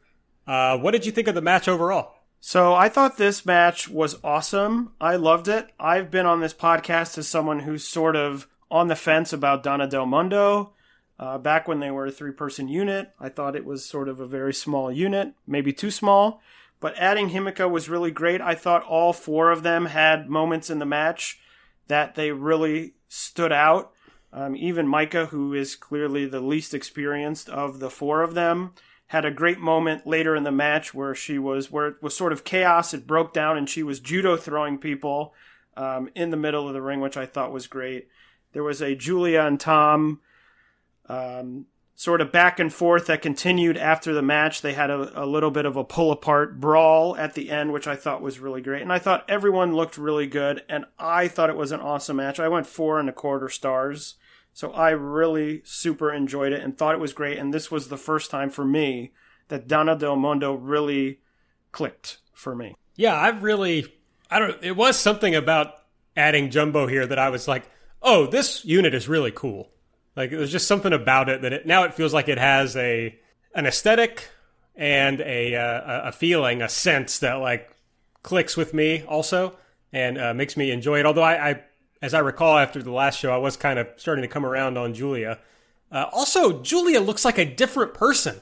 Uh, 0.47 0.79
what 0.79 0.93
did 0.93 1.05
you 1.05 1.13
think 1.13 1.29
of 1.29 1.35
the 1.35 1.43
match 1.43 1.69
overall? 1.69 2.18
So 2.41 2.75
I 2.75 2.89
thought 2.89 3.17
this 3.17 3.45
match 3.45 3.89
was 3.89 4.19
awesome. 4.23 4.93
I 5.01 5.17
loved 5.17 5.49
it. 5.49 5.71
I've 5.79 6.11
been 6.11 6.27
on 6.27 6.41
this 6.41 6.55
podcast 6.55 7.19
as 7.19 7.29
someone 7.29 7.61
who's 7.61 7.85
sort 7.85 8.15
of 8.17 8.47
on 8.71 8.89
the 8.89 8.97
fence 8.97 9.33
about 9.33 9.63
Donna 9.63 9.89
Del 9.89 10.07
Mondo. 10.07 10.73
Uh, 11.19 11.37
back 11.37 11.67
when 11.67 11.81
they 11.81 11.91
were 11.91 12.07
a 12.07 12.13
three 12.13 12.31
person 12.31 12.69
unit, 12.69 13.11
I 13.19 13.29
thought 13.29 13.57
it 13.57 13.65
was 13.65 13.85
sort 13.85 14.09
of 14.09 14.21
a 14.21 14.27
very 14.27 14.55
small 14.55 14.93
unit, 14.93 15.35
maybe 15.47 15.73
too 15.73 15.91
small. 15.91 16.41
But 16.81 16.95
adding 16.97 17.31
Himeka 17.31 17.69
was 17.69 17.89
really 17.89 18.13
great. 18.13 18.41
I 18.41 18.55
thought 18.55 18.85
all 18.85 19.13
four 19.13 19.51
of 19.51 19.65
them 19.65 19.87
had 19.87 20.31
moments 20.31 20.71
in 20.71 20.79
the 20.79 20.87
match 20.87 21.41
that 21.89 22.15
they 22.15 22.31
really 22.31 22.95
stood 23.09 23.53
out. 23.53 23.93
Um, 24.33 24.55
even 24.55 24.87
Maika, 24.87 25.29
who 25.29 25.55
is 25.55 25.75
clearly 25.75 26.27
the 26.27 26.41
least 26.41 26.73
experienced 26.73 27.49
of 27.49 27.81
the 27.81 27.91
four 27.91 28.23
of 28.23 28.35
them, 28.35 28.75
had 29.09 29.25
a 29.25 29.31
great 29.31 29.59
moment 29.59 30.07
later 30.07 30.37
in 30.37 30.45
the 30.45 30.53
match 30.53 30.95
where 30.95 31.15
she 31.15 31.39
was 31.39 31.71
where 31.71 31.89
it 31.89 32.03
was 32.03 32.17
sort 32.17 32.33
of 32.33 32.45
chaos. 32.45 32.95
It 32.95 33.07
broke 33.07 33.33
down 33.33 33.57
and 33.57 33.69
she 33.69 33.83
was 33.83 34.01
judo 34.01 34.37
throwing 34.37 34.79
people 34.79 35.35
um, 35.77 36.11
in 36.15 36.31
the 36.31 36.37
middle 36.37 36.69
of 36.69 36.75
the 36.75 36.83
ring, 36.83 37.01
which 37.01 37.17
I 37.17 37.27
thought 37.27 37.53
was 37.53 37.67
great. 37.67 38.09
There 38.53 38.63
was 38.63 38.81
a 38.81 38.95
Giulia 38.95 39.47
and 39.47 39.59
Tam 39.59 40.21
um, 41.07 41.67
sort 41.95 42.21
of 42.21 42.31
back 42.31 42.61
and 42.61 42.73
forth 42.73 43.07
that 43.07 43.23
continued 43.23 43.77
after 43.77 44.13
the 44.13 44.23
match. 44.23 44.61
They 44.61 44.75
had 44.75 44.91
a, 44.91 45.25
a 45.25 45.27
little 45.27 45.51
bit 45.51 45.65
of 45.65 45.77
a 45.77 45.85
pull 45.85 46.13
apart 46.13 46.61
brawl 46.61 47.17
at 47.17 47.35
the 47.35 47.51
end, 47.51 47.73
which 47.73 47.87
I 47.87 47.97
thought 47.97 48.23
was 48.23 48.39
really 48.39 48.61
great. 48.61 48.83
And 48.83 48.93
I 48.93 48.99
thought 48.99 49.29
everyone 49.29 49.75
looked 49.75 49.97
really 49.97 50.27
good, 50.27 50.63
and 50.69 50.85
I 50.99 51.29
thought 51.29 51.51
it 51.51 51.57
was 51.57 51.73
an 51.73 51.81
awesome 51.81 52.19
match. 52.19 52.39
I 52.39 52.49
went 52.49 52.67
four 52.67 53.01
and 53.01 53.09
a 53.09 53.13
quarter 53.13 53.49
stars. 53.49 54.17
So 54.59 54.73
I 54.73 54.91
really 54.91 55.63
super 55.63 56.13
enjoyed 56.13 56.53
it 56.53 56.65
and 56.65 56.77
thought 56.77 56.97
it 56.97 57.01
was 57.01 57.13
great. 57.13 57.39
And 57.39 57.55
this 57.55 57.71
was 57.71 57.87
the 57.87 57.97
first 57.97 58.29
time 58.29 58.51
for 58.51 58.65
me 58.65 59.13
that 59.47 59.69
Donna 59.69 59.97
Del 59.97 60.17
Mondo 60.17 60.53
really 60.53 61.21
clicked 61.71 62.19
for 62.33 62.57
me. 62.57 62.75
Yeah, 62.97 63.15
I've 63.15 63.45
really, 63.45 63.87
I 64.29 64.41
don't, 64.41 64.61
it 64.61 64.75
was 64.75 64.97
something 64.97 65.37
about 65.37 65.75
adding 66.17 66.51
Jumbo 66.51 66.89
here 66.89 67.07
that 67.07 67.21
I 67.21 67.31
was 67.31 67.47
like, 67.47 67.71
oh, 68.03 68.27
this 68.27 68.65
unit 68.65 68.95
is 68.95 69.09
really 69.09 69.31
cool. 69.31 69.71
Like 70.17 70.31
there's 70.31 70.51
just 70.51 70.67
something 70.67 70.93
about 70.93 71.29
it 71.29 71.43
that 71.43 71.53
it, 71.53 71.65
now 71.65 71.85
it 71.85 71.95
feels 71.95 72.13
like 72.13 72.27
it 72.27 72.39
has 72.39 72.75
a, 72.77 73.17
an 73.55 73.65
aesthetic 73.65 74.29
and 74.75 75.21
a, 75.21 75.55
uh, 75.55 76.09
a 76.09 76.11
feeling, 76.11 76.63
a 76.63 76.69
sense 76.69 77.21
that 77.21 77.35
like 77.35 77.71
clicks 78.25 78.57
with 78.57 78.75
me 78.75 79.05
also 79.05 79.55
and 79.93 80.19
uh, 80.19 80.35
makes 80.35 80.57
me 80.57 80.73
enjoy 80.73 80.99
it. 80.99 81.07
Although 81.07 81.23
I, 81.23 81.51
I 81.51 81.63
as 82.01 82.15
I 82.15 82.21
recall 82.21 82.59
after 82.59 82.83
the 82.83 82.93
last 82.93 83.19
show, 83.19 83.33
I 83.33 83.39
was 83.39 83.57
kind 83.57 83.79
of 83.79 83.89
starting 83.97 84.23
to 84.23 84.29
come 84.29 84.47
around 84.47 84.79
on 84.79 84.95
Giulia. 84.95 85.39
Uh, 85.91 86.07
also, 86.13 86.63
Giulia 86.63 87.01
looks 87.01 87.25
like 87.25 87.39
a 87.39 87.45
different 87.45 87.95
person 87.95 88.41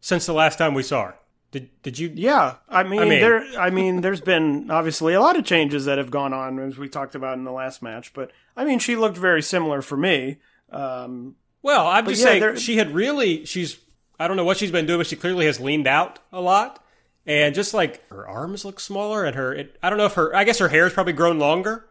since 0.00 0.26
the 0.26 0.32
last 0.32 0.58
time 0.58 0.74
we 0.74 0.82
saw 0.82 1.06
her. 1.06 1.14
Did 1.50 1.70
did 1.82 1.98
you? 1.98 2.10
Yeah, 2.14 2.56
I 2.68 2.82
mean, 2.82 3.00
I 3.00 3.04
mean, 3.04 3.20
there. 3.20 3.44
I 3.58 3.70
mean, 3.70 4.00
there's 4.00 4.20
been 4.20 4.70
obviously 4.72 5.14
a 5.14 5.20
lot 5.20 5.36
of 5.36 5.44
changes 5.44 5.84
that 5.84 5.98
have 5.98 6.10
gone 6.10 6.32
on 6.32 6.58
as 6.58 6.78
we 6.78 6.88
talked 6.88 7.14
about 7.14 7.38
in 7.38 7.44
the 7.44 7.52
last 7.52 7.80
match. 7.80 8.12
But 8.12 8.32
I 8.56 8.64
mean, 8.64 8.80
she 8.80 8.96
looked 8.96 9.16
very 9.16 9.40
similar 9.40 9.80
for 9.80 9.96
me. 9.96 10.38
Um, 10.70 11.36
well, 11.62 11.86
I'm 11.86 12.06
just 12.06 12.20
yeah, 12.20 12.26
saying 12.26 12.40
there, 12.40 12.56
she 12.56 12.76
had 12.76 12.92
really. 12.92 13.44
She's. 13.44 13.78
I 14.18 14.26
don't 14.26 14.36
know 14.36 14.44
what 14.44 14.56
she's 14.56 14.72
been 14.72 14.86
doing, 14.86 14.98
but 14.98 15.06
she 15.06 15.14
clearly 15.16 15.46
has 15.46 15.60
leaned 15.60 15.86
out 15.86 16.18
a 16.32 16.40
lot, 16.40 16.84
and 17.24 17.54
just 17.54 17.72
like 17.72 18.08
her 18.08 18.26
arms 18.26 18.64
look 18.64 18.80
smaller, 18.80 19.24
and 19.24 19.36
her. 19.36 19.54
It, 19.54 19.76
I 19.80 19.90
don't 19.90 19.98
know 19.98 20.06
if 20.06 20.14
her. 20.14 20.34
I 20.34 20.42
guess 20.42 20.58
her 20.58 20.68
hair 20.68 20.84
has 20.84 20.92
probably 20.92 21.12
grown 21.12 21.38
longer 21.38 21.86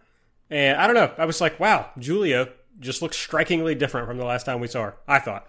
And 0.53 0.79
I 0.79 0.85
don't 0.85 0.95
know. 0.95 1.11
I 1.17 1.25
was 1.25 1.41
like, 1.41 1.59
wow, 1.59 1.89
Giulia 1.97 2.49
just 2.79 3.01
looks 3.01 3.17
strikingly 3.17 3.73
different 3.73 4.07
from 4.07 4.19
the 4.19 4.25
last 4.25 4.45
time 4.45 4.59
we 4.59 4.67
saw 4.67 4.83
her. 4.83 4.97
I 5.07 5.17
thought. 5.17 5.47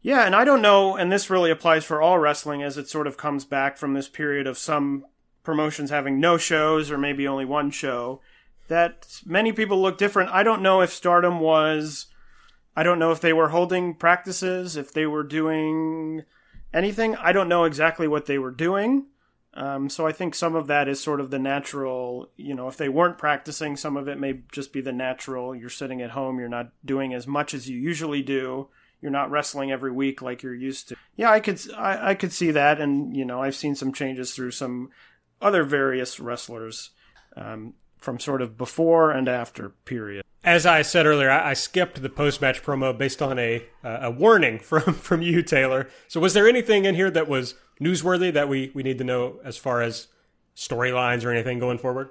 Yeah, 0.00 0.24
and 0.24 0.34
I 0.34 0.44
don't 0.44 0.62
know, 0.62 0.96
and 0.96 1.12
this 1.12 1.30
really 1.30 1.50
applies 1.50 1.84
for 1.84 2.00
all 2.00 2.18
wrestling 2.18 2.62
as 2.62 2.78
it 2.78 2.88
sort 2.88 3.06
of 3.06 3.16
comes 3.16 3.44
back 3.44 3.76
from 3.76 3.94
this 3.94 4.08
period 4.08 4.46
of 4.46 4.58
some 4.58 5.04
promotions 5.44 5.90
having 5.90 6.18
no 6.18 6.38
shows 6.38 6.90
or 6.90 6.96
maybe 6.98 7.28
only 7.28 7.44
one 7.44 7.70
show, 7.70 8.20
that 8.68 9.20
many 9.24 9.52
people 9.52 9.80
look 9.80 9.98
different. 9.98 10.30
I 10.30 10.42
don't 10.42 10.62
know 10.62 10.80
if 10.80 10.92
Stardom 10.92 11.38
was, 11.38 12.06
I 12.74 12.82
don't 12.82 12.98
know 12.98 13.12
if 13.12 13.20
they 13.20 13.32
were 13.32 13.50
holding 13.50 13.94
practices, 13.94 14.76
if 14.76 14.92
they 14.92 15.06
were 15.06 15.22
doing 15.22 16.22
anything. 16.72 17.14
I 17.16 17.32
don't 17.32 17.48
know 17.48 17.64
exactly 17.64 18.08
what 18.08 18.26
they 18.26 18.38
were 18.38 18.50
doing. 18.50 19.06
Um, 19.54 19.90
so 19.90 20.06
I 20.06 20.12
think 20.12 20.34
some 20.34 20.54
of 20.54 20.66
that 20.68 20.88
is 20.88 21.02
sort 21.02 21.20
of 21.20 21.30
the 21.30 21.38
natural, 21.38 22.30
you 22.36 22.54
know, 22.54 22.68
if 22.68 22.76
they 22.76 22.88
weren't 22.88 23.18
practicing, 23.18 23.76
some 23.76 23.96
of 23.96 24.08
it 24.08 24.18
may 24.18 24.40
just 24.50 24.72
be 24.72 24.80
the 24.80 24.92
natural. 24.92 25.54
You're 25.54 25.68
sitting 25.68 26.00
at 26.00 26.10
home, 26.10 26.38
you're 26.38 26.48
not 26.48 26.72
doing 26.84 27.12
as 27.12 27.26
much 27.26 27.52
as 27.52 27.68
you 27.68 27.78
usually 27.78 28.22
do. 28.22 28.68
You're 29.02 29.10
not 29.10 29.30
wrestling 29.30 29.70
every 29.70 29.90
week 29.90 30.22
like 30.22 30.42
you're 30.42 30.54
used 30.54 30.88
to. 30.88 30.96
Yeah, 31.16 31.30
I 31.30 31.40
could, 31.40 31.60
I, 31.76 32.10
I 32.10 32.14
could 32.14 32.32
see 32.32 32.52
that, 32.52 32.80
and 32.80 33.16
you 33.16 33.24
know, 33.24 33.42
I've 33.42 33.56
seen 33.56 33.74
some 33.74 33.92
changes 33.92 34.32
through 34.32 34.52
some 34.52 34.90
other 35.40 35.64
various 35.64 36.20
wrestlers 36.20 36.90
um, 37.36 37.74
from 37.98 38.20
sort 38.20 38.40
of 38.40 38.56
before 38.56 39.10
and 39.10 39.28
after 39.28 39.70
period. 39.84 40.24
As 40.44 40.66
I 40.66 40.82
said 40.82 41.06
earlier, 41.06 41.30
I, 41.30 41.50
I 41.50 41.54
skipped 41.54 42.00
the 42.00 42.08
post 42.08 42.40
match 42.40 42.62
promo 42.62 42.96
based 42.96 43.20
on 43.20 43.38
a 43.38 43.64
uh, 43.84 43.98
a 44.02 44.10
warning 44.10 44.58
from 44.60 44.94
from 44.94 45.20
you, 45.20 45.42
Taylor. 45.42 45.88
So, 46.08 46.20
was 46.20 46.34
there 46.34 46.48
anything 46.48 46.84
in 46.84 46.94
here 46.94 47.10
that 47.10 47.28
was 47.28 47.54
newsworthy 47.82 48.32
that 48.32 48.48
we 48.48 48.70
we 48.74 48.82
need 48.82 48.98
to 48.98 49.04
know 49.04 49.40
as 49.44 49.56
far 49.56 49.82
as 49.82 50.08
storylines 50.56 51.24
or 51.24 51.30
anything 51.30 51.58
going 51.58 51.78
forward? 51.78 52.10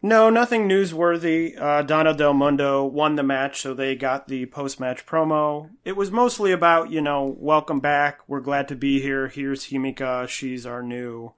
No, 0.00 0.30
nothing 0.30 0.68
newsworthy. 0.68 1.60
Uh, 1.60 1.82
Donna 1.82 2.14
Del 2.14 2.32
Mondo 2.32 2.84
won 2.84 3.16
the 3.16 3.24
match, 3.24 3.60
so 3.60 3.74
they 3.74 3.96
got 3.96 4.28
the 4.28 4.46
post 4.46 4.78
match 4.78 5.04
promo. 5.04 5.70
It 5.84 5.96
was 5.96 6.12
mostly 6.12 6.52
about, 6.52 6.90
you 6.90 7.00
know, 7.00 7.36
welcome 7.36 7.80
back. 7.80 8.20
We're 8.28 8.40
glad 8.40 8.68
to 8.68 8.76
be 8.76 9.00
here. 9.00 9.26
Here's 9.26 9.66
Himeka. 9.66 10.28
She's 10.28 10.64
our 10.64 10.84
new, 10.84 11.32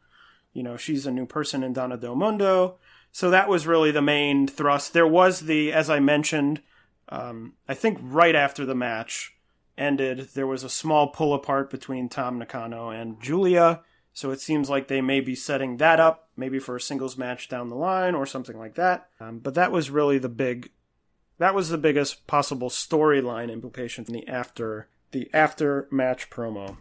you 0.52 0.62
know, 0.62 0.76
she's 0.76 1.06
a 1.06 1.10
new 1.10 1.24
person 1.24 1.62
in 1.62 1.72
Donna 1.72 1.96
Del 1.96 2.14
Mondo. 2.14 2.76
So 3.12 3.30
that 3.30 3.48
was 3.48 3.66
really 3.66 3.92
the 3.92 4.02
main 4.02 4.46
thrust. 4.46 4.92
There 4.92 5.06
was 5.06 5.40
the, 5.40 5.72
as 5.72 5.88
I 5.88 5.98
mentioned, 5.98 6.60
um, 7.08 7.54
I 7.66 7.72
think 7.72 7.98
right 8.02 8.36
after 8.36 8.66
the 8.66 8.74
match 8.74 9.34
ended, 9.80 10.28
there 10.34 10.46
was 10.46 10.62
a 10.62 10.68
small 10.68 11.08
pull 11.08 11.34
apart 11.34 11.70
between 11.70 12.08
Tam 12.08 12.38
Nakano 12.38 12.90
and 12.90 13.20
Giulia. 13.20 13.80
So 14.12 14.30
it 14.30 14.40
seems 14.40 14.68
like 14.68 14.88
they 14.88 15.00
may 15.00 15.20
be 15.20 15.34
setting 15.34 15.78
that 15.78 15.98
up, 15.98 16.28
maybe 16.36 16.58
for 16.58 16.76
a 16.76 16.80
singles 16.80 17.16
match 17.16 17.48
down 17.48 17.68
the 17.68 17.76
line 17.76 18.14
or 18.14 18.26
something 18.26 18.58
like 18.58 18.74
that. 18.74 19.08
Um, 19.18 19.38
but 19.38 19.54
that 19.54 19.72
was 19.72 19.88
really 19.90 20.18
the 20.18 20.28
big, 20.28 20.70
that 21.38 21.54
was 21.54 21.68
the 21.68 21.78
biggest 21.78 22.26
possible 22.26 22.68
storyline 22.68 23.50
implication 23.50 24.04
from 24.04 24.14
the 24.14 24.28
after 24.28 24.88
the 25.12 25.30
after 25.32 25.88
match 25.90 26.28
promo. 26.28 26.76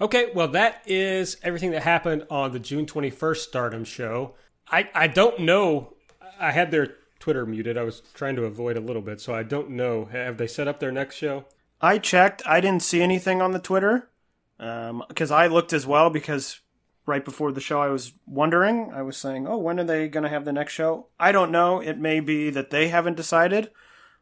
Okay, 0.00 0.30
well 0.34 0.48
that 0.48 0.82
is 0.86 1.36
everything 1.42 1.70
that 1.70 1.82
happened 1.82 2.26
on 2.30 2.52
the 2.52 2.60
June 2.60 2.84
twenty 2.84 3.10
first 3.10 3.48
Stardom 3.48 3.84
show. 3.84 4.34
I 4.70 4.90
I 4.94 5.06
don't 5.06 5.40
know. 5.40 5.94
I 6.38 6.52
had 6.52 6.70
their 6.70 6.96
Twitter 7.18 7.46
muted. 7.46 7.78
I 7.78 7.82
was 7.82 8.02
trying 8.12 8.36
to 8.36 8.44
avoid 8.44 8.76
a 8.76 8.80
little 8.80 9.02
bit, 9.02 9.20
so 9.20 9.34
I 9.34 9.42
don't 9.42 9.70
know. 9.70 10.04
Have 10.04 10.36
they 10.36 10.46
set 10.46 10.68
up 10.68 10.80
their 10.80 10.92
next 10.92 11.16
show? 11.16 11.46
I 11.80 11.98
checked. 11.98 12.42
I 12.46 12.60
didn't 12.60 12.82
see 12.82 13.02
anything 13.02 13.42
on 13.42 13.52
the 13.52 13.58
Twitter 13.58 14.10
because 14.58 15.30
um, 15.30 15.36
I 15.36 15.46
looked 15.46 15.72
as 15.72 15.86
well 15.86 16.10
because 16.10 16.60
right 17.04 17.24
before 17.24 17.52
the 17.52 17.60
show 17.60 17.80
I 17.80 17.88
was 17.88 18.12
wondering. 18.26 18.90
I 18.92 19.02
was 19.02 19.16
saying, 19.16 19.46
"Oh, 19.46 19.58
when 19.58 19.78
are 19.78 19.84
they 19.84 20.08
going 20.08 20.24
to 20.24 20.30
have 20.30 20.44
the 20.44 20.52
next 20.52 20.72
show?" 20.72 21.08
I 21.18 21.32
don't 21.32 21.50
know. 21.50 21.80
It 21.80 21.98
may 21.98 22.20
be 22.20 22.50
that 22.50 22.70
they 22.70 22.88
haven't 22.88 23.16
decided, 23.16 23.70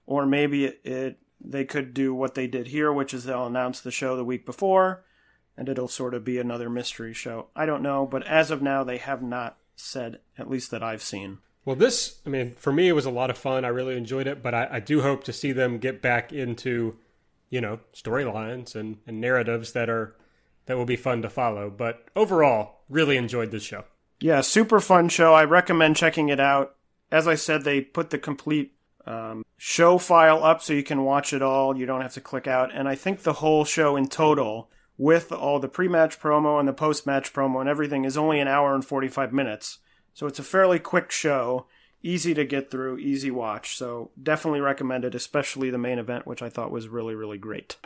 or 0.06 0.26
maybe 0.26 0.66
it, 0.66 0.80
it 0.84 1.18
they 1.40 1.64
could 1.64 1.94
do 1.94 2.14
what 2.14 2.34
they 2.34 2.46
did 2.46 2.68
here, 2.68 2.92
which 2.92 3.14
is 3.14 3.24
they'll 3.24 3.46
announce 3.46 3.80
the 3.80 3.90
show 3.90 4.16
the 4.16 4.24
week 4.24 4.46
before, 4.46 5.04
and 5.56 5.68
it'll 5.68 5.88
sort 5.88 6.14
of 6.14 6.24
be 6.24 6.38
another 6.38 6.70
mystery 6.70 7.12
show. 7.12 7.48
I 7.54 7.66
don't 7.66 7.82
know, 7.82 8.06
but 8.06 8.26
as 8.26 8.50
of 8.50 8.62
now, 8.62 8.82
they 8.82 8.98
have 8.98 9.22
not 9.22 9.58
said, 9.76 10.20
at 10.38 10.50
least 10.50 10.70
that 10.70 10.82
I've 10.82 11.02
seen. 11.02 11.38
Well, 11.64 11.76
this, 11.76 12.20
I 12.26 12.28
mean, 12.28 12.54
for 12.56 12.72
me, 12.72 12.88
it 12.88 12.92
was 12.92 13.06
a 13.06 13.10
lot 13.10 13.30
of 13.30 13.38
fun. 13.38 13.64
I 13.64 13.68
really 13.68 13.96
enjoyed 13.96 14.26
it, 14.26 14.42
but 14.42 14.54
I, 14.54 14.68
I 14.72 14.80
do 14.80 15.00
hope 15.00 15.24
to 15.24 15.32
see 15.32 15.52
them 15.52 15.78
get 15.78 16.02
back 16.02 16.32
into, 16.32 16.98
you 17.54 17.60
know, 17.60 17.78
storylines 17.94 18.74
and, 18.74 18.98
and 19.06 19.20
narratives 19.20 19.74
that 19.74 19.88
are 19.88 20.16
that 20.66 20.76
will 20.76 20.84
be 20.84 20.96
fun 20.96 21.22
to 21.22 21.30
follow. 21.30 21.70
But 21.70 22.04
overall, 22.16 22.80
really 22.88 23.16
enjoyed 23.16 23.52
this 23.52 23.62
show. 23.62 23.84
Yeah, 24.20 24.40
super 24.40 24.80
fun 24.80 25.08
show. 25.08 25.34
I 25.34 25.44
recommend 25.44 25.94
checking 25.94 26.30
it 26.30 26.40
out. 26.40 26.74
As 27.12 27.28
I 27.28 27.36
said, 27.36 27.62
they 27.62 27.80
put 27.80 28.10
the 28.10 28.18
complete 28.18 28.72
um, 29.06 29.44
show 29.56 29.98
file 29.98 30.42
up 30.42 30.62
so 30.62 30.72
you 30.72 30.82
can 30.82 31.04
watch 31.04 31.32
it 31.32 31.42
all. 31.42 31.76
You 31.76 31.86
don't 31.86 32.00
have 32.00 32.14
to 32.14 32.20
click 32.20 32.48
out. 32.48 32.74
And 32.74 32.88
I 32.88 32.96
think 32.96 33.22
the 33.22 33.34
whole 33.34 33.64
show 33.64 33.94
in 33.94 34.08
total, 34.08 34.68
with 34.98 35.30
all 35.30 35.60
the 35.60 35.68
pre 35.68 35.86
match 35.86 36.18
promo 36.18 36.58
and 36.58 36.66
the 36.66 36.72
post 36.72 37.06
match 37.06 37.32
promo 37.32 37.60
and 37.60 37.68
everything, 37.68 38.04
is 38.04 38.16
only 38.16 38.40
an 38.40 38.48
hour 38.48 38.74
and 38.74 38.84
45 38.84 39.32
minutes. 39.32 39.78
So 40.12 40.26
it's 40.26 40.40
a 40.40 40.44
fairly 40.44 40.80
quick 40.80 41.12
show, 41.12 41.66
easy 42.04 42.34
to 42.34 42.44
get 42.44 42.70
through, 42.70 42.98
easy 42.98 43.30
watch. 43.30 43.76
So 43.76 44.10
definitely 44.22 44.60
recommend 44.60 45.04
it, 45.04 45.14
especially 45.14 45.70
the 45.70 45.78
main 45.78 45.98
event, 45.98 46.26
which 46.26 46.42
I 46.42 46.50
thought 46.50 46.70
was 46.70 46.86
really, 46.86 47.14
really 47.14 47.38
great. 47.38 47.76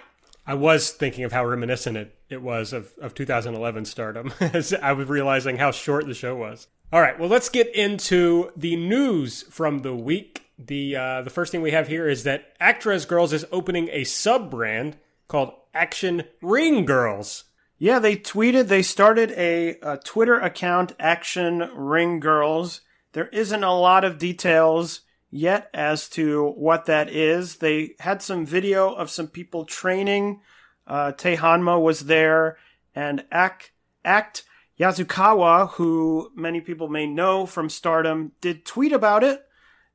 I 0.46 0.54
was 0.54 0.90
thinking 0.90 1.24
of 1.24 1.32
how 1.32 1.46
reminiscent 1.46 1.96
it, 1.96 2.16
it 2.28 2.42
was 2.42 2.72
of, 2.72 2.92
of 3.00 3.14
2011 3.14 3.84
stardom 3.84 4.32
as 4.40 4.74
I 4.74 4.92
was 4.92 5.08
realizing 5.08 5.58
how 5.58 5.70
short 5.70 6.06
the 6.06 6.14
show 6.14 6.34
was. 6.34 6.66
All 6.92 7.00
right, 7.00 7.18
well, 7.18 7.28
let's 7.28 7.50
get 7.50 7.74
into 7.74 8.50
the 8.56 8.74
news 8.76 9.42
from 9.42 9.80
the 9.80 9.94
week. 9.94 10.46
The, 10.58 10.96
uh, 10.96 11.22
the 11.22 11.30
first 11.30 11.52
thing 11.52 11.62
we 11.62 11.70
have 11.70 11.88
here 11.88 12.08
is 12.08 12.24
that 12.24 12.58
Actwres 12.58 13.06
girl'Z 13.06 13.32
is 13.32 13.46
opening 13.52 13.88
a 13.92 14.04
sub 14.04 14.50
brand 14.50 14.96
called 15.28 15.52
Action 15.74 16.24
Ring 16.40 16.86
Girls. 16.86 17.44
Yeah, 17.78 17.98
they 17.98 18.16
tweeted, 18.16 18.66
they 18.66 18.82
started 18.82 19.30
a, 19.32 19.78
a 19.82 19.98
Twitter 19.98 20.40
account, 20.40 20.94
Action 20.98 21.58
Ring 21.76 22.18
Girls. 22.20 22.80
There 23.12 23.28
isn't 23.28 23.64
a 23.64 23.74
lot 23.74 24.04
of 24.04 24.18
details 24.18 25.00
yet 25.30 25.70
as 25.72 26.08
to 26.10 26.50
what 26.50 26.86
that 26.86 27.08
is. 27.10 27.56
They 27.56 27.94
had 28.00 28.22
some 28.22 28.46
video 28.46 28.92
of 28.92 29.10
some 29.10 29.28
people 29.28 29.64
training. 29.64 30.40
Uh, 30.86 31.12
Honma 31.12 31.80
was 31.80 32.00
there, 32.06 32.56
and 32.94 33.24
Act, 33.30 33.72
Act 34.04 34.44
Yasukawa, 34.80 35.70
who 35.72 36.30
many 36.34 36.60
people 36.60 36.88
may 36.88 37.06
know 37.06 37.44
from 37.44 37.68
Stardom, 37.68 38.32
did 38.40 38.64
tweet 38.64 38.92
about 38.92 39.22
it. 39.22 39.44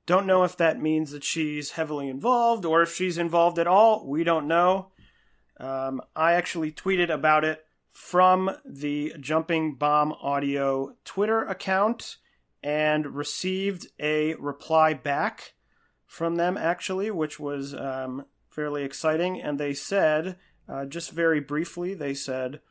Don't 0.05 0.27
know 0.27 0.43
if 0.43 0.57
that 0.57 0.81
means 0.81 1.11
that 1.11 1.23
she's 1.23 1.71
heavily 1.71 2.09
involved 2.09 2.65
or 2.65 2.81
if 2.81 2.93
she's 2.93 3.17
involved 3.17 3.57
at 3.57 3.67
all. 3.67 4.05
We 4.05 4.23
don't 4.23 4.47
know. 4.47 4.91
Um, 5.59 6.01
I 6.15 6.33
actually 6.33 6.71
tweeted 6.71 7.09
about 7.09 7.45
it 7.45 7.65
from 7.91 8.51
the 8.65 9.13
Jumping 9.19 9.75
Bomb 9.75 10.11
Audio 10.13 10.95
Twitter 11.05 11.43
account 11.43 12.17
and 12.63 13.15
received 13.15 13.87
a 13.99 14.35
reply 14.35 14.93
back 14.93 15.53
from 16.05 16.35
them, 16.35 16.57
actually, 16.57 17.11
which 17.11 17.39
was 17.39 17.73
um, 17.73 18.25
fairly 18.49 18.83
exciting. 18.83 19.41
And 19.41 19.59
they 19.59 19.73
said, 19.73 20.37
uh, 20.69 20.85
just 20.85 21.11
very 21.11 21.39
briefly, 21.39 21.93
they 21.93 22.13
said, 22.13 22.61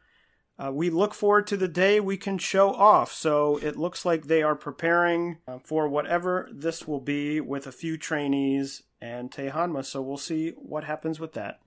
uh, 0.58 0.70
we 0.70 0.90
look 0.90 1.12
forward 1.12 1.46
to 1.48 1.56
the 1.56 1.68
day 1.68 1.98
we 1.98 2.16
can 2.16 2.38
show 2.38 2.72
off. 2.72 3.12
So 3.12 3.56
it 3.58 3.76
looks 3.76 4.04
like 4.04 4.26
they 4.26 4.42
are 4.42 4.54
preparing 4.54 5.38
uh, 5.48 5.58
for 5.64 5.88
whatever 5.88 6.48
this 6.52 6.86
will 6.86 7.00
be 7.00 7.40
with 7.40 7.66
a 7.66 7.72
few 7.72 7.96
trainees 7.96 8.82
and 9.00 9.32
Tae 9.32 9.50
Honma. 9.50 9.84
So 9.84 10.00
we'll 10.00 10.16
see 10.16 10.50
what 10.50 10.84
happens 10.84 11.18
with 11.18 11.32
that. 11.32 11.60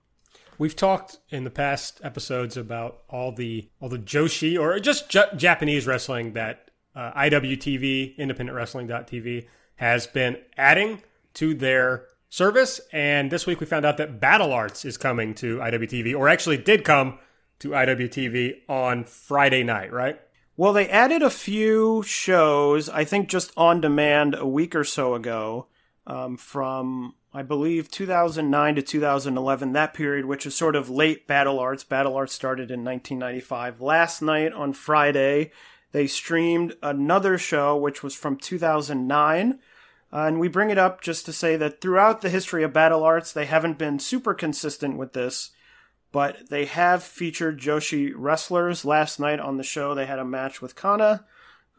We've 0.58 0.76
talked 0.76 1.18
in 1.28 1.44
the 1.44 1.50
past 1.50 2.00
episodes 2.02 2.56
about 2.56 3.02
all 3.10 3.32
the 3.32 3.68
all 3.78 3.90
the 3.90 3.98
Joshi 3.98 4.58
or 4.58 4.78
just 4.80 5.10
J- 5.10 5.28
Japanese 5.36 5.86
wrestling 5.86 6.32
that 6.32 6.65
uh, 6.96 7.12
IWTV, 7.12 8.18
independentwrestling.tv, 8.18 9.46
has 9.76 10.06
been 10.06 10.38
adding 10.56 11.02
to 11.34 11.54
their 11.54 12.06
service. 12.30 12.80
And 12.92 13.30
this 13.30 13.46
week 13.46 13.60
we 13.60 13.66
found 13.66 13.84
out 13.84 13.98
that 13.98 14.18
Battle 14.18 14.52
Arts 14.52 14.84
is 14.84 14.96
coming 14.96 15.34
to 15.34 15.58
IWTV, 15.58 16.16
or 16.16 16.28
actually 16.28 16.56
did 16.56 16.84
come 16.84 17.18
to 17.58 17.70
IWTV 17.70 18.62
on 18.68 19.04
Friday 19.04 19.62
night, 19.62 19.92
right? 19.92 20.20
Well, 20.56 20.72
they 20.72 20.88
added 20.88 21.22
a 21.22 21.30
few 21.30 22.02
shows, 22.02 22.88
I 22.88 23.04
think 23.04 23.28
just 23.28 23.52
on 23.58 23.82
demand 23.82 24.34
a 24.34 24.46
week 24.46 24.74
or 24.74 24.84
so 24.84 25.14
ago, 25.14 25.66
um, 26.06 26.38
from 26.38 27.14
I 27.34 27.42
believe 27.42 27.90
2009 27.90 28.76
to 28.76 28.82
2011, 28.82 29.72
that 29.72 29.92
period, 29.92 30.24
which 30.24 30.46
is 30.46 30.54
sort 30.54 30.74
of 30.74 30.88
late 30.88 31.26
Battle 31.26 31.58
Arts. 31.58 31.84
Battle 31.84 32.16
Arts 32.16 32.32
started 32.32 32.70
in 32.70 32.82
1995. 32.82 33.82
Last 33.82 34.22
night 34.22 34.54
on 34.54 34.72
Friday, 34.72 35.50
they 35.96 36.06
streamed 36.06 36.76
another 36.82 37.38
show, 37.38 37.74
which 37.74 38.02
was 38.02 38.14
from 38.14 38.36
2009. 38.36 39.58
Uh, 40.12 40.16
and 40.26 40.38
we 40.38 40.46
bring 40.46 40.68
it 40.68 40.76
up 40.76 41.00
just 41.00 41.24
to 41.24 41.32
say 41.32 41.56
that 41.56 41.80
throughout 41.80 42.20
the 42.20 42.28
history 42.28 42.62
of 42.62 42.74
Battle 42.74 43.02
Arts, 43.02 43.32
they 43.32 43.46
haven't 43.46 43.78
been 43.78 43.98
super 43.98 44.34
consistent 44.34 44.98
with 44.98 45.14
this, 45.14 45.52
but 46.12 46.50
they 46.50 46.66
have 46.66 47.02
featured 47.02 47.58
Joshi 47.58 48.12
wrestlers. 48.14 48.84
Last 48.84 49.18
night 49.18 49.40
on 49.40 49.56
the 49.56 49.62
show, 49.62 49.94
they 49.94 50.04
had 50.04 50.18
a 50.18 50.24
match 50.26 50.60
with 50.60 50.76
Kana, 50.76 51.24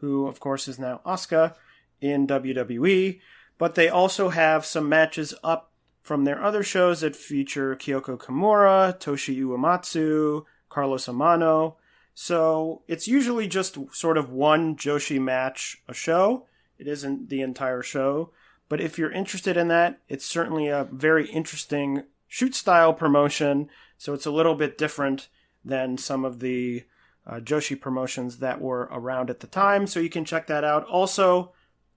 who, 0.00 0.26
of 0.26 0.40
course, 0.40 0.66
is 0.66 0.80
now 0.80 1.00
Asuka 1.06 1.54
in 2.00 2.26
WWE. 2.26 3.20
but 3.56 3.76
they 3.76 3.88
also 3.88 4.30
have 4.30 4.66
some 4.66 4.88
matches 4.88 5.32
up 5.44 5.70
from 6.02 6.24
their 6.24 6.42
other 6.42 6.64
shows 6.64 7.02
that 7.02 7.14
feature 7.14 7.76
Kyoko 7.76 8.18
Kimura, 8.18 8.98
Toshie 8.98 9.40
Uematsu, 9.40 10.44
Carlos 10.68 11.06
Amano. 11.06 11.76
So 12.20 12.82
it's 12.88 13.06
usually 13.06 13.46
just 13.46 13.78
sort 13.92 14.18
of 14.18 14.28
one 14.28 14.74
Joshi 14.74 15.20
match 15.20 15.80
a 15.86 15.94
show. 15.94 16.48
It 16.76 16.88
isn't 16.88 17.28
the 17.28 17.42
entire 17.42 17.80
show. 17.80 18.32
But 18.68 18.80
if 18.80 18.98
you're 18.98 19.12
interested 19.12 19.56
in 19.56 19.68
that, 19.68 20.00
it's 20.08 20.26
certainly 20.26 20.66
a 20.66 20.88
very 20.90 21.30
interesting 21.30 22.02
shoot 22.26 22.56
style 22.56 22.92
promotion. 22.92 23.70
So 23.98 24.14
it's 24.14 24.26
a 24.26 24.32
little 24.32 24.56
bit 24.56 24.76
different 24.76 25.28
than 25.64 25.96
some 25.96 26.24
of 26.24 26.40
the 26.40 26.86
uh, 27.24 27.36
Joshi 27.36 27.80
promotions 27.80 28.38
that 28.38 28.60
were 28.60 28.88
around 28.90 29.30
at 29.30 29.38
the 29.38 29.46
time. 29.46 29.86
So 29.86 30.00
you 30.00 30.10
can 30.10 30.24
check 30.24 30.48
that 30.48 30.64
out. 30.64 30.84
Also, 30.86 31.52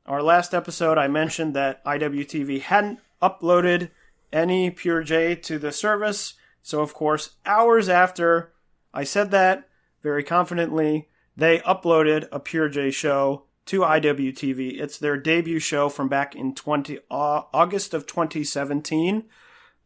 our 0.05 0.21
last 0.21 0.53
episode, 0.53 0.99
I 0.99 1.07
mentioned 1.07 1.55
that 1.55 1.83
IWTV 1.83 2.61
hadn't 2.61 2.99
uploaded 3.23 3.89
any 4.31 4.69
Pure 4.69 5.01
J 5.01 5.33
to 5.37 5.57
the 5.57 5.71
service. 5.71 6.35
So, 6.61 6.81
of 6.81 6.93
course, 6.93 7.37
hours 7.43 7.89
after 7.89 8.53
I 8.93 9.03
said 9.03 9.31
that, 9.31 9.67
very 10.01 10.23
confidently, 10.23 11.09
they 11.35 11.59
uploaded 11.59 12.27
a 12.31 12.39
Pure 12.39 12.69
J 12.69 12.91
show 12.91 13.45
to 13.65 13.81
IWTV. 13.81 14.79
It's 14.79 14.97
their 14.97 15.17
debut 15.17 15.59
show 15.59 15.89
from 15.89 16.09
back 16.09 16.35
in 16.35 16.55
20 16.55 16.99
uh, 17.09 17.43
August 17.53 17.93
of 17.93 18.05
2017. 18.05 19.25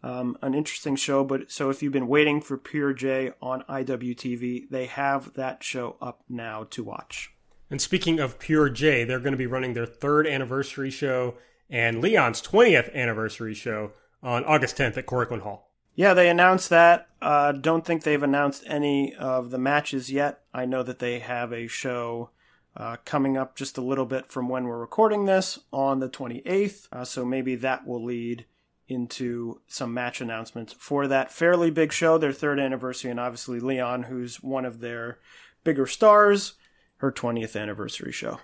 Um, 0.04 0.38
an 0.42 0.54
interesting 0.54 0.96
show, 0.96 1.24
but 1.24 1.52
so 1.52 1.70
if 1.70 1.82
you've 1.82 1.94
been 1.94 2.08
waiting 2.08 2.40
for 2.40 2.58
Pure 2.58 2.94
J 2.94 3.32
on 3.42 3.64
IWTV, 3.64 4.70
they 4.70 4.86
have 4.86 5.34
that 5.34 5.64
show 5.64 5.98
up 6.00 6.24
now 6.30 6.66
to 6.72 6.84
watch. 6.84 7.32
And 7.72 7.82
speaking 7.82 8.20
of 8.20 8.38
Pure 8.38 8.70
J, 8.70 9.04
they're 9.04 9.20
going 9.20 9.34
to 9.34 9.38
be 9.38 9.48
running 9.48 9.74
their 9.74 9.88
third 9.88 10.28
anniversary 10.28 10.92
show 10.92 11.36
and 11.70 12.02
Leon's 12.02 12.42
20th 12.42 12.94
anniversary 12.94 13.56
show 13.56 13.92
on 14.22 14.44
August 14.46 14.78
10th 14.78 14.98
at 14.98 15.08
Korakuen 15.08 15.42
Hall. 15.42 15.72
Yeah, 15.96 16.14
they 16.14 16.30
announced 16.30 16.70
that. 16.70 17.08
Uh, 17.22 17.54
don't 17.54 17.86
think 17.86 18.04
they've 18.04 18.22
announced 18.22 18.64
any 18.68 19.16
of 19.16 19.50
the 19.50 19.58
matches 19.58 20.12
yet. 20.12 20.42
I 20.54 20.66
know 20.66 20.84
that 20.84 21.00
they 21.00 21.20
have 21.20 21.54
a 21.54 21.68
show 21.68 22.32
uh, 22.76 22.98
coming 23.06 23.38
up 23.38 23.56
just 23.56 23.78
a 23.78 23.82
little 23.82 24.06
bit 24.06 24.28
from 24.28 24.50
when 24.50 24.66
we're 24.66 24.78
recording 24.78 25.26
this 25.26 25.60
on 25.72 26.00
the 26.00 26.10
28th. 26.10 26.88
Uh, 26.92 27.06
so 27.06 27.24
maybe 27.24 27.56
that 27.56 27.88
will 27.88 28.04
lead 28.04 28.46
into 28.88 29.62
some 29.68 29.94
match 29.94 30.22
announcements 30.22 30.74
for 30.74 31.08
that 31.08 31.32
fairly 31.32 31.72
big 31.72 31.92
show, 31.92 32.18
their 32.18 32.34
third 32.34 32.60
anniversary, 32.60 33.10
and 33.10 33.20
obviously 33.20 33.60
Leon, 33.60 34.04
who's 34.04 34.44
one 34.44 34.66
of 34.66 34.80
their 34.80 35.18
bigger 35.64 35.88
stars, 35.88 36.54
her 36.98 37.12
20th 37.12 37.60
anniversary 37.60 38.12
show. 38.12 38.40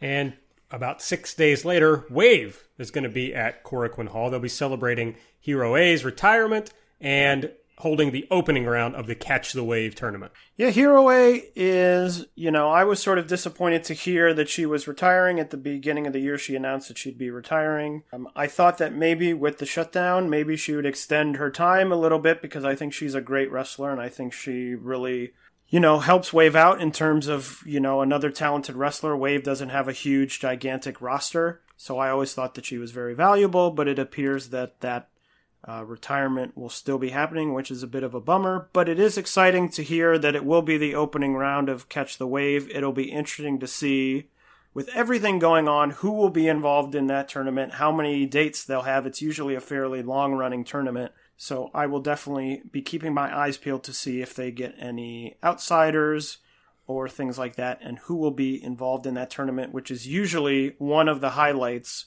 And 0.00 0.34
about 0.70 1.02
six 1.02 1.34
days 1.34 1.64
later, 1.64 2.06
Wave 2.08 2.68
is 2.78 2.90
going 2.90 3.04
to 3.04 3.10
be 3.10 3.34
at 3.34 3.64
Korakuen 3.64 4.08
Hall. 4.08 4.30
They'll 4.30 4.40
be 4.40 4.48
celebrating 4.48 5.16
Hiroe's 5.44 6.04
retirement 6.04 6.72
and 7.02 7.52
holding 7.78 8.12
the 8.12 8.28
opening 8.30 8.64
round 8.64 8.94
of 8.94 9.08
the 9.08 9.14
Catch 9.14 9.52
the 9.52 9.64
Wave 9.64 9.96
tournament. 9.96 10.30
Yeah, 10.56 10.70
Hiroe 10.70 11.42
is, 11.56 12.26
you 12.36 12.52
know, 12.52 12.70
I 12.70 12.84
was 12.84 13.02
sort 13.02 13.18
of 13.18 13.26
disappointed 13.26 13.82
to 13.84 13.94
hear 13.94 14.32
that 14.34 14.48
she 14.48 14.64
was 14.64 14.86
retiring 14.86 15.40
at 15.40 15.50
the 15.50 15.56
beginning 15.56 16.06
of 16.06 16.12
the 16.12 16.20
year. 16.20 16.38
She 16.38 16.54
announced 16.54 16.86
that 16.88 16.98
she'd 16.98 17.18
be 17.18 17.30
retiring. 17.30 18.04
Um, 18.12 18.28
I 18.36 18.46
thought 18.46 18.78
that 18.78 18.94
maybe 18.94 19.34
with 19.34 19.58
the 19.58 19.66
shutdown, 19.66 20.30
maybe 20.30 20.56
she 20.56 20.76
would 20.76 20.86
extend 20.86 21.36
her 21.36 21.50
time 21.50 21.90
a 21.90 21.96
little 21.96 22.20
bit 22.20 22.40
because 22.40 22.64
I 22.64 22.76
think 22.76 22.92
she's 22.92 23.16
a 23.16 23.20
great 23.20 23.50
wrestler 23.50 23.90
and 23.90 24.00
I 24.00 24.08
think 24.08 24.32
she 24.32 24.76
really 24.76 25.32
you 25.72 25.80
know, 25.80 26.00
helps 26.00 26.34
Wave 26.34 26.54
out 26.54 26.82
in 26.82 26.92
terms 26.92 27.28
of, 27.28 27.62
you 27.64 27.80
know, 27.80 28.02
another 28.02 28.30
talented 28.30 28.76
wrestler. 28.76 29.16
Wave 29.16 29.42
doesn't 29.42 29.70
have 29.70 29.88
a 29.88 29.92
huge, 29.92 30.38
gigantic 30.38 31.00
roster. 31.00 31.62
So 31.78 31.98
I 31.98 32.10
always 32.10 32.34
thought 32.34 32.54
that 32.56 32.66
she 32.66 32.76
was 32.76 32.90
very 32.90 33.14
valuable, 33.14 33.70
but 33.70 33.88
it 33.88 33.98
appears 33.98 34.50
that 34.50 34.82
that 34.82 35.08
uh, 35.68 35.84
retirement 35.84 36.56
will 36.56 36.68
still 36.68 36.98
be 36.98 37.10
happening, 37.10 37.54
which 37.54 37.70
is 37.70 37.82
a 37.82 37.88
bit 37.88 38.02
of 38.02 38.14
a 38.14 38.20
bummer, 38.20 38.68
but 38.72 38.88
it 38.88 38.98
is 38.98 39.16
exciting 39.16 39.68
to 39.70 39.82
hear 39.82 40.18
that 40.18 40.34
it 40.34 40.44
will 40.44 40.62
be 40.62 40.76
the 40.76 40.94
opening 40.94 41.34
round 41.34 41.68
of 41.68 41.88
Catch 41.88 42.18
the 42.18 42.26
Wave. 42.26 42.68
It'll 42.70 42.92
be 42.92 43.12
interesting 43.12 43.60
to 43.60 43.66
see, 43.68 44.28
with 44.74 44.88
everything 44.88 45.38
going 45.38 45.68
on, 45.68 45.90
who 45.90 46.12
will 46.12 46.30
be 46.30 46.48
involved 46.48 46.94
in 46.94 47.06
that 47.06 47.28
tournament, 47.28 47.74
how 47.74 47.92
many 47.92 48.26
dates 48.26 48.64
they'll 48.64 48.82
have. 48.82 49.06
It's 49.06 49.22
usually 49.22 49.54
a 49.54 49.60
fairly 49.60 50.02
long 50.02 50.34
running 50.34 50.64
tournament. 50.64 51.12
So 51.36 51.70
I 51.74 51.86
will 51.86 52.00
definitely 52.00 52.62
be 52.70 52.82
keeping 52.82 53.14
my 53.14 53.36
eyes 53.36 53.56
peeled 53.56 53.84
to 53.84 53.92
see 53.92 54.20
if 54.20 54.34
they 54.34 54.50
get 54.50 54.74
any 54.78 55.36
outsiders 55.42 56.38
or 56.86 57.08
things 57.08 57.38
like 57.38 57.56
that 57.56 57.78
and 57.82 57.98
who 58.00 58.16
will 58.16 58.32
be 58.32 58.62
involved 58.62 59.06
in 59.06 59.14
that 59.14 59.30
tournament, 59.30 59.72
which 59.72 59.90
is 59.90 60.06
usually 60.06 60.74
one 60.78 61.08
of 61.08 61.20
the 61.20 61.30
highlights 61.30 62.06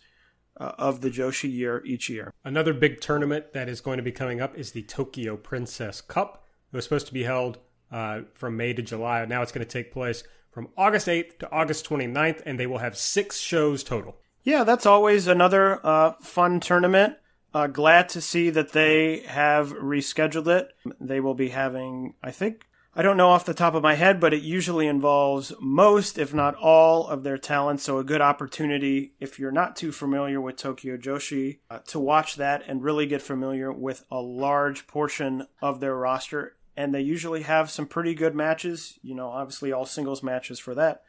uh, 0.59 0.71
of 0.77 1.01
the 1.01 1.09
Joshi 1.09 1.51
year 1.51 1.81
each 1.85 2.09
year. 2.09 2.33
Another 2.43 2.73
big 2.73 3.01
tournament 3.01 3.53
that 3.53 3.69
is 3.69 3.81
going 3.81 3.97
to 3.97 4.03
be 4.03 4.11
coming 4.11 4.41
up 4.41 4.57
is 4.57 4.71
the 4.71 4.83
Tokyo 4.83 5.37
Princess 5.37 6.01
Cup. 6.01 6.45
It 6.71 6.75
was 6.75 6.85
supposed 6.85 7.07
to 7.07 7.13
be 7.13 7.23
held 7.23 7.59
uh, 7.91 8.21
from 8.33 8.57
May 8.57 8.73
to 8.73 8.81
July. 8.81 9.23
Now 9.25 9.41
it's 9.41 9.51
going 9.51 9.65
to 9.65 9.71
take 9.71 9.91
place 9.91 10.23
from 10.51 10.69
August 10.77 11.07
8th 11.07 11.39
to 11.39 11.51
August 11.51 11.87
29th, 11.87 12.41
and 12.45 12.59
they 12.59 12.67
will 12.67 12.77
have 12.77 12.97
six 12.97 13.39
shows 13.39 13.83
total. 13.83 14.15
Yeah, 14.43 14.63
that's 14.63 14.85
always 14.85 15.27
another 15.27 15.85
uh, 15.85 16.13
fun 16.21 16.59
tournament. 16.59 17.17
Uh, 17.53 17.67
glad 17.67 18.09
to 18.09 18.21
see 18.21 18.49
that 18.49 18.73
they 18.73 19.19
have 19.27 19.71
rescheduled 19.73 20.47
it. 20.47 20.69
They 20.99 21.19
will 21.19 21.33
be 21.33 21.49
having, 21.49 22.15
I 22.21 22.31
think, 22.31 22.67
I 22.97 23.01
don't 23.01 23.17
know 23.17 23.29
off 23.29 23.43
the 23.43 23.53
top 23.53 23.73
of 23.75 23.83
my 23.83 23.95
head, 23.95 24.21
but 24.21 24.33
it 24.33 24.41
usually 24.41 24.87
involves 24.87 25.51
most, 25.59 26.17
if 26.17 26.33
not 26.33 26.55
all, 26.55 27.07
of 27.07 27.23
their 27.23 27.37
talent. 27.37 27.81
So, 27.81 27.97
a 27.97 28.05
good 28.05 28.21
opportunity, 28.21 29.11
if 29.19 29.37
you're 29.37 29.51
not 29.51 29.75
too 29.75 29.91
familiar 29.91 30.39
with 30.39 30.55
Tokyo 30.55 30.95
Joshi, 30.95 31.59
uh, 31.69 31.79
to 31.87 31.99
watch 31.99 32.37
that 32.37 32.63
and 32.65 32.81
really 32.81 33.05
get 33.05 33.21
familiar 33.21 33.69
with 33.69 34.05
a 34.09 34.21
large 34.21 34.87
portion 34.87 35.45
of 35.61 35.81
their 35.81 35.95
roster. 35.95 36.55
And 36.77 36.95
they 36.95 37.01
usually 37.01 37.41
have 37.41 37.69
some 37.69 37.85
pretty 37.85 38.13
good 38.13 38.33
matches, 38.33 38.97
you 39.01 39.13
know, 39.13 39.27
obviously 39.27 39.73
all 39.73 39.85
singles 39.85 40.23
matches 40.23 40.57
for 40.57 40.73
that. 40.75 41.03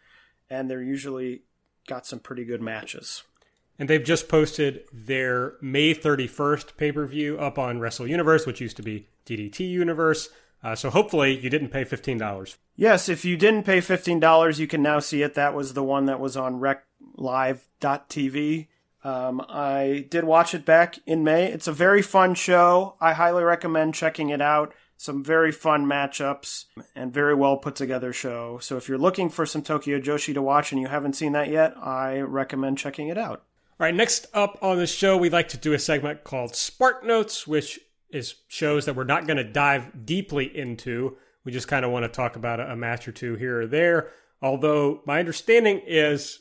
And 0.51 0.69
they're 0.69 0.83
usually 0.83 1.43
got 1.87 2.05
some 2.05 2.19
pretty 2.19 2.45
good 2.45 2.61
matches. 2.61 3.23
And 3.79 3.89
they've 3.89 4.03
just 4.03 4.29
posted 4.29 4.85
their 4.93 5.55
May 5.61 5.95
31st 5.95 6.77
pay 6.77 6.91
per 6.91 7.07
view 7.07 7.39
up 7.39 7.59
on 7.59 7.79
Wrestle 7.79 8.09
Universe, 8.09 8.45
which 8.45 8.61
used 8.61 8.77
to 8.79 8.83
be 8.83 9.09
DDT 9.25 9.61
Universe. 9.61 10.31
Uh, 10.63 10.75
so 10.75 10.91
hopefully 10.91 11.39
you 11.39 11.49
didn't 11.51 11.69
pay 11.69 11.85
$15. 11.85 12.57
Yes, 12.75 13.09
if 13.09 13.25
you 13.25 13.37
didn't 13.37 13.63
pay 13.63 13.79
$15, 13.79 14.59
you 14.59 14.67
can 14.67 14.83
now 14.83 14.99
see 14.99 15.23
it. 15.23 15.35
That 15.35 15.55
was 15.55 15.75
the 15.75 15.85
one 15.85 16.07
that 16.07 16.21
was 16.21 16.37
on 16.37 16.61
reclive.tv. 17.19 18.67
Um, 19.05 19.41
I 19.49 20.07
did 20.11 20.25
watch 20.25 20.53
it 20.55 20.65
back 20.65 20.99
in 21.07 21.23
May. 21.23 21.53
It's 21.53 21.69
a 21.69 21.73
very 21.73 22.03
fun 22.03 22.35
show. 22.35 22.97
I 23.01 23.13
highly 23.13 23.45
recommend 23.45 23.95
checking 23.95 24.31
it 24.31 24.41
out. 24.41 24.75
Some 24.97 25.23
very 25.23 25.53
fun 25.53 25.87
matchups 25.87 26.65
and 26.95 27.13
very 27.13 27.35
well 27.35 27.59
put 27.59 27.77
together 27.77 28.13
show. 28.13 28.59
So 28.59 28.77
if 28.77 28.89
you're 28.89 28.99
looking 28.99 29.29
for 29.29 29.47
some 29.47 29.63
Tokyo 29.63 30.01
Joshi 30.01 30.35
to 30.35 30.43
watch 30.43 30.73
and 30.73 30.81
you 30.81 30.89
haven't 30.89 31.15
seen 31.15 31.33
that 31.33 31.51
yet, 31.51 31.77
I 31.77 32.19
recommend 32.19 32.79
checking 32.79 33.07
it 33.09 33.19
out. 33.19 33.45
All 33.79 33.85
right, 33.85 33.95
next 33.95 34.27
up 34.33 34.59
on 34.63 34.79
the 34.79 34.87
show, 34.87 35.19
we'd 35.19 35.33
like 35.33 35.51
to 35.51 35.59
do 35.59 35.75
a 35.75 35.79
segment 35.79 36.25
called 36.25 36.57
Spark 36.57 37.05
Notes, 37.05 37.47
which 37.47 37.79
is 38.11 38.35
shows 38.49 38.85
that 38.87 38.97
we're 38.97 39.05
not 39.05 39.27
going 39.27 39.37
to 39.37 39.45
dive 39.45 40.07
deeply 40.07 40.57
into. 40.57 41.17
We 41.45 41.53
just 41.53 41.69
kind 41.69 41.85
of 41.85 41.91
want 41.91 42.05
to 42.05 42.09
talk 42.09 42.37
about 42.37 42.61
a, 42.61 42.77
match 42.77 43.07
or 43.07 43.13
two 43.13 43.37
here 43.37 43.63
or 43.63 43.67
there. 43.67 44.11
Although 44.43 45.03
my 45.07 45.19
understanding 45.19 45.81
is 45.87 46.41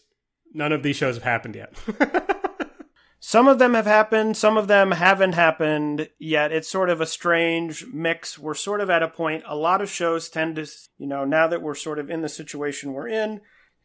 none 0.53 0.71
of 0.71 0.83
these 0.83 0.95
shows 0.95 1.15
have 1.15 1.23
happened 1.23 1.55
yet. 1.55 1.75
some 3.19 3.47
of 3.47 3.59
them 3.59 3.73
have 3.73 3.85
happened, 3.85 4.37
some 4.37 4.57
of 4.57 4.67
them 4.67 4.91
haven't 4.91 5.33
happened 5.33 6.09
yet. 6.19 6.51
It's 6.51 6.69
sort 6.69 6.89
of 6.89 7.01
a 7.01 7.05
strange 7.05 7.85
mix. 7.93 8.37
We're 8.37 8.53
sort 8.53 8.81
of 8.81 8.89
at 8.89 9.03
a 9.03 9.07
point, 9.07 9.43
a 9.47 9.55
lot 9.55 9.81
of 9.81 9.89
shows 9.89 10.29
tend 10.29 10.55
to, 10.57 10.67
you 10.97 11.07
know, 11.07 11.25
now 11.25 11.47
that 11.47 11.61
we're 11.61 11.75
sort 11.75 11.99
of 11.99 12.09
in 12.09 12.21
the 12.21 12.29
situation 12.29 12.93
we're 12.93 13.07
in, 13.07 13.41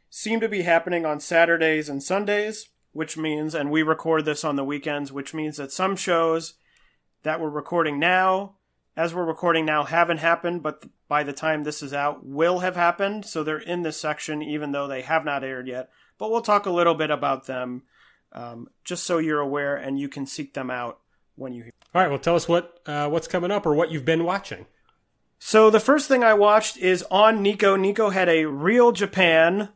seem 0.08 0.40
to 0.40 0.48
be 0.48 0.62
happening 0.62 1.06
on 1.06 1.20
Saturdays 1.20 1.88
and 1.88 2.02
Sundays, 2.02 2.68
which 2.92 3.16
means, 3.16 3.54
and 3.54 3.70
we 3.70 3.82
record 3.82 4.24
this 4.24 4.44
on 4.44 4.56
the 4.56 4.64
weekends, 4.64 5.12
which 5.12 5.32
means 5.32 5.56
that 5.56 5.72
some 5.72 5.96
shows 5.96 6.54
that 7.22 7.40
we're 7.40 7.50
recording 7.50 7.98
now, 7.98 8.54
as 8.96 9.14
we're 9.14 9.24
recording 9.24 9.64
now, 9.64 9.84
haven't 9.84 10.18
happened, 10.18 10.62
but 10.62 10.84
by 11.08 11.22
the 11.22 11.32
time 11.32 11.64
this 11.64 11.82
is 11.82 11.94
out, 11.94 12.24
will 12.26 12.58
have 12.60 12.76
happened. 12.76 13.24
So 13.24 13.42
they're 13.42 13.58
in 13.58 13.82
this 13.82 14.00
section, 14.00 14.42
even 14.42 14.72
though 14.72 14.86
they 14.86 15.02
have 15.02 15.24
not 15.24 15.44
aired 15.44 15.68
yet. 15.68 15.90
But 16.18 16.30
we'll 16.30 16.42
talk 16.42 16.66
a 16.66 16.70
little 16.70 16.94
bit 16.94 17.10
about 17.10 17.46
them, 17.46 17.82
um, 18.32 18.68
just 18.84 19.04
so 19.04 19.18
you're 19.18 19.40
aware 19.40 19.76
and 19.76 19.98
you 19.98 20.08
can 20.08 20.26
seek 20.26 20.54
them 20.54 20.70
out 20.70 20.98
when 21.36 21.54
you. 21.54 21.62
Hear. 21.64 21.72
All 21.94 22.02
right. 22.02 22.10
Well, 22.10 22.18
tell 22.18 22.36
us 22.36 22.48
what 22.48 22.80
uh, 22.84 23.08
what's 23.08 23.28
coming 23.28 23.50
up 23.50 23.64
or 23.64 23.74
what 23.74 23.90
you've 23.90 24.04
been 24.04 24.24
watching. 24.24 24.66
So 25.38 25.70
the 25.70 25.80
first 25.80 26.06
thing 26.06 26.22
I 26.22 26.34
watched 26.34 26.76
is 26.76 27.02
on 27.10 27.42
Nico. 27.42 27.76
Nico 27.76 28.10
had 28.10 28.28
a 28.28 28.44
Real 28.44 28.92
Japan 28.92 29.70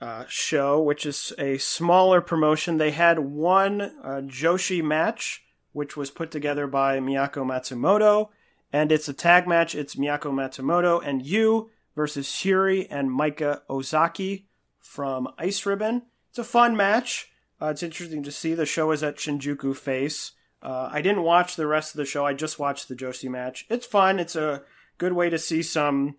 uh, 0.00 0.24
show, 0.28 0.82
which 0.82 1.06
is 1.06 1.32
a 1.38 1.58
smaller 1.58 2.20
promotion. 2.20 2.78
They 2.78 2.90
had 2.90 3.20
one 3.20 3.80
uh, 3.80 4.22
Joshi 4.26 4.82
match 4.82 5.44
which 5.72 5.96
was 5.96 6.10
put 6.10 6.30
together 6.30 6.66
by 6.66 6.98
Miyako 6.98 7.44
Matsumoto. 7.44 8.28
And 8.72 8.92
it's 8.92 9.08
a 9.08 9.14
tag 9.14 9.48
match. 9.48 9.74
It's 9.74 9.94
Miyako 9.94 10.32
Matsumoto 10.32 11.00
and 11.04 11.24
you 11.24 11.70
versus 11.94 12.28
Syuri 12.28 12.86
and 12.90 13.10
Maika 13.10 13.62
Ozaki 13.68 14.46
from 14.78 15.28
Ice 15.38 15.64
Ribbon. 15.66 16.02
It's 16.30 16.38
a 16.38 16.44
fun 16.44 16.76
match. 16.76 17.30
Uh, 17.60 17.66
it's 17.66 17.82
interesting 17.82 18.22
to 18.22 18.30
see 18.30 18.54
the 18.54 18.66
show 18.66 18.90
is 18.92 19.02
at 19.02 19.16
Shinjuku 19.16 19.74
Face. 19.74 20.32
Uh, 20.62 20.88
I 20.92 21.02
didn't 21.02 21.22
watch 21.22 21.56
the 21.56 21.66
rest 21.66 21.94
of 21.94 21.98
the 21.98 22.04
show. 22.04 22.24
I 22.24 22.34
just 22.34 22.58
watched 22.58 22.88
the 22.88 22.96
Joshi 22.96 23.28
match. 23.28 23.66
It's 23.68 23.86
fun. 23.86 24.18
It's 24.18 24.36
a 24.36 24.62
good 24.98 25.12
way 25.12 25.30
to 25.30 25.38
see 25.38 25.62
some 25.62 26.16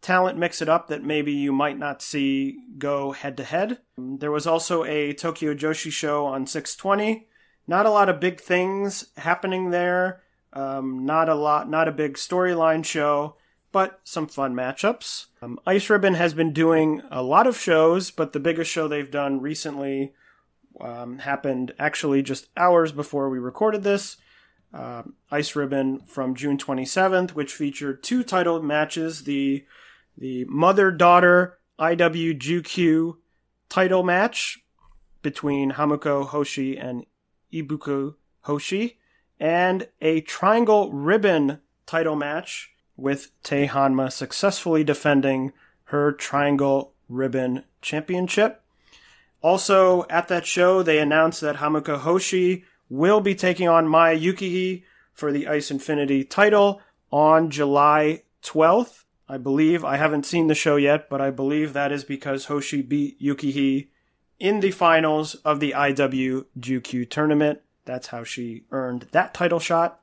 talent 0.00 0.38
mix 0.38 0.60
it 0.60 0.68
up 0.68 0.88
that 0.88 1.02
maybe 1.02 1.32
you 1.32 1.52
might 1.52 1.78
not 1.78 2.02
see 2.02 2.58
go 2.78 3.12
head 3.12 3.36
to 3.38 3.44
head. 3.44 3.78
There 3.96 4.30
was 4.30 4.46
also 4.46 4.84
a 4.84 5.14
Tokyo 5.14 5.54
Joshi 5.54 5.90
show 5.90 6.26
on 6.26 6.46
620. 6.46 7.26
Not 7.66 7.86
a 7.86 7.90
lot 7.90 8.08
of 8.08 8.20
big 8.20 8.40
things 8.40 9.06
happening 9.16 9.70
there. 9.70 10.22
Um, 10.52 11.04
not 11.04 11.28
a 11.28 11.34
lot, 11.34 11.68
not 11.68 11.88
a 11.88 11.92
big 11.92 12.14
storyline 12.14 12.84
show, 12.84 13.36
but 13.72 14.00
some 14.04 14.26
fun 14.28 14.54
matchups. 14.54 15.26
Um, 15.42 15.58
Ice 15.66 15.90
Ribbon 15.90 16.14
has 16.14 16.32
been 16.32 16.52
doing 16.52 17.02
a 17.10 17.22
lot 17.22 17.46
of 17.46 17.58
shows, 17.58 18.10
but 18.10 18.32
the 18.32 18.40
biggest 18.40 18.70
show 18.70 18.86
they've 18.86 19.10
done 19.10 19.40
recently 19.40 20.12
um, 20.80 21.18
happened 21.18 21.74
actually 21.78 22.22
just 22.22 22.48
hours 22.56 22.92
before 22.92 23.28
we 23.28 23.38
recorded 23.38 23.82
this. 23.82 24.16
Uh, 24.72 25.02
Ice 25.30 25.56
Ribbon 25.56 26.00
from 26.06 26.34
June 26.34 26.58
27th, 26.58 27.30
which 27.30 27.52
featured 27.52 28.02
two 28.02 28.22
title 28.22 28.60
matches: 28.62 29.24
the 29.24 29.64
the 30.16 30.44
mother 30.44 30.90
daughter 30.90 31.58
IWGQ 31.78 33.16
title 33.68 34.02
match 34.02 34.58
between 35.22 35.72
Hamuko 35.72 36.26
Hoshi 36.26 36.76
and 36.76 37.06
Ibuki 37.54 38.14
Hoshi, 38.42 38.98
and 39.38 39.88
a 40.00 40.20
triangle 40.22 40.92
ribbon 40.92 41.60
title 41.86 42.16
match 42.16 42.72
with 42.96 43.30
Tae 43.42 43.68
Honma 43.68 44.10
successfully 44.12 44.84
defending 44.84 45.52
her 45.84 46.12
triangle 46.12 46.94
ribbon 47.08 47.64
championship. 47.82 48.62
Also, 49.42 50.06
at 50.08 50.28
that 50.28 50.46
show, 50.46 50.82
they 50.82 50.98
announced 50.98 51.40
that 51.40 51.56
Hamuko 51.56 51.98
Hoshi 51.98 52.64
will 52.88 53.20
be 53.20 53.34
taking 53.34 53.68
on 53.68 53.88
Maya 53.88 54.18
Yukihi 54.18 54.84
for 55.12 55.32
the 55.32 55.46
Ice 55.46 55.70
Infinity 55.70 56.24
title 56.24 56.80
on 57.10 57.50
July 57.50 58.22
12th. 58.42 59.04
I 59.28 59.38
believe, 59.38 59.84
I 59.84 59.96
haven't 59.96 60.26
seen 60.26 60.48
the 60.48 60.54
show 60.54 60.76
yet, 60.76 61.08
but 61.08 61.20
I 61.20 61.30
believe 61.30 61.72
that 61.72 61.92
is 61.92 62.04
because 62.04 62.46
Hoshi 62.46 62.82
beat 62.82 63.20
Yukihi 63.20 63.88
in 64.44 64.60
the 64.60 64.70
finals 64.70 65.36
of 65.36 65.58
the 65.58 65.70
IWGQ 65.70 67.08
tournament. 67.08 67.60
That's 67.86 68.08
how 68.08 68.24
she 68.24 68.64
earned 68.70 69.06
that 69.12 69.32
title 69.32 69.58
shot. 69.58 70.00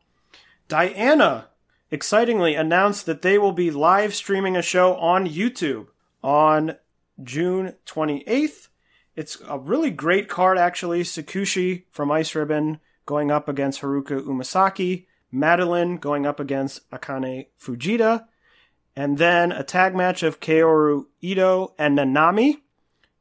Diana 0.67 1.49
excitingly 1.91 2.55
announced 2.55 3.05
that 3.05 3.21
they 3.21 3.37
will 3.37 3.51
be 3.51 3.69
live 3.69 4.15
streaming 4.15 4.57
a 4.57 4.63
show 4.63 4.95
on 4.95 5.27
YouTube 5.27 5.89
on 6.23 6.75
June 7.21 7.75
28th. 7.85 8.69
It's 9.15 9.37
a 9.47 9.59
really 9.59 9.91
great 9.91 10.27
card, 10.27 10.57
actually. 10.57 11.03
Tsukushi 11.03 11.83
from 11.91 12.09
Ice 12.09 12.33
Ribbon 12.33 12.79
going 13.05 13.29
up 13.29 13.47
against 13.47 13.81
Haruka 13.81 14.25
Umesaki, 14.25 15.05
Madeline 15.31 15.97
going 15.97 16.25
up 16.25 16.39
against 16.39 16.89
Akane 16.89 17.45
Fujita, 17.61 18.25
and 18.95 19.19
then 19.19 19.51
a 19.51 19.63
tag 19.63 19.95
match 19.95 20.23
of 20.23 20.39
Kaoru 20.39 21.05
Ito 21.21 21.75
and 21.77 21.99
Nanami 21.99 22.61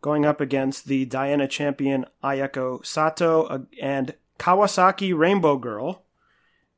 going 0.00 0.24
up 0.24 0.40
against 0.40 0.86
the 0.86 1.04
Diana 1.04 1.46
champion 1.46 2.06
Ayako 2.22 2.84
Sato 2.84 3.66
and 3.80 4.14
Kawasaki 4.38 5.16
Rainbow 5.16 5.56
Girl. 5.56 6.04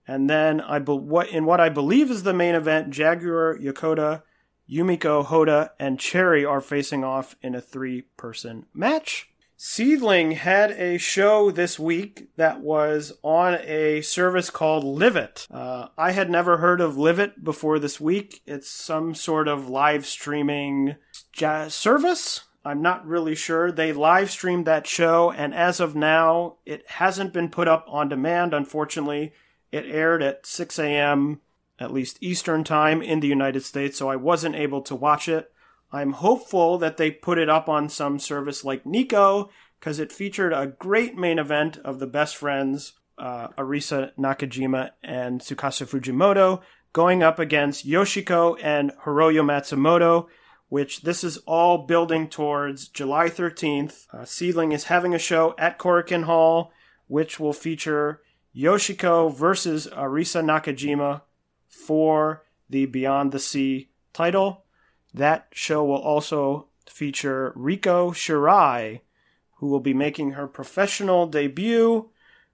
And 0.07 0.29
then 0.29 0.61
I 0.61 0.79
be- 0.79 0.93
what 0.93 1.29
in 1.29 1.45
what 1.45 1.61
I 1.61 1.69
believe 1.69 2.11
is 2.11 2.25
the 2.25 2.35
main 2.35 2.55
event, 2.55 2.91
Jaguar 2.91 3.57
Yokota, 3.59 4.23
Yumiko 4.69 5.25
Hotta, 5.25 5.73
and 5.79 6.01
Cherry 6.01 6.45
are 6.45 6.61
facing 6.61 7.05
off 7.05 7.37
in 7.43 7.55
a 7.55 7.61
three-person 7.61 8.67
match. 8.75 9.29
SEAdLINNNG 9.65 10.33
had 10.33 10.73
a 10.73 10.99
show 10.99 11.53
this 11.53 11.79
week 11.79 12.31
that 12.37 12.61
was 12.61 13.13
on 13.23 13.59
a 13.63 14.01
service 14.01 14.51
called 14.51 14.83
Livit. 14.83 15.47
Uh, 15.53 15.87
I 15.97 16.11
had 16.11 16.29
never 16.29 16.57
heard 16.57 16.81
of 16.81 16.97
Livit 16.97 17.45
before 17.45 17.79
this 17.79 18.01
week. 18.01 18.43
It's 18.45 18.69
some 18.69 19.15
sort 19.15 19.47
of 19.47 19.69
live 19.69 20.05
streaming 20.05 20.97
jazz 21.31 21.75
service. 21.75 22.41
I'm 22.65 22.81
not 22.81 23.07
really 23.07 23.35
sure. 23.35 23.73
They 23.73 23.93
live 23.93 24.31
streamed 24.31 24.67
that 24.67 24.87
show, 24.87 25.33
and 25.33 25.53
as 25.53 25.81
of 25.81 25.97
now, 25.97 26.57
it 26.65 26.89
hasn't 26.89 27.33
been 27.33 27.49
put 27.49 27.67
up 27.67 27.85
on 27.89 28.09
demand, 28.09 28.55
unfortunately. 28.55 29.33
It 29.73 29.87
aired 29.87 30.23
at 30.23 30.47
6 30.47 30.79
a.m., 30.79 31.41
at 31.81 31.93
least 31.93 32.19
Eastern 32.21 32.63
Time 32.63 33.03
in 33.03 33.19
the 33.19 33.29
United 33.29 33.65
States, 33.65 33.99
so 33.99 34.09
I 34.09 34.17
wasn't 34.17 34.55
able 34.55 34.81
to 34.83 34.95
watch 34.95 35.29
it. 35.29 35.51
I'm 35.91 36.13
hopeful 36.13 36.79
that 36.79 36.99
they 36.99 37.11
put 37.11 37.39
it 37.39 37.49
up 37.49 37.69
on 37.69 37.89
some 37.89 38.21
service 38.21 38.65
like 38.65 38.87
Nico, 38.87 39.51
because 39.81 39.99
it 39.99 40.13
featured 40.13 40.53
a 40.53 40.69
great 40.79 41.17
main 41.17 41.41
event 41.41 41.79
of 41.79 41.99
the 41.99 42.07
best 42.07 42.37
friends, 42.37 42.93
uh, 43.19 43.49
Arisa 43.59 44.13
Nakajima 44.17 44.91
and 45.03 45.41
Tsukasa 45.41 45.87
Fujimoto, 45.87 46.63
going 46.93 47.25
up 47.25 47.41
against 47.41 47.87
Yoshiko 47.87 48.57
and 48.63 48.93
Hiroyo 49.05 49.43
Matsumoto 49.43 50.29
which 50.73 51.03
this 51.03 51.23
is 51.23 51.37
all 51.47 51.85
building 51.85 52.27
towards 52.27 52.89
July 52.89 53.27
13th. 53.27 54.07
Uh, 54.11 54.25
SEAdLINNNG 54.25 54.73
is 54.73 54.85
having 54.85 55.15
a 55.15 55.19
show 55.19 55.55
at 55.59 55.79
Korakuen 55.79 56.25
Hall, 56.25 56.73
which 57.09 57.39
will 57.39 57.53
feature 57.53 58.23
Yoshiko 58.57 59.31
versus 59.31 59.87
Arisa 59.93 60.43
Nakajima 60.43 61.21
for 61.69 62.47
the 62.71 62.87
Beyond 62.87 63.33
the 63.33 63.39
Sea 63.39 63.91
title. 64.15 64.65
That 65.13 65.49
show 65.53 65.85
will 65.85 66.01
also 66.01 66.69
feature 66.89 67.53
Riko 67.55 68.15
Shirai, 68.15 69.03
who 69.57 69.67
will 69.67 69.81
be 69.81 69.93
making 69.93 70.31
her 70.31 70.47
professional 70.47 71.27
debut. 71.27 72.09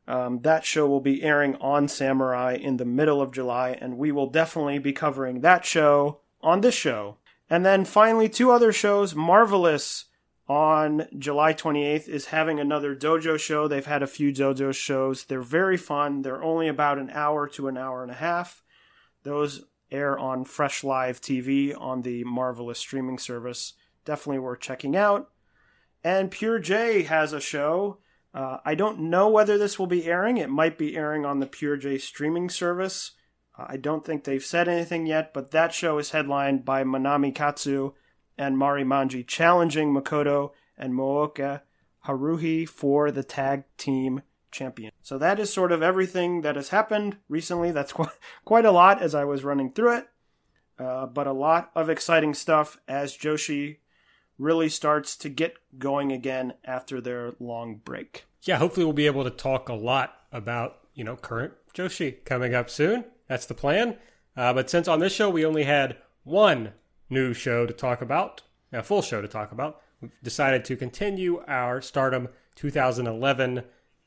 Um, 0.08 0.40
that 0.40 0.64
show 0.64 0.88
will 0.88 1.00
be 1.00 1.22
airing 1.22 1.54
on 1.60 1.86
Samurai 1.86 2.56
in 2.60 2.78
the 2.78 2.84
middle 2.84 3.22
of 3.22 3.30
July, 3.30 3.78
and 3.80 3.96
we 3.96 4.10
will 4.10 4.28
definitely 4.28 4.80
be 4.80 4.92
covering 4.92 5.42
that 5.42 5.64
show 5.64 6.18
on 6.42 6.62
this 6.62 6.74
show. 6.74 7.18
And 7.50 7.64
then 7.64 7.84
finally, 7.84 8.28
two 8.28 8.50
other 8.50 8.72
shows. 8.72 9.14
Marvelous 9.14 10.06
on 10.48 11.06
July 11.18 11.52
28th 11.52 12.08
is 12.08 12.26
having 12.26 12.58
another 12.58 12.96
dojo 12.96 13.38
show. 13.38 13.68
They've 13.68 13.84
had 13.84 14.02
a 14.02 14.06
few 14.06 14.32
dojo 14.32 14.74
shows. 14.74 15.24
They're 15.24 15.42
very 15.42 15.76
fun. 15.76 16.22
They're 16.22 16.42
only 16.42 16.68
about 16.68 16.98
an 16.98 17.10
hour 17.10 17.46
to 17.48 17.68
an 17.68 17.76
hour 17.76 18.02
and 18.02 18.10
a 18.10 18.16
half. 18.16 18.62
Those 19.24 19.64
air 19.90 20.18
on 20.18 20.44
Fresh 20.44 20.84
Live 20.84 21.20
TV 21.20 21.74
on 21.78 22.02
the 22.02 22.24
Marvelous 22.24 22.78
streaming 22.78 23.18
service. 23.18 23.74
Definitely 24.04 24.40
worth 24.40 24.60
checking 24.60 24.96
out. 24.96 25.30
And 26.04 26.30
Pure 26.30 26.60
J 26.60 27.02
has 27.02 27.32
a 27.32 27.40
show. 27.40 27.98
Uh, 28.32 28.58
I 28.64 28.74
don't 28.74 29.00
know 29.00 29.28
whether 29.28 29.58
this 29.58 29.78
will 29.78 29.86
be 29.86 30.06
airing. 30.06 30.36
It 30.36 30.50
might 30.50 30.78
be 30.78 30.96
airing 30.96 31.24
on 31.24 31.40
the 31.40 31.46
Pure 31.46 31.78
J 31.78 31.98
streaming 31.98 32.48
service. 32.50 33.12
I 33.58 33.76
don't 33.76 34.04
think 34.04 34.24
they've 34.24 34.44
said 34.44 34.68
anything 34.68 35.06
yet, 35.06 35.34
but 35.34 35.50
that 35.50 35.74
show 35.74 35.98
is 35.98 36.10
headlined 36.10 36.64
by 36.64 36.84
Manami 36.84 37.34
Katsu 37.34 37.92
and 38.36 38.56
Mari 38.56 38.84
Manji 38.84 39.26
challenging 39.26 39.92
Makoto 39.92 40.52
and 40.76 40.94
Moeka 40.94 41.62
Haruhi 42.06 42.68
for 42.68 43.10
the 43.10 43.24
tag 43.24 43.64
team 43.76 44.22
champion. 44.52 44.92
So 45.02 45.18
that 45.18 45.40
is 45.40 45.52
sort 45.52 45.72
of 45.72 45.82
everything 45.82 46.42
that 46.42 46.56
has 46.56 46.68
happened 46.68 47.16
recently. 47.28 47.72
That's 47.72 47.92
quite, 47.94 48.10
quite 48.44 48.64
a 48.64 48.70
lot 48.70 49.02
as 49.02 49.14
I 49.14 49.24
was 49.24 49.44
running 49.44 49.72
through 49.72 49.98
it, 49.98 50.08
uh, 50.78 51.06
but 51.06 51.26
a 51.26 51.32
lot 51.32 51.70
of 51.74 51.90
exciting 51.90 52.34
stuff 52.34 52.78
as 52.86 53.16
Joshi 53.16 53.78
really 54.38 54.68
starts 54.68 55.16
to 55.16 55.28
get 55.28 55.56
going 55.78 56.12
again 56.12 56.54
after 56.64 57.00
their 57.00 57.32
long 57.40 57.80
break. 57.84 58.24
Yeah, 58.42 58.58
hopefully 58.58 58.84
we'll 58.84 58.92
be 58.92 59.06
able 59.06 59.24
to 59.24 59.30
talk 59.30 59.68
a 59.68 59.74
lot 59.74 60.14
about, 60.30 60.78
you 60.94 61.02
know, 61.02 61.16
current 61.16 61.54
Joshi 61.74 62.24
coming 62.24 62.54
up 62.54 62.70
soon. 62.70 63.04
That's 63.28 63.46
the 63.46 63.54
plan. 63.54 63.96
Uh, 64.36 64.52
but 64.52 64.70
since 64.70 64.88
on 64.88 65.00
this 65.00 65.12
show 65.12 65.28
we 65.30 65.44
only 65.44 65.64
had 65.64 65.96
one 66.24 66.72
new 67.10 67.32
show 67.32 67.66
to 67.66 67.72
talk 67.72 68.02
about, 68.02 68.42
a 68.72 68.82
full 68.82 69.02
show 69.02 69.22
to 69.22 69.28
talk 69.28 69.52
about, 69.52 69.80
we've 70.00 70.12
decided 70.22 70.64
to 70.66 70.76
continue 70.76 71.42
our 71.46 71.80
Stardom 71.80 72.28
2011 72.56 73.64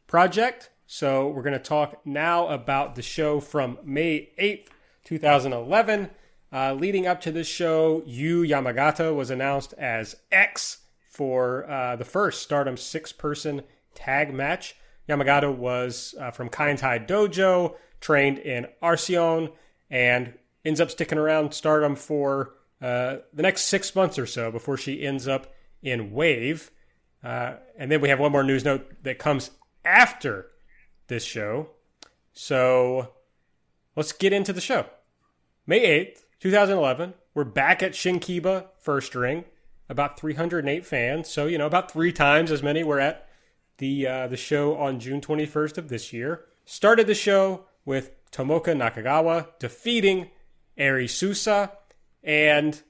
project. 0.07 0.69
So 0.85 1.29
we're 1.29 1.41
going 1.41 1.53
to 1.53 1.59
talk 1.59 2.05
now 2.05 2.47
about 2.47 2.95
the 2.95 3.01
show 3.01 3.39
from 3.39 3.77
May 3.83 4.29
8th, 4.39 4.67
2011. 5.05 6.09
Uh, 6.53 6.73
leading 6.73 7.07
up 7.07 7.21
to 7.21 7.31
this 7.31 7.47
show, 7.47 8.03
Yu 8.05 8.43
Yamagata 8.43 9.15
was 9.15 9.29
announced 9.29 9.73
as 9.77 10.17
X 10.31 10.79
for 11.09 11.69
uh, 11.69 11.95
the 11.95 12.03
first 12.03 12.43
Stardom 12.43 12.75
six 12.75 13.13
person 13.13 13.61
tag 13.95 14.33
match. 14.33 14.75
Yamagata 15.07 15.55
was 15.55 16.13
uh, 16.19 16.31
from 16.31 16.49
Kaientai 16.49 17.07
Dojo, 17.07 17.75
trained 18.01 18.39
in 18.39 18.67
Arsion, 18.81 19.49
and 19.89 20.33
ends 20.65 20.81
up 20.81 20.91
sticking 20.91 21.17
around 21.17 21.53
Stardom 21.53 21.95
for 21.95 22.53
uh, 22.81 23.17
the 23.33 23.43
next 23.43 23.63
six 23.63 23.95
months 23.95 24.17
or 24.17 24.25
so 24.25 24.51
before 24.51 24.77
she 24.77 25.05
ends 25.05 25.27
up 25.27 25.53
in 25.81 26.11
Wave. 26.11 26.71
Uh, 27.23 27.53
and 27.77 27.91
then 27.91 28.01
we 28.01 28.09
have 28.09 28.19
one 28.19 28.31
more 28.31 28.43
news 28.43 28.65
note 28.65 28.91
that 29.03 29.19
comes 29.19 29.51
after 29.85 30.47
this 31.07 31.23
show. 31.23 31.69
So 32.33 33.13
let's 33.95 34.11
get 34.11 34.33
into 34.33 34.53
the 34.53 34.61
show. 34.61 34.85
May 35.67 36.05
8th, 36.05 36.23
2011, 36.39 37.13
we're 37.33 37.43
back 37.43 37.83
at 37.83 37.91
Shinkiba 37.91 38.65
First 38.79 39.15
Ring. 39.15 39.45
About 39.89 40.17
308 40.17 40.85
fans, 40.85 41.27
so 41.27 41.47
you 41.47 41.57
know 41.57 41.67
about 41.67 41.91
three 41.91 42.13
times 42.13 42.49
as 42.49 42.63
many 42.63 42.81
were 42.81 43.01
at 43.01 43.27
the 43.77 44.07
uh, 44.07 44.27
the 44.27 44.37
show 44.37 44.77
on 44.77 45.01
June 45.01 45.19
21st 45.19 45.77
of 45.77 45.89
this 45.89 46.13
year. 46.13 46.45
Started 46.63 47.07
the 47.07 47.13
show 47.13 47.65
with 47.85 48.11
Tomoka 48.31 48.75
Nakagawa 48.75 49.47
defeating 49.59 50.29
Eri 50.77 51.07
Susa 51.07 51.71
and 52.23 52.81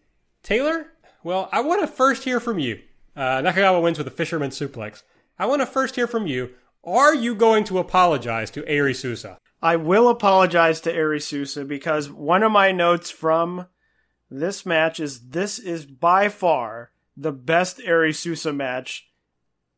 Taylor. 0.43 0.87
Well, 1.23 1.49
I 1.51 1.61
want 1.61 1.81
to 1.81 1.87
first 1.87 2.23
hear 2.23 2.39
from 2.39 2.59
you. 2.59 2.79
Uh, 3.15 3.41
Nakagawa 3.41 3.81
wins 3.81 3.97
with 3.97 4.07
a 4.07 4.11
fisherman 4.11 4.51
suplex. 4.51 5.03
I 5.37 5.45
want 5.45 5.61
to 5.61 5.65
first 5.65 5.95
hear 5.95 6.07
from 6.07 6.27
you. 6.27 6.51
Are 6.83 7.13
you 7.13 7.35
going 7.35 7.63
to 7.65 7.77
apologize 7.77 8.49
to 8.51 8.67
Eri 8.67 8.93
Susa? 8.93 9.37
I 9.61 9.75
will 9.75 10.09
apologize 10.09 10.81
to 10.81 10.93
Eri 10.93 11.19
Susa 11.19 11.63
because 11.65 12.09
one 12.09 12.41
of 12.41 12.51
my 12.51 12.71
notes 12.71 13.11
from 13.11 13.67
this 14.29 14.65
match 14.65 14.99
is 14.99 15.29
this 15.29 15.59
is 15.59 15.85
by 15.85 16.29
far 16.29 16.91
the 17.15 17.31
best 17.31 17.79
Eri 17.83 18.13
Susa 18.13 18.51
match 18.51 19.09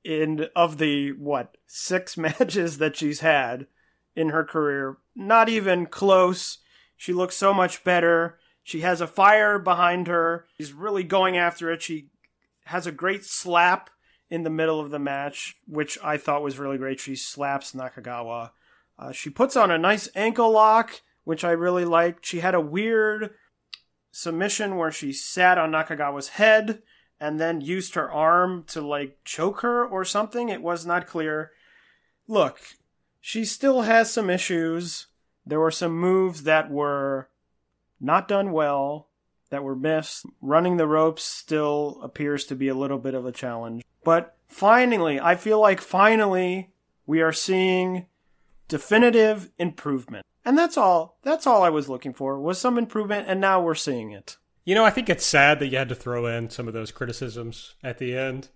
in 0.03 0.47
of 0.55 0.77
the 0.77 1.11
what 1.13 1.57
six 1.65 2.17
matches 2.17 2.77
that 2.77 2.95
she's 2.95 3.19
had 3.19 3.67
in 4.15 4.29
her 4.29 4.43
career. 4.43 4.97
Not 5.15 5.49
even 5.49 5.85
close. 5.85 6.59
She 6.95 7.13
looks 7.13 7.35
so 7.35 7.53
much 7.53 7.83
better. 7.83 8.39
She 8.63 8.81
has 8.81 9.01
a 9.01 9.07
fire 9.07 9.59
behind 9.59 10.07
her. 10.07 10.45
She's 10.57 10.73
really 10.73 11.03
going 11.03 11.37
after 11.37 11.71
it. 11.71 11.81
She 11.81 12.09
has 12.65 12.87
a 12.87 12.91
great 12.91 13.25
slap 13.25 13.89
in 14.29 14.43
the 14.43 14.49
middle 14.49 14.79
of 14.79 14.89
the 14.89 14.99
match, 14.99 15.55
which 15.67 15.97
I 16.03 16.17
thought 16.17 16.43
was 16.43 16.57
really 16.57 16.77
great. 16.77 16.99
She 16.99 17.15
slaps 17.15 17.73
Nakagawa. 17.73 18.51
Uh, 18.97 19.11
she 19.11 19.29
puts 19.29 19.55
on 19.55 19.69
a 19.69 19.77
nice 19.77 20.07
ankle 20.15 20.51
lock, 20.51 21.01
which 21.23 21.43
I 21.43 21.51
really 21.51 21.85
liked. 21.85 22.25
She 22.25 22.39
had 22.39 22.55
a 22.55 22.61
weird 22.61 23.31
submission 24.11 24.77
where 24.77 24.91
she 24.91 25.11
sat 25.11 25.57
on 25.57 25.71
Nakagawa's 25.71 26.29
head 26.29 26.81
and 27.19 27.39
then 27.39 27.61
used 27.61 27.95
her 27.95 28.11
arm 28.11 28.63
to 28.67 28.81
like 28.81 29.17
choke 29.25 29.61
her 29.61 29.85
or 29.85 30.05
something. 30.05 30.49
It 30.49 30.61
was 30.61 30.85
not 30.85 31.07
clear. 31.07 31.51
Look, 32.27 32.59
she 33.25 33.45
still 33.45 33.83
has 33.83 34.11
some 34.11 34.29
issues. 34.29 35.07
There 35.45 35.61
were 35.61 35.71
some 35.71 35.97
moves 35.97 36.43
that 36.43 36.69
were 36.69 37.29
not 38.01 38.27
done 38.27 38.51
well, 38.51 39.07
that 39.49 39.63
were 39.63 39.77
missed. 39.77 40.25
Running 40.41 40.75
the 40.75 40.87
ropes 40.87 41.23
still 41.23 42.01
appears 42.03 42.43
to 42.47 42.55
be 42.55 42.67
a 42.67 42.75
little 42.75 42.97
bit 42.97 43.13
of 43.13 43.25
a 43.25 43.31
challenge. 43.31 43.85
But 44.03 44.35
finally, 44.49 45.21
I 45.21 45.35
feel 45.35 45.61
like 45.61 45.79
finally 45.79 46.73
we 47.05 47.21
are 47.21 47.31
seeing 47.31 48.07
definitive 48.67 49.51
improvement. 49.57 50.25
And 50.43 50.57
that's 50.57 50.75
all. 50.75 51.17
That's 51.23 51.47
all 51.47 51.63
I 51.63 51.69
was 51.69 51.87
looking 51.87 52.13
for 52.13 52.37
was 52.41 52.59
some 52.59 52.77
improvement 52.77 53.29
and 53.29 53.39
now 53.39 53.61
we're 53.61 53.73
seeing 53.73 54.11
it. 54.11 54.35
You 54.65 54.75
know, 54.75 54.83
I 54.83 54.89
think 54.89 55.09
it's 55.09 55.25
sad 55.25 55.59
that 55.59 55.67
you 55.67 55.77
had 55.77 55.89
to 55.89 55.95
throw 55.95 56.25
in 56.25 56.49
some 56.49 56.67
of 56.67 56.73
those 56.73 56.91
criticisms 56.91 57.75
at 57.81 57.99
the 57.99 58.17
end. 58.17 58.49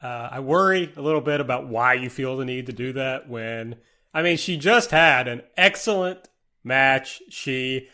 Uh, 0.00 0.28
I 0.30 0.38
worry 0.38 0.92
a 0.96 1.02
little 1.02 1.20
bit 1.20 1.40
about 1.40 1.66
why 1.66 1.94
you 1.94 2.08
feel 2.08 2.36
the 2.36 2.44
need 2.44 2.66
to 2.66 2.72
do 2.72 2.92
that 2.92 3.28
when, 3.28 3.76
I 4.16 4.22
mean, 4.22 4.38
she 4.38 4.56
just 4.56 4.92
had 4.92 5.28
an 5.28 5.42
excellent 5.58 6.30
match. 6.64 7.20
She 7.28 7.90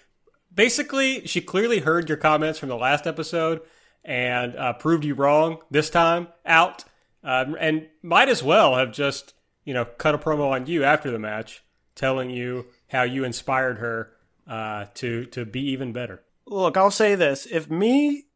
basically, 0.54 1.26
she 1.26 1.40
clearly 1.40 1.80
heard 1.80 2.08
your 2.08 2.16
comments 2.16 2.60
from 2.60 2.68
the 2.68 2.76
last 2.76 3.08
episode 3.08 3.60
and 4.04 4.54
uh, 4.54 4.74
proved 4.74 5.04
you 5.04 5.14
wrong 5.14 5.58
this 5.68 5.90
time 5.90 6.28
out. 6.46 6.84
Um, 7.24 7.56
and 7.58 7.88
might 8.02 8.28
as 8.28 8.40
well 8.40 8.76
have 8.76 8.92
just, 8.92 9.34
you 9.64 9.74
know, 9.74 9.84
cut 9.84 10.14
a 10.14 10.18
promo 10.18 10.52
on 10.52 10.68
you 10.68 10.84
after 10.84 11.10
the 11.10 11.18
match, 11.18 11.64
telling 11.96 12.30
you 12.30 12.66
how 12.86 13.02
you 13.02 13.24
inspired 13.24 13.78
her 13.78 14.12
uh, 14.46 14.84
to 14.94 15.24
to 15.26 15.44
be 15.44 15.70
even 15.70 15.92
better. 15.92 16.22
Look, 16.46 16.76
I'll 16.76 16.92
say 16.92 17.16
this: 17.16 17.48
if 17.50 17.68
me 17.68 18.26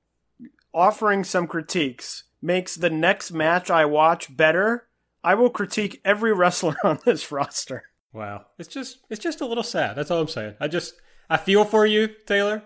offering 0.74 1.22
some 1.22 1.46
critiques 1.46 2.24
makes 2.42 2.74
the 2.74 2.90
next 2.90 3.30
match 3.30 3.70
I 3.70 3.84
watch 3.84 4.36
better, 4.36 4.88
I 5.22 5.34
will 5.34 5.50
critique 5.50 6.00
every 6.04 6.32
wrestler 6.32 6.76
on 6.84 6.98
this 7.04 7.30
roster. 7.32 7.84
Wow, 8.12 8.46
it's 8.58 8.68
just 8.68 8.98
it's 9.10 9.22
just 9.22 9.40
a 9.40 9.46
little 9.46 9.64
sad. 9.64 9.96
That's 9.96 10.10
all 10.10 10.20
I'm 10.20 10.28
saying. 10.28 10.54
I 10.60 10.68
just 10.68 10.94
I 11.28 11.36
feel 11.36 11.64
for 11.64 11.84
you, 11.84 12.08
Taylor. 12.26 12.62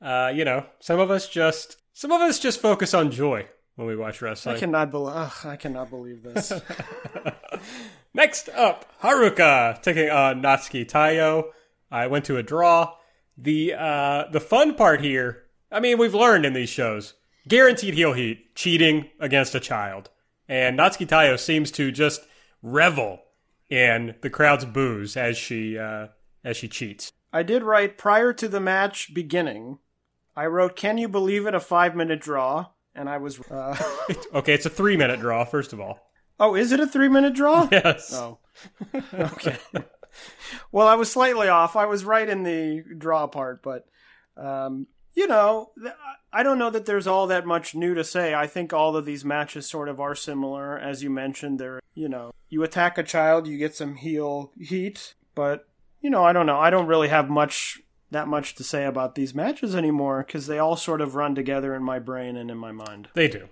Uh, 0.00 0.32
you 0.34 0.44
know, 0.44 0.66
some 0.80 0.98
of 0.98 1.10
us 1.10 1.28
just 1.28 1.76
some 1.92 2.12
of 2.12 2.20
us 2.20 2.38
just 2.38 2.60
focus 2.60 2.92
on 2.94 3.10
joy 3.10 3.46
when 3.76 3.86
we 3.86 3.96
watch 3.96 4.20
wrestling. 4.20 4.56
I 4.56 4.58
cannot 4.58 4.90
believe. 4.90 5.14
I 5.44 5.56
cannot 5.56 5.90
believe 5.90 6.22
this. 6.22 6.52
Next 8.14 8.48
up, 8.50 8.84
Haruka 9.02 9.80
taking 9.82 10.10
on 10.10 10.42
Natsuki 10.42 10.88
Taiyo. 10.88 11.44
I 11.90 12.06
went 12.06 12.24
to 12.26 12.36
a 12.36 12.42
draw. 12.42 12.94
The 13.38 13.74
uh, 13.74 14.24
the 14.30 14.40
fun 14.40 14.74
part 14.74 15.00
here, 15.00 15.44
I 15.70 15.80
mean, 15.80 15.96
we've 15.98 16.14
learned 16.14 16.44
in 16.44 16.52
these 16.52 16.68
shows, 16.68 17.14
guaranteed 17.48 17.94
heel 17.94 18.12
heat, 18.12 18.54
cheating 18.54 19.08
against 19.18 19.54
a 19.54 19.60
child, 19.60 20.10
and 20.52 20.78
Natsuki 20.78 21.08
Taiyo 21.08 21.38
seems 21.38 21.70
to 21.72 21.90
just 21.90 22.20
revel 22.60 23.22
in 23.70 24.16
the 24.20 24.28
crowd's 24.28 24.66
boos 24.66 25.16
as 25.16 25.38
she 25.38 25.78
uh, 25.78 26.08
as 26.44 26.58
she 26.58 26.68
cheats. 26.68 27.10
I 27.32 27.42
did 27.42 27.62
write 27.62 27.96
prior 27.96 28.34
to 28.34 28.48
the 28.48 28.60
match 28.60 29.14
beginning. 29.14 29.78
I 30.36 30.44
wrote, 30.44 30.76
"Can 30.76 30.98
you 30.98 31.08
believe 31.08 31.46
it? 31.46 31.54
A 31.54 31.60
five 31.60 31.96
minute 31.96 32.20
draw." 32.20 32.66
And 32.94 33.08
I 33.08 33.16
was. 33.16 33.40
Uh... 33.50 33.74
okay, 34.34 34.52
it's 34.52 34.66
a 34.66 34.70
three 34.70 34.98
minute 34.98 35.20
draw. 35.20 35.46
First 35.46 35.72
of 35.72 35.80
all. 35.80 35.98
Oh, 36.38 36.54
is 36.54 36.70
it 36.70 36.80
a 36.80 36.86
three 36.86 37.08
minute 37.08 37.32
draw? 37.34 37.66
Yes. 37.72 38.12
Oh. 38.12 38.38
okay. 39.14 39.56
well, 40.70 40.86
I 40.86 40.96
was 40.96 41.10
slightly 41.10 41.48
off. 41.48 41.76
I 41.76 41.86
was 41.86 42.04
right 42.04 42.28
in 42.28 42.42
the 42.42 42.84
draw 42.98 43.26
part, 43.26 43.62
but 43.62 43.86
um, 44.36 44.86
you 45.14 45.26
know, 45.26 45.70
I 46.32 46.42
don't 46.42 46.58
know 46.58 46.70
that 46.70 46.86
there's 46.86 47.06
all 47.06 47.26
that 47.26 47.46
much 47.46 47.74
new 47.74 47.94
to 47.94 48.04
say. 48.04 48.34
I 48.34 48.46
think 48.46 48.72
all 48.72 48.96
of 48.96 49.04
these 49.04 49.24
matches 49.24 49.68
sort 49.68 49.88
of 49.88 50.00
are 50.00 50.14
similar, 50.14 50.78
as 50.78 51.02
you 51.02 51.10
mentioned. 51.10 51.58
They're, 51.58 51.80
you 51.94 52.08
know, 52.08 52.32
you 52.48 52.62
attack 52.62 52.98
a 52.98 53.02
child, 53.02 53.46
you 53.46 53.58
get 53.58 53.74
some 53.74 53.96
heel 53.96 54.52
heat, 54.58 55.14
but 55.34 55.68
you 56.00 56.10
know, 56.10 56.24
I 56.24 56.32
don't 56.32 56.46
know. 56.46 56.58
I 56.58 56.70
don't 56.70 56.86
really 56.86 57.08
have 57.08 57.28
much 57.28 57.80
that 58.10 58.28
much 58.28 58.54
to 58.56 58.64
say 58.64 58.84
about 58.84 59.14
these 59.14 59.34
matches 59.34 59.74
anymore 59.74 60.22
because 60.26 60.46
they 60.46 60.58
all 60.58 60.76
sort 60.76 61.00
of 61.00 61.14
run 61.14 61.34
together 61.34 61.74
in 61.74 61.82
my 61.82 61.98
brain 61.98 62.36
and 62.36 62.50
in 62.50 62.58
my 62.58 62.72
mind. 62.72 63.08
They 63.14 63.28
do. 63.28 63.48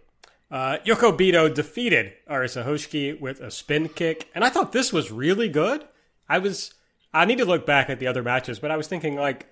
Uh, 0.50 0.78
Yoko 0.84 1.16
Bito 1.16 1.52
defeated 1.52 2.12
Arisa 2.28 2.64
Hoshiki 2.64 3.18
with 3.18 3.40
a 3.40 3.50
spin 3.50 3.88
kick, 3.88 4.28
and 4.34 4.44
I 4.44 4.48
thought 4.48 4.72
this 4.72 4.92
was 4.92 5.12
really 5.12 5.48
good. 5.48 5.86
I 6.28 6.38
was 6.38 6.74
I 7.12 7.24
need 7.24 7.38
to 7.38 7.44
look 7.44 7.66
back 7.66 7.90
at 7.90 7.98
the 7.98 8.06
other 8.06 8.22
matches, 8.22 8.58
but 8.58 8.70
I 8.70 8.76
was 8.76 8.86
thinking 8.86 9.16
like 9.16 9.46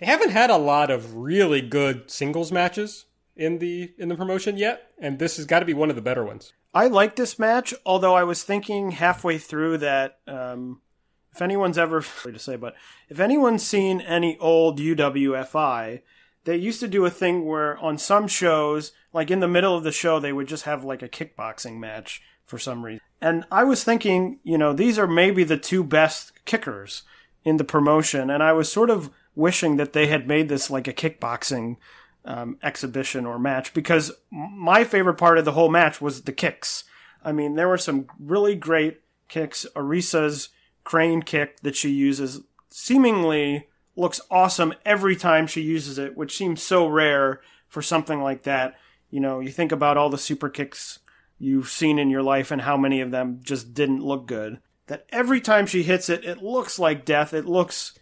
they 0.00 0.06
haven't 0.06 0.30
had 0.30 0.50
a 0.50 0.56
lot 0.56 0.90
of 0.90 1.14
really 1.14 1.60
good 1.60 2.10
singles 2.10 2.52
matches 2.52 3.06
in 3.36 3.58
the 3.58 3.92
in 3.98 4.08
the 4.08 4.16
promotion 4.16 4.56
yet, 4.56 4.90
and 4.98 5.18
this 5.18 5.36
has 5.36 5.46
got 5.46 5.60
to 5.60 5.66
be 5.66 5.74
one 5.74 5.90
of 5.90 5.96
the 5.96 6.02
better 6.02 6.24
ones. 6.24 6.52
I 6.74 6.86
like 6.86 7.16
this 7.16 7.38
match, 7.38 7.72
although 7.86 8.14
I 8.14 8.24
was 8.24 8.42
thinking 8.42 8.92
halfway 8.92 9.38
through 9.38 9.78
that 9.78 10.18
um, 10.26 10.80
if 11.34 11.42
anyone's 11.42 11.78
ever 11.78 12.00
to 12.24 12.38
say, 12.38 12.56
but 12.56 12.74
if 13.08 13.20
anyone's 13.20 13.66
seen 13.66 14.00
any 14.00 14.36
old 14.38 14.78
UWFI, 14.78 16.02
they 16.44 16.56
used 16.56 16.80
to 16.80 16.88
do 16.88 17.04
a 17.04 17.10
thing 17.10 17.46
where 17.46 17.78
on 17.78 17.98
some 17.98 18.26
shows, 18.26 18.92
like 19.12 19.30
in 19.30 19.40
the 19.40 19.48
middle 19.48 19.76
of 19.76 19.84
the 19.84 19.92
show, 19.92 20.18
they 20.18 20.32
would 20.32 20.48
just 20.48 20.64
have 20.64 20.84
like 20.84 21.02
a 21.02 21.08
kickboxing 21.08 21.78
match 21.78 22.22
for 22.44 22.58
some 22.58 22.84
reason. 22.84 23.00
And 23.20 23.44
I 23.50 23.64
was 23.64 23.84
thinking, 23.84 24.38
you 24.42 24.58
know, 24.58 24.72
these 24.72 24.98
are 24.98 25.06
maybe 25.06 25.44
the 25.44 25.58
two 25.58 25.84
best 25.84 26.44
kickers 26.44 27.02
in 27.44 27.56
the 27.56 27.64
promotion, 27.64 28.30
and 28.30 28.42
I 28.42 28.52
was 28.52 28.70
sort 28.70 28.90
of 28.90 29.10
wishing 29.38 29.76
that 29.76 29.92
they 29.92 30.08
had 30.08 30.26
made 30.26 30.48
this 30.48 30.68
like 30.68 30.88
a 30.88 30.92
kickboxing 30.92 31.76
um, 32.24 32.58
exhibition 32.62 33.24
or 33.24 33.38
match 33.38 33.72
because 33.72 34.12
my 34.30 34.84
favorite 34.84 35.14
part 35.14 35.38
of 35.38 35.44
the 35.44 35.52
whole 35.52 35.70
match 35.70 36.00
was 36.00 36.22
the 36.22 36.32
kicks. 36.32 36.84
I 37.24 37.32
mean, 37.32 37.54
there 37.54 37.68
were 37.68 37.78
some 37.78 38.06
really 38.18 38.54
great 38.56 39.00
kicks. 39.28 39.64
Arisa's 39.76 40.48
crane 40.84 41.22
kick 41.22 41.60
that 41.60 41.76
she 41.76 41.90
uses 41.90 42.40
seemingly 42.70 43.68
looks 43.96 44.20
awesome 44.30 44.74
every 44.84 45.16
time 45.16 45.46
she 45.46 45.62
uses 45.62 45.98
it, 45.98 46.16
which 46.16 46.36
seems 46.36 46.62
so 46.62 46.86
rare 46.86 47.40
for 47.68 47.80
something 47.80 48.20
like 48.20 48.42
that. 48.42 48.74
You 49.10 49.20
know, 49.20 49.40
you 49.40 49.50
think 49.50 49.72
about 49.72 49.96
all 49.96 50.10
the 50.10 50.18
super 50.18 50.48
kicks 50.48 50.98
you've 51.38 51.68
seen 51.68 51.98
in 51.98 52.10
your 52.10 52.22
life 52.22 52.50
and 52.50 52.62
how 52.62 52.76
many 52.76 53.00
of 53.00 53.10
them 53.10 53.40
just 53.42 53.72
didn't 53.72 54.04
look 54.04 54.26
good. 54.26 54.58
That 54.88 55.06
every 55.10 55.40
time 55.40 55.66
she 55.66 55.82
hits 55.82 56.08
it, 56.08 56.24
it 56.24 56.42
looks 56.42 56.78
like 56.78 57.04
death. 57.04 57.32
It 57.32 57.46
looks 57.46 57.98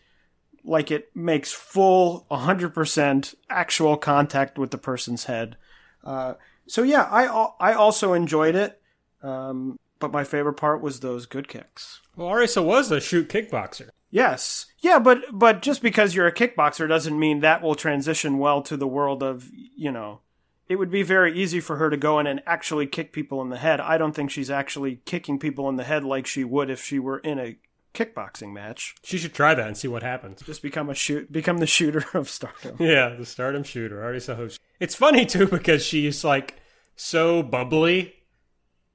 like 0.66 0.90
it 0.90 1.14
makes 1.14 1.52
full 1.52 2.26
100% 2.30 3.34
actual 3.48 3.96
contact 3.96 4.58
with 4.58 4.70
the 4.70 4.78
person's 4.78 5.24
head. 5.24 5.56
Uh, 6.04 6.34
so 6.66 6.82
yeah, 6.82 7.02
I 7.02 7.26
I 7.60 7.74
also 7.74 8.12
enjoyed 8.12 8.54
it, 8.54 8.80
um, 9.22 9.78
but 9.98 10.12
my 10.12 10.24
favorite 10.24 10.54
part 10.54 10.82
was 10.82 11.00
those 11.00 11.26
good 11.26 11.48
kicks. 11.48 12.00
Well, 12.16 12.28
Arisa 12.28 12.64
was 12.64 12.90
a 12.90 13.00
shoot 13.00 13.28
kickboxer. 13.28 13.90
Yes. 14.10 14.66
Yeah, 14.78 14.98
but 14.98 15.22
but 15.32 15.62
just 15.62 15.82
because 15.82 16.14
you're 16.14 16.26
a 16.26 16.34
kickboxer 16.34 16.88
doesn't 16.88 17.18
mean 17.18 17.40
that 17.40 17.62
will 17.62 17.74
transition 17.74 18.38
well 18.38 18.62
to 18.62 18.76
the 18.76 18.86
world 18.86 19.22
of, 19.22 19.50
you 19.52 19.92
know, 19.92 20.20
it 20.68 20.76
would 20.76 20.90
be 20.90 21.02
very 21.02 21.38
easy 21.38 21.60
for 21.60 21.76
her 21.76 21.90
to 21.90 21.96
go 21.96 22.18
in 22.18 22.26
and 22.26 22.42
actually 22.46 22.86
kick 22.86 23.12
people 23.12 23.40
in 23.42 23.50
the 23.50 23.56
head. 23.56 23.80
I 23.80 23.98
don't 23.98 24.14
think 24.14 24.30
she's 24.30 24.50
actually 24.50 25.00
kicking 25.04 25.38
people 25.38 25.68
in 25.68 25.76
the 25.76 25.84
head 25.84 26.04
like 26.04 26.26
she 26.26 26.44
would 26.44 26.70
if 26.70 26.82
she 26.82 26.98
were 26.98 27.18
in 27.18 27.38
a 27.38 27.56
kickboxing 27.96 28.52
match. 28.52 28.94
She 29.02 29.18
should 29.18 29.34
try 29.34 29.54
that 29.54 29.66
and 29.66 29.76
see 29.76 29.88
what 29.88 30.02
happens. 30.02 30.42
Just 30.42 30.62
become 30.62 30.90
a 30.90 30.94
shoot 30.94 31.32
become 31.32 31.58
the 31.58 31.66
shooter 31.66 32.04
of 32.14 32.28
stardom. 32.28 32.76
Yeah, 32.78 33.14
the 33.18 33.26
stardom 33.26 33.62
shooter, 33.64 34.02
already 34.02 34.18
Arisa 34.18 34.38
Hoshiki. 34.38 34.58
It's 34.80 34.94
funny 34.94 35.24
too 35.26 35.46
because 35.46 35.84
she's 35.84 36.24
like 36.24 36.54
so 36.96 37.42
bubbly 37.42 38.14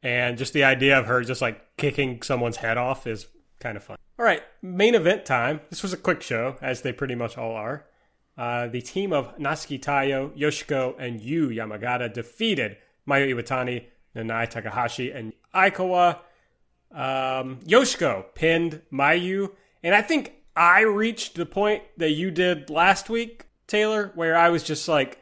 And 0.03 0.37
just 0.37 0.53
the 0.53 0.63
idea 0.63 0.97
of 0.99 1.05
her 1.05 1.21
just 1.23 1.41
like 1.41 1.77
kicking 1.77 2.21
someone's 2.21 2.57
head 2.57 2.77
off 2.77 3.05
is 3.07 3.27
kind 3.59 3.77
of 3.77 3.83
fun. 3.83 3.97
All 4.19 4.25
right, 4.25 4.43
main 4.61 4.95
event 4.95 5.25
time. 5.25 5.61
This 5.69 5.81
was 5.83 5.93
a 5.93 5.97
quick 5.97 6.21
show, 6.21 6.55
as 6.61 6.81
they 6.81 6.91
pretty 6.93 7.15
much 7.15 7.37
all 7.37 7.53
are. 7.53 7.85
Uh, 8.37 8.67
the 8.67 8.81
team 8.81 9.13
of 9.13 9.35
Natsuki 9.37 9.79
Taiyo, 9.79 10.35
Yoshiko, 10.37 10.95
and 10.99 11.21
Yu 11.21 11.49
Yamagata 11.49 12.11
defeated 12.11 12.77
Mayu 13.07 13.33
Iwatani, 13.35 13.85
Nanae 14.15 14.49
Takahashi, 14.49 15.11
and 15.11 15.33
Aikawa. 15.53 16.19
Um, 16.93 17.59
Yoshiko 17.65 18.25
pinned 18.35 18.81
Mayu, 18.91 19.51
and 19.83 19.95
I 19.95 20.01
think 20.01 20.33
I 20.55 20.81
reached 20.81 21.35
the 21.35 21.45
point 21.45 21.83
that 21.97 22.11
you 22.11 22.31
did 22.31 22.69
last 22.69 23.09
week, 23.09 23.45
Taylor, 23.67 24.11
where 24.15 24.37
I 24.37 24.49
was 24.49 24.63
just 24.63 24.87
like, 24.87 25.19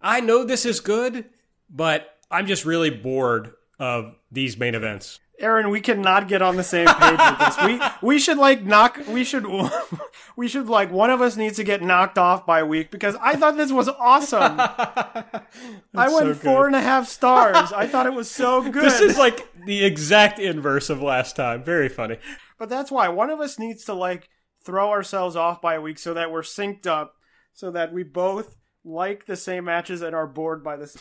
I 0.00 0.20
know 0.20 0.44
this 0.44 0.66
is 0.66 0.80
good, 0.80 1.24
but 1.70 2.18
I'm 2.30 2.46
just 2.46 2.64
really 2.64 2.90
bored 2.90 3.52
of 3.78 4.14
these 4.30 4.58
main 4.58 4.74
events. 4.74 5.20
Aaron, 5.38 5.70
we 5.70 5.80
cannot 5.80 6.28
get 6.28 6.40
on 6.42 6.56
the 6.56 6.64
same 6.64 6.86
page 6.86 7.18
with 7.18 7.38
this. 7.38 7.56
We 7.62 7.80
we 8.02 8.18
should 8.18 8.38
like 8.38 8.64
knock. 8.64 8.98
We 9.08 9.24
should 9.24 9.46
we 10.36 10.48
should 10.48 10.68
like 10.68 10.90
one 10.90 11.10
of 11.10 11.20
us 11.20 11.36
needs 11.36 11.56
to 11.56 11.64
get 11.64 11.82
knocked 11.82 12.18
off 12.18 12.46
by 12.46 12.60
a 12.60 12.66
week 12.66 12.90
because 12.90 13.16
I 13.20 13.36
thought 13.36 13.56
this 13.56 13.72
was 13.72 13.88
awesome. 13.88 14.42
I 14.58 16.08
went 16.08 16.26
so 16.26 16.34
four 16.34 16.66
and 16.66 16.76
a 16.76 16.80
half 16.80 17.08
stars. 17.08 17.72
I 17.72 17.86
thought 17.86 18.06
it 18.06 18.14
was 18.14 18.30
so 18.30 18.62
good. 18.70 18.84
This 18.84 19.00
is 19.00 19.18
like 19.18 19.46
the 19.66 19.84
exact 19.84 20.38
inverse 20.38 20.90
of 20.90 21.02
last 21.02 21.36
time. 21.36 21.62
Very 21.62 21.88
funny. 21.88 22.18
But 22.58 22.68
that's 22.68 22.90
why 22.90 23.08
one 23.08 23.30
of 23.30 23.40
us 23.40 23.58
needs 23.58 23.84
to 23.84 23.94
like 23.94 24.28
throw 24.64 24.90
ourselves 24.90 25.36
off 25.36 25.60
by 25.60 25.74
a 25.74 25.80
week 25.80 25.98
so 25.98 26.14
that 26.14 26.30
we're 26.30 26.42
synced 26.42 26.86
up, 26.86 27.14
so 27.52 27.70
that 27.70 27.92
we 27.92 28.02
both 28.02 28.56
like 28.84 29.26
the 29.26 29.36
same 29.36 29.64
matches 29.64 30.00
and 30.00 30.14
are 30.14 30.26
bored 30.26 30.64
by 30.64 30.76
this. 30.76 30.96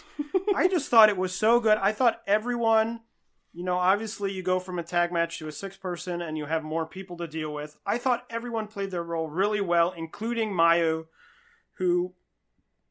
I 0.55 0.67
just 0.67 0.89
thought 0.89 1.09
it 1.09 1.17
was 1.17 1.33
so 1.33 1.59
good. 1.59 1.77
I 1.77 1.91
thought 1.91 2.21
everyone, 2.25 3.01
you 3.55 3.63
know, 3.63 3.77
obviously 3.77 4.33
you 4.33 4.43
go 4.43 4.59
from 4.59 4.79
a 4.79 4.83
tag 4.83 5.13
match 5.13 5.39
to 5.39 5.47
a 5.47 5.51
six 5.51 5.77
person 5.77 6.21
and 6.21 6.37
you 6.37 6.45
have 6.45 6.61
more 6.61 6.85
people 6.85 7.15
to 7.15 7.25
deal 7.25 7.53
with. 7.53 7.77
I 7.85 7.97
thought 7.97 8.25
everyone 8.29 8.67
played 8.67 8.91
their 8.91 9.01
role 9.01 9.29
really 9.29 9.61
well, 9.61 9.93
including 9.95 10.51
Mayu, 10.51 11.05
who 11.75 12.11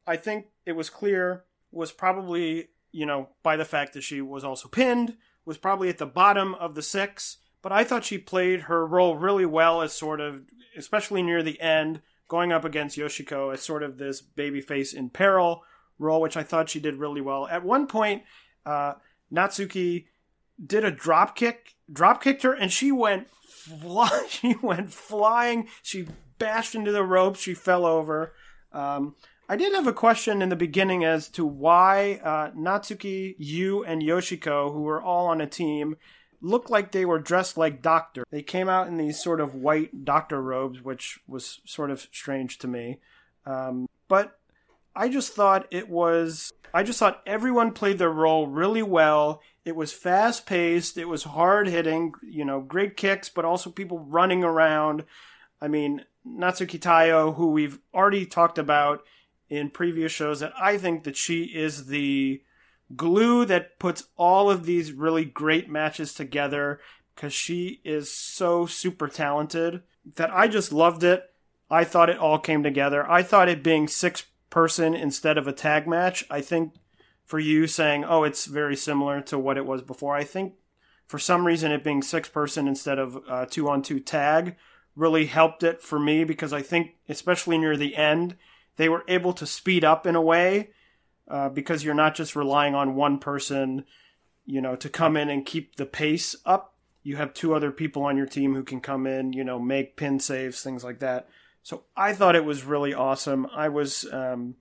I 0.07 0.15
think 0.17 0.47
it 0.65 0.71
was 0.71 0.89
clear 0.89 1.43
was 1.71 1.91
probably, 1.91 2.69
you 2.91 3.05
know, 3.05 3.29
by 3.43 3.57
the 3.57 3.63
fact 3.63 3.93
that 3.93 4.01
she 4.01 4.21
was 4.21 4.43
also 4.43 4.67
pinned, 4.67 5.17
was 5.45 5.59
probably 5.59 5.87
at 5.87 5.99
the 5.99 6.05
bottom 6.07 6.55
of 6.55 6.73
the 6.73 6.81
six. 6.81 7.37
But 7.61 7.71
I 7.71 7.83
thought 7.83 8.03
she 8.03 8.17
played 8.17 8.61
her 8.61 8.87
role 8.87 9.15
really 9.17 9.45
well 9.45 9.83
as 9.83 9.93
sort 9.93 10.19
of, 10.19 10.45
especially 10.75 11.21
near 11.21 11.43
the 11.43 11.61
end, 11.61 12.01
going 12.27 12.51
up 12.51 12.65
against 12.65 12.97
Yoshiko 12.97 13.53
as 13.53 13.61
sort 13.61 13.83
of 13.83 13.99
this 13.99 14.19
babyface 14.19 14.95
in 14.95 15.11
peril 15.11 15.63
role, 15.99 16.21
which 16.21 16.35
I 16.35 16.41
thought 16.41 16.69
she 16.69 16.79
did 16.79 16.95
really 16.95 17.21
well. 17.21 17.45
At 17.45 17.63
one 17.63 17.85
point, 17.85 18.23
uh, 18.65 18.93
Natsuki 19.31 20.05
did 20.63 20.83
a 20.83 20.91
drop 20.91 21.35
kick, 21.35 21.75
drop 21.91 22.23
kicked 22.23 22.43
her, 22.43 22.53
and 22.53 22.71
she 22.71 22.91
went 22.91 23.29
fly, 23.29 24.25
she 24.29 24.55
went 24.61 24.91
flying. 24.93 25.67
She 25.81 26.07
bashed 26.37 26.75
into 26.75 26.91
the 26.91 27.03
ropes. 27.03 27.39
She 27.39 27.53
fell 27.53 27.85
over. 27.85 28.33
Um, 28.71 29.15
I 29.47 29.55
did 29.55 29.73
have 29.73 29.87
a 29.87 29.93
question 29.93 30.41
in 30.41 30.49
the 30.49 30.55
beginning 30.55 31.03
as 31.03 31.29
to 31.29 31.45
why 31.45 32.19
uh, 32.23 32.51
Natsuki, 32.51 33.35
you, 33.37 33.83
and 33.83 34.01
Yoshiko, 34.01 34.73
who 34.73 34.81
were 34.81 35.01
all 35.01 35.27
on 35.27 35.39
a 35.39 35.47
team, 35.47 35.97
looked 36.41 36.69
like 36.69 36.91
they 36.91 37.05
were 37.05 37.19
dressed 37.19 37.57
like 37.57 37.81
doctor. 37.81 38.23
They 38.31 38.41
came 38.41 38.67
out 38.67 38.87
in 38.87 38.97
these 38.97 39.21
sort 39.21 39.39
of 39.39 39.53
white 39.53 40.03
doctor 40.03 40.41
robes, 40.41 40.81
which 40.81 41.19
was 41.27 41.59
sort 41.65 41.91
of 41.91 42.07
strange 42.11 42.57
to 42.59 42.67
me. 42.67 42.99
Um, 43.45 43.87
but 44.07 44.39
I 44.95 45.09
just 45.09 45.33
thought 45.33 45.67
it 45.71 45.89
was. 45.89 46.51
I 46.73 46.83
just 46.83 46.99
thought 46.99 47.21
everyone 47.25 47.71
played 47.71 47.97
their 47.97 48.11
role 48.11 48.47
really 48.47 48.83
well. 48.83 49.41
It 49.63 49.75
was 49.75 49.93
fast 49.93 50.45
paced. 50.45 50.97
It 50.97 51.05
was 51.05 51.23
hard 51.23 51.67
hitting. 51.67 52.13
You 52.23 52.45
know, 52.45 52.61
great 52.61 52.97
kicks, 52.97 53.29
but 53.29 53.45
also 53.45 53.69
people 53.69 53.99
running 53.99 54.43
around. 54.43 55.03
I 55.61 55.67
mean, 55.67 56.05
Natsuki 56.27 56.79
Taiyo, 56.79 57.35
who 57.35 57.51
we've 57.51 57.79
already 57.93 58.25
talked 58.25 58.57
about 58.57 59.03
in 59.49 59.69
previous 59.69 60.11
shows, 60.11 60.39
that 60.39 60.53
I 60.59 60.77
think 60.77 61.03
that 61.03 61.15
she 61.15 61.43
is 61.43 61.87
the 61.87 62.41
glue 62.95 63.45
that 63.45 63.79
puts 63.79 64.07
all 64.15 64.49
of 64.49 64.65
these 64.65 64.91
really 64.91 65.25
great 65.25 65.69
matches 65.69 66.13
together 66.13 66.79
because 67.15 67.33
she 67.33 67.81
is 67.83 68.11
so 68.11 68.65
super 68.65 69.07
talented 69.07 69.81
that 70.15 70.31
I 70.31 70.47
just 70.47 70.71
loved 70.71 71.03
it. 71.03 71.23
I 71.69 71.83
thought 71.83 72.09
it 72.09 72.19
all 72.19 72.37
came 72.37 72.61
together. 72.61 73.09
I 73.09 73.23
thought 73.23 73.49
it 73.49 73.63
being 73.63 73.87
six 73.87 74.25
person 74.55 74.93
instead 74.93 75.37
of 75.37 75.49
a 75.49 75.53
tag 75.53 75.85
match. 75.85 76.23
I 76.29 76.39
think 76.39 76.75
for 77.25 77.39
you 77.39 77.67
saying, 77.67 78.05
oh, 78.05 78.23
it's 78.23 78.45
very 78.45 78.77
similar 78.77 79.19
to 79.23 79.37
what 79.37 79.57
it 79.57 79.65
was 79.65 79.81
before, 79.81 80.15
I 80.15 80.23
think 80.23 80.53
for 81.05 81.19
some 81.19 81.45
reason 81.45 81.73
it 81.73 81.83
being 81.83 82.01
six 82.01 82.29
person 82.29 82.65
instead 82.65 82.97
of 82.97 83.19
uh, 83.27 83.45
two 83.47 83.67
on 83.67 83.81
two 83.81 83.99
tag 83.99 84.55
really 84.95 85.25
helped 85.25 85.61
it 85.61 85.81
for 85.81 85.99
me 85.99 86.23
because 86.23 86.53
I 86.53 86.61
think, 86.61 86.95
especially 87.09 87.57
near 87.57 87.75
the 87.75 87.97
end, 87.97 88.37
they 88.77 88.87
were 88.87 89.03
able 89.09 89.33
to 89.33 89.45
speed 89.45 89.83
up 89.83 90.07
in 90.07 90.15
a 90.15 90.21
way 90.21 90.69
uh, 91.27 91.49
because 91.49 91.83
you're 91.83 91.93
not 91.93 92.15
just 92.15 92.33
relying 92.33 92.75
on 92.75 92.95
one 92.95 93.19
person, 93.19 93.83
you 94.45 94.61
know, 94.61 94.77
to 94.77 94.87
come 94.87 95.17
in 95.17 95.29
and 95.29 95.45
keep 95.45 95.75
the 95.75 95.85
pace 95.85 96.33
up. 96.45 96.75
You 97.03 97.17
have 97.17 97.33
two 97.33 97.53
other 97.53 97.71
people 97.71 98.03
on 98.03 98.15
your 98.15 98.25
team 98.25 98.55
who 98.55 98.63
can 98.63 98.79
come 98.79 99.05
in, 99.05 99.33
you 99.33 99.43
know, 99.43 99.59
make 99.59 99.97
pin 99.97 100.17
saves, 100.21 100.63
things 100.63 100.81
like 100.81 100.99
that. 100.99 101.27
So 101.65 101.81
I 101.97 102.13
thought 102.13 102.35
it 102.35 102.45
was 102.45 102.63
really 102.63 102.93
awesome. 102.93 103.47
I 103.51 103.69
was 103.69 104.05
um, 104.13 104.53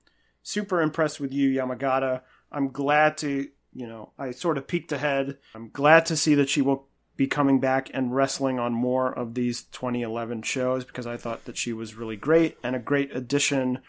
super 0.42 0.80
impressed 0.80 1.20
with 1.20 1.34
you, 1.34 1.50
Yamagata. 1.50 2.22
I'm 2.50 2.70
glad 2.70 3.18
to, 3.18 3.46
you 3.74 3.86
know, 3.86 4.12
I 4.18 4.30
sort 4.30 4.56
of 4.56 4.66
peeked 4.66 4.90
ahead. 4.90 5.36
I'm 5.54 5.68
glad 5.68 6.06
to 6.06 6.16
see 6.16 6.34
that 6.36 6.48
she 6.48 6.62
will 6.62 6.88
be 7.18 7.26
coming 7.26 7.60
back 7.60 7.90
and 7.92 8.14
wrestling 8.14 8.58
on 8.58 8.72
more 8.72 9.12
of 9.12 9.34
these 9.34 9.64
2011 9.64 10.44
shows 10.44 10.86
because 10.86 11.06
I 11.06 11.18
thought 11.18 11.44
that 11.44 11.58
she 11.58 11.74
was 11.74 11.94
really 11.94 12.16
great 12.16 12.56
and 12.62 12.74
a 12.74 12.78
great 12.78 13.14
addition 13.14 13.80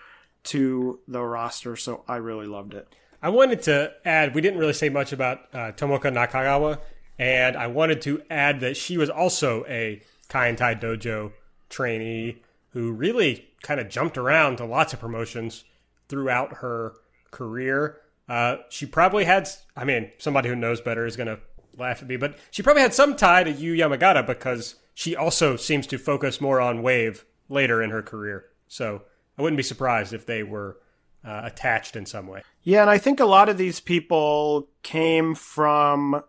to 0.44 1.00
the 1.08 1.22
roster. 1.22 1.78
So 1.78 2.04
I 2.10 2.18
really 2.18 2.48
loved 2.48 2.74
it. 2.74 2.94
I 3.22 3.30
wanted 3.30 3.62
to 3.64 3.94
add, 4.04 4.36
we 4.36 4.42
didn't 4.42 4.60
really 4.60 4.74
say 4.74 4.90
much 4.90 5.14
about 5.14 5.40
uh, 5.54 5.72
Tomoka 5.72 6.12
Nakagawa, 6.14 6.80
and 7.18 7.56
I 7.56 7.68
wanted 7.68 8.02
to 8.02 8.22
add 8.30 8.60
that 8.60 8.76
she 8.76 8.98
was 8.98 9.10
also 9.10 9.64
a 9.70 10.02
Kai 10.28 10.48
and 10.48 10.58
Kaientai 10.58 10.82
Dojo 10.82 11.32
trainee 11.70 12.42
who 12.76 12.92
really 12.92 13.48
kind 13.64 13.80
of 13.80 13.88
jumped 13.88 14.18
around 14.18 14.58
to 14.58 14.66
lots 14.66 14.92
of 14.92 15.00
promotions 15.00 15.64
throughout 16.10 16.58
her 16.58 16.94
career. 17.32 18.02
Uh, 18.28 18.58
she 18.68 18.86
probably 18.86 19.24
had, 19.24 19.48
I 19.78 19.86
mean, 19.86 20.12
somebody 20.18 20.50
who 20.50 20.58
knows 20.58 20.82
better 20.82 21.06
is 21.06 21.16
going 21.16 21.28
to 21.28 21.40
laugh 21.78 22.02
at 22.02 22.10
me, 22.10 22.18
but 22.18 22.38
she 22.52 22.64
probably 22.64 22.82
had 22.82 22.94
some 22.94 23.16
tie 23.16 23.46
to 23.46 23.52
Yu 23.52 23.76
Yamagata 23.76 24.28
because 24.28 24.76
she 24.94 25.16
also 25.16 25.56
seems 25.56 25.88
to 25.88 25.98
focus 25.98 26.42
more 26.42 26.60
on 26.60 26.82
Wave 26.82 27.24
later 27.48 27.82
in 27.82 27.92
her 27.92 28.02
career. 28.02 28.44
So 28.68 29.04
I 29.38 29.42
wouldn't 29.42 29.58
be 29.58 29.64
surprised 29.64 30.12
if 30.12 30.26
they 30.26 30.44
were 30.44 30.78
uh, 31.24 31.44
attached 31.46 31.96
in 31.96 32.06
some 32.06 32.28
way. 32.28 32.42
Yeah, 32.64 32.82
and 32.82 32.90
I 32.90 32.98
think 32.98 33.22
a 33.22 33.26
lot 33.26 33.48
of 33.48 33.58
these 33.58 33.80
people 33.80 34.68
came 34.84 35.34
from 35.34 36.22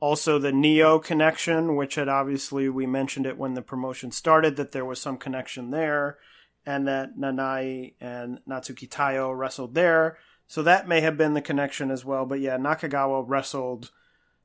also 0.00 0.38
the 0.38 0.52
Neo 0.52 0.98
connection, 0.98 1.76
which 1.76 1.94
had 1.94 2.08
obviously 2.08 2.68
we 2.68 2.86
mentioned 2.86 3.26
it 3.26 3.38
when 3.38 3.54
the 3.54 3.62
promotion 3.62 4.10
started 4.10 4.56
that 4.56 4.72
there 4.72 4.84
was 4.84 5.00
some 5.00 5.18
connection 5.18 5.70
there, 5.70 6.18
and 6.66 6.88
that 6.88 7.16
Nanae 7.18 7.94
and 8.00 8.40
Natsuki 8.48 8.88
Taiyo 8.88 9.36
wrestled 9.36 9.74
there. 9.74 10.18
So 10.46 10.62
that 10.62 10.88
may 10.88 11.00
have 11.00 11.16
been 11.16 11.34
the 11.34 11.40
connection 11.40 11.90
as 11.90 12.04
well. 12.04 12.26
But 12.26 12.40
yeah, 12.40 12.56
Nakagawa 12.56 13.24
wrestled 13.26 13.90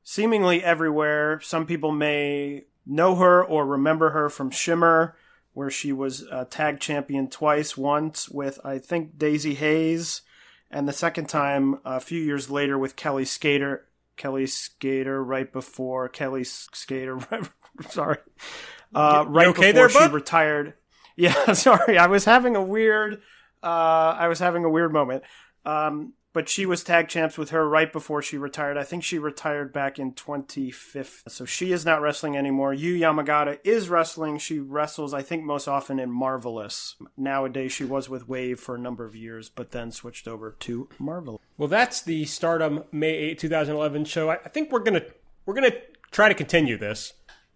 seemingly 0.04 0.64
everywhere. 0.64 1.40
Some 1.42 1.66
people 1.66 1.92
may 1.92 2.66
know 2.86 3.16
her 3.16 3.44
or 3.44 3.66
remember 3.66 4.12
her 4.12 4.30
from 4.30 4.52
Shimmer, 4.52 5.16
where 5.54 5.72
she 5.72 5.92
was 5.92 6.22
a 6.32 6.46
tag 6.46 6.80
champion 6.80 7.30
twice, 7.30 7.76
once 7.76 8.30
with, 8.30 8.60
I 8.64 8.78
think, 8.78 9.18
Daizee 9.18 9.56
Haze, 9.56 10.22
and 10.70 10.88
the 10.88 10.94
second 10.94 11.28
time 11.28 11.80
a 11.86 12.00
few 12.00 12.22
years 12.22 12.50
later 12.50 12.78
with 12.78 12.96
Kellie 12.96 13.26
Skater. 13.26 13.88
Kellie 14.18 14.48
Skater 14.48 15.24
right 15.24 15.52
before 15.52 16.10
Kellie 16.10 16.44
Skater, 16.44 17.20
sorry, 17.90 18.18
uh, 18.94 19.26
right 19.28 19.48
okay 19.48 19.72
before 19.72 19.74
there, 19.74 19.90
she 19.90 20.00
bud? 20.00 20.14
retired. 20.14 20.74
Yeah, 21.16 21.54
sorry, 21.54 21.98
I 21.98 22.08
was 22.08 22.26
having 22.26 22.56
a 22.56 22.64
weird, 22.64 23.22
uh, 23.64 24.16
I 24.18 24.28
was 24.28 24.40
having 24.40 24.66
a 24.66 24.70
weird 24.70 24.94
moment. 24.94 25.24
Um, 25.66 26.14
but 26.36 26.50
she 26.50 26.66
was 26.66 26.84
tag 26.84 27.08
champs 27.08 27.38
with 27.38 27.52
her 27.52 27.68
right 27.68 27.94
before 27.94 28.22
she 28.22 28.38
retired. 28.38 28.78
I 28.78 28.84
think 28.84 29.06
she 29.06 29.18
retired 29.18 29.72
back 29.72 29.98
in 29.98 30.12
2015. 30.12 31.32
So 31.32 31.46
she 31.46 31.72
is 31.72 31.86
not 31.86 32.02
wrestling 32.02 32.36
anymore. 32.36 32.74
Yu 32.74 32.94
Yamagata 32.94 33.58
is 33.64 33.88
wrestling. 33.88 34.38
She 34.38 34.60
wrestles, 34.60 35.14
I 35.14 35.22
think, 35.22 35.46
most 35.46 35.70
often 35.70 35.98
in 35.98 36.12
Marvelous. 36.12 36.98
Nowadays, 37.16 37.72
she 37.72 37.86
was 37.86 38.10
with 38.10 38.28
Wave 38.28 38.60
for 38.60 38.76
a 38.76 38.80
number 38.80 39.06
of 39.06 39.16
years, 39.16 39.48
but 39.48 39.72
then 39.72 39.92
switched 39.92 40.28
over 40.28 40.52
to 40.60 40.90
Marvelous. 41.00 41.42
Well, 41.58 41.70
that's 41.70 42.02
the 42.02 42.26
Stardom 42.26 42.84
May 42.92 43.14
8, 43.14 43.40
2011 43.40 44.04
show. 44.04 44.30
I 44.30 44.36
think 44.36 44.74
we're 44.74 44.80
gonna 44.80 45.04
we're 45.46 45.54
gonna 45.54 45.72
try 46.12 46.28
to 46.28 46.36
continue 46.36 46.78
this, 46.78 47.14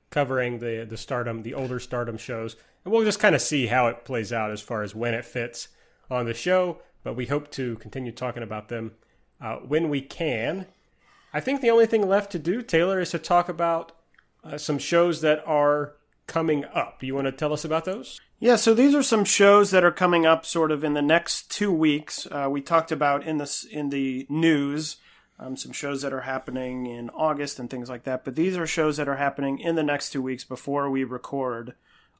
covering 0.09 0.59
the 0.59 0.87
the 0.89 0.95
Stardom, 0.95 1.43
the 1.43 1.53
older 1.53 1.81
Stardom 1.81 2.17
shows, 2.17 2.55
and 2.85 2.93
we'll 2.93 3.03
just 3.03 3.19
kind 3.19 3.35
of 3.35 3.41
see 3.41 3.67
how 3.67 3.87
it 3.87 4.05
plays 4.05 4.31
out 4.31 4.51
as 4.51 4.61
far 4.61 4.83
as 4.83 4.95
when 4.95 5.13
it 5.13 5.25
fits 5.25 5.67
on 6.09 6.25
the 6.25 6.33
show. 6.33 6.79
But 7.03 7.15
we 7.15 7.27
hope 7.27 7.51
to 7.51 7.75
continue 7.77 8.11
talking 8.11 8.43
about 8.43 8.69
them 8.69 8.93
uh, 9.41 9.57
when 9.57 9.89
we 9.89 10.01
can. 10.01 10.67
I 11.33 11.39
think 11.39 11.61
the 11.61 11.69
only 11.69 11.85
thing 11.85 12.07
left 12.07 12.31
to 12.31 12.39
do, 12.39 12.61
Taylor, 12.61 12.99
is 12.99 13.11
to 13.11 13.19
talk 13.19 13.49
about 13.49 13.91
uh, 14.43 14.57
some 14.57 14.77
shows 14.77 15.21
that 15.21 15.43
are 15.45 15.93
coming 16.27 16.65
up. 16.65 17.03
You 17.03 17.15
want 17.15 17.25
to 17.25 17.31
tell 17.31 17.53
us 17.53 17.65
about 17.65 17.85
those? 17.85 18.19
Yeah, 18.39 18.55
so 18.55 18.73
these 18.73 18.95
are 18.95 19.03
some 19.03 19.25
shows 19.25 19.71
that 19.71 19.83
are 19.83 19.91
coming 19.91 20.25
up 20.25 20.45
sort 20.45 20.71
of 20.71 20.83
in 20.83 20.93
the 20.93 21.01
next 21.01 21.51
two 21.51 21.71
weeks. 21.71 22.27
Uh, 22.31 22.47
we 22.49 22.61
talked 22.61 22.91
about 22.91 23.25
in 23.25 23.37
the 23.37 23.67
in 23.71 23.89
the 23.89 24.25
news 24.29 24.97
um, 25.39 25.55
some 25.55 25.71
shows 25.71 26.01
that 26.01 26.13
are 26.13 26.21
happening 26.21 26.85
in 26.85 27.09
August 27.11 27.59
and 27.59 27.69
things 27.69 27.89
like 27.89 28.03
that. 28.03 28.25
But 28.25 28.35
these 28.35 28.57
are 28.57 28.67
shows 28.67 28.97
that 28.97 29.07
are 29.07 29.15
happening 29.15 29.59
in 29.59 29.75
the 29.75 29.83
next 29.83 30.11
two 30.11 30.21
weeks 30.21 30.43
before 30.43 30.89
we 30.89 31.03
record 31.03 31.75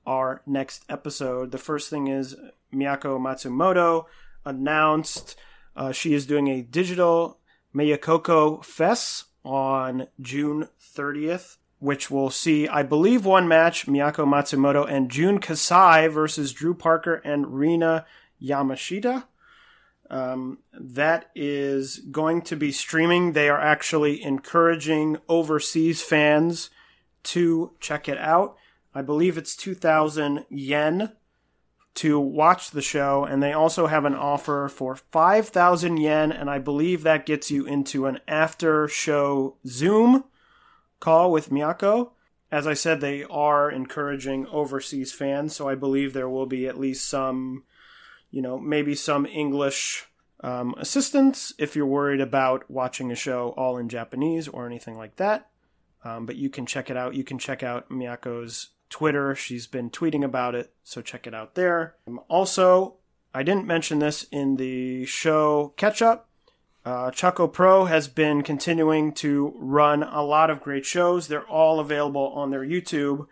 our 0.06 0.42
next 0.46 0.86
episode. 0.90 1.52
The 1.52 1.58
first 1.58 1.90
thing 1.90 2.08
is 2.08 2.36
Miyako 2.74 3.20
Matsumoto 3.20 4.06
announced 4.50 5.36
uh, 5.76 5.92
she 5.92 6.14
is 6.14 6.26
doing 6.26 6.48
a 6.48 6.62
digital 6.62 7.40
Meiyokoko 7.74 8.64
Fest 8.66 9.26
on 9.44 10.08
June 10.20 10.68
30th 10.82 11.58
which 11.80 12.12
will 12.12 12.30
see, 12.30 12.68
I 12.68 12.84
believe, 12.84 13.26
one 13.26 13.48
match 13.48 13.88
Miyako 13.88 14.28
Matsumoto 14.28 14.88
and 14.88 15.10
Jun 15.10 15.40
Kasai 15.40 16.08
versus 16.08 16.54
Drew 16.54 16.74
Parker 16.74 17.16
and 17.24 17.58
Rina 17.58 18.06
Yamashita. 18.42 19.26
Um, 20.10 20.60
that 20.74 21.30
is 21.36 22.00
going 22.12 22.42
to 22.44 22.56
be 22.56 22.72
streaming. 22.72 23.32
They 23.32 23.48
are 23.48 23.60
actually 23.60 24.22
encouraging 24.22 25.18
overseas 25.30 26.02
fans 26.02 26.70
to 27.24 27.72
check 27.80 28.10
it 28.10 28.18
out. 28.18 28.58
I 28.94 29.02
believe 29.02 29.38
it's 29.38 29.56
2,000 29.56 30.46
yen 30.50 31.14
to 31.96 32.20
watch 32.20 32.72
the 32.72 32.82
show, 32.82 33.26
and 33.26 33.42
they 33.42 33.52
also 33.52 33.88
have 33.88 34.06
an 34.06 34.16
offer 34.16 34.70
for 34.70 34.96
5,000 34.96 35.98
yen, 35.98 36.32
and 36.32 36.50
I 36.50 36.60
believe 36.60 37.04
that 37.04 37.26
gets 37.26 37.52
you 37.52 37.66
into 37.66 38.06
an 38.06 38.20
after 38.28 38.88
show 38.88 39.58
Zoom 39.68 40.24
call 41.00 41.32
with 41.32 41.50
Miyako. 41.50 42.12
As 42.52 42.66
I 42.66 42.74
said, 42.74 43.00
they 43.00 43.24
are 43.26 43.70
encouraging 43.70 44.48
overseas 44.48 45.12
fans, 45.12 45.56
so 45.56 45.68
I 45.68 45.76
believe 45.76 46.14
there 46.14 46.30
will 46.30 46.46
be 46.46 46.68
at 46.68 46.80
least 46.80 47.08
some, 47.08 47.64
you 48.32 48.42
know, 48.42 48.58
maybe 48.58 48.96
some 48.96 49.26
English 49.26 50.06
um, 50.42 50.74
assistance 50.78 51.54
if 51.58 51.76
you're 51.76 51.86
worried 51.86 52.22
about 52.22 52.70
watching 52.70 53.12
a 53.12 53.16
show 53.16 53.54
all 53.58 53.78
in 53.78 53.90
Japanese 53.90 54.48
or 54.48 54.66
anything 54.66 54.98
like 54.98 55.18
that. 55.18 55.50
Um, 56.04 56.26
but 56.26 56.38
you 56.38 56.50
can 56.50 56.66
check 56.66 56.90
it 56.90 56.98
out. 56.98 57.14
You 57.14 57.24
can 57.24 57.38
check 57.38 57.62
out 57.62 57.90
Miyako's 57.90 58.70
Twitter. 58.90 59.36
She's 59.36 59.68
been 59.68 59.90
tweeting 59.90 60.24
about 60.24 60.56
it, 60.56 60.74
so 60.84 61.02
check 61.02 61.28
it 61.28 61.34
out 61.34 61.56
there. 61.56 61.96
Um, 62.08 62.20
also, 62.28 62.96
I 63.34 63.44
didn't 63.44 63.68
mention 63.68 64.00
this 64.00 64.24
in 64.32 64.56
the 64.56 65.06
show 65.06 65.74
catch 65.78 66.02
up, 66.02 66.30
uh, 66.86 67.12
Choco 67.12 67.48
Pro 67.48 67.86
has 67.86 68.08
been 68.08 68.42
continuing 68.42 69.12
to 69.14 69.54
run 69.58 70.02
a 70.02 70.24
lot 70.24 70.50
of 70.50 70.62
great 70.62 70.86
shows. 70.86 71.28
They're 71.28 71.48
all 71.48 71.80
available 71.80 72.32
on 72.34 72.52
their 72.52 72.66
YouTube. 72.66 73.28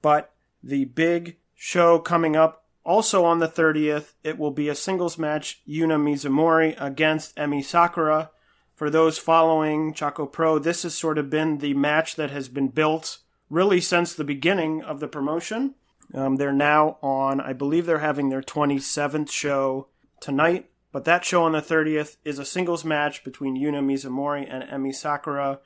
But 0.00 0.32
the 0.62 0.86
big 0.86 1.36
show 1.54 1.98
coming 1.98 2.34
up 2.34 2.64
also 2.84 3.24
on 3.24 3.38
the 3.38 3.48
30th, 3.48 4.14
it 4.24 4.38
will 4.38 4.50
be 4.50 4.68
a 4.68 4.74
singles 4.74 5.18
match 5.18 5.60
Yuna 5.68 6.00
Mizumori 6.00 6.74
against 6.80 7.36
Emi 7.36 7.62
Sakura. 7.62 8.30
For 8.74 8.90
those 8.90 9.18
following 9.18 9.92
Choco 9.92 10.24
Pro, 10.26 10.58
this 10.58 10.84
has 10.84 10.96
sort 10.96 11.18
of 11.18 11.28
been 11.28 11.58
the 11.58 11.74
match 11.74 12.16
that 12.16 12.30
has 12.30 12.48
been 12.48 12.68
built 12.68 13.18
really 13.50 13.80
since 13.80 14.14
the 14.14 14.24
beginning 14.24 14.82
of 14.82 15.00
the 15.00 15.08
promotion. 15.08 15.74
Um, 16.14 16.36
they're 16.36 16.52
now 16.52 16.98
on, 17.02 17.40
I 17.40 17.52
believe 17.52 17.86
they're 17.86 17.98
having 17.98 18.28
their 18.28 18.42
27th 18.42 19.30
show 19.30 19.88
tonight 20.20 20.70
but 20.92 21.04
that 21.04 21.24
show 21.24 21.44
on 21.44 21.52
the 21.52 21.60
30th 21.60 22.16
is 22.24 22.38
a 22.38 22.44
singles 22.44 22.84
match 22.84 23.22
between 23.22 23.56
Yuna 23.56 23.84
Mizumori 23.84 24.46
and 24.48 24.64
Emi 24.64 24.94
Sakura. 24.94 25.60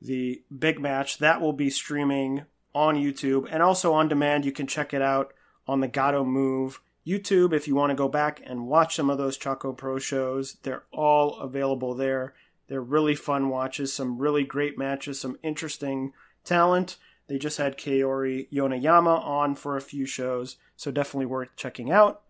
The 0.00 0.42
big 0.56 0.80
match 0.80 1.18
that 1.18 1.40
will 1.40 1.52
be 1.52 1.70
streaming 1.70 2.44
on 2.74 2.96
YouTube 2.96 3.48
and 3.50 3.62
also 3.62 3.92
on 3.94 4.08
demand. 4.08 4.44
You 4.44 4.52
can 4.52 4.66
check 4.66 4.92
it 4.92 5.02
out 5.02 5.32
on 5.66 5.80
the 5.80 5.88
Gato 5.88 6.24
Move 6.24 6.80
YouTube 7.06 7.52
if 7.54 7.66
you 7.66 7.74
want 7.74 7.90
to 7.90 7.96
go 7.96 8.08
back 8.08 8.42
and 8.44 8.66
watch 8.66 8.96
some 8.96 9.08
of 9.08 9.18
those 9.18 9.38
Choco 9.38 9.72
Pro 9.72 9.98
shows. 9.98 10.56
They're 10.62 10.84
all 10.92 11.40
available 11.40 11.94
there. 11.94 12.34
They're 12.68 12.82
really 12.82 13.14
fun 13.14 13.48
watches, 13.48 13.92
some 13.92 14.18
really 14.18 14.44
great 14.44 14.78
matches, 14.78 15.20
some 15.20 15.38
interesting 15.42 16.12
talent. 16.44 16.96
They 17.30 17.38
just 17.38 17.58
had 17.58 17.78
Kaori 17.78 18.50
Yoneyama 18.50 19.24
on 19.24 19.54
for 19.54 19.76
a 19.76 19.80
few 19.80 20.04
shows, 20.04 20.56
so 20.74 20.90
definitely 20.90 21.26
worth 21.26 21.54
checking 21.54 21.88
out. 21.88 22.22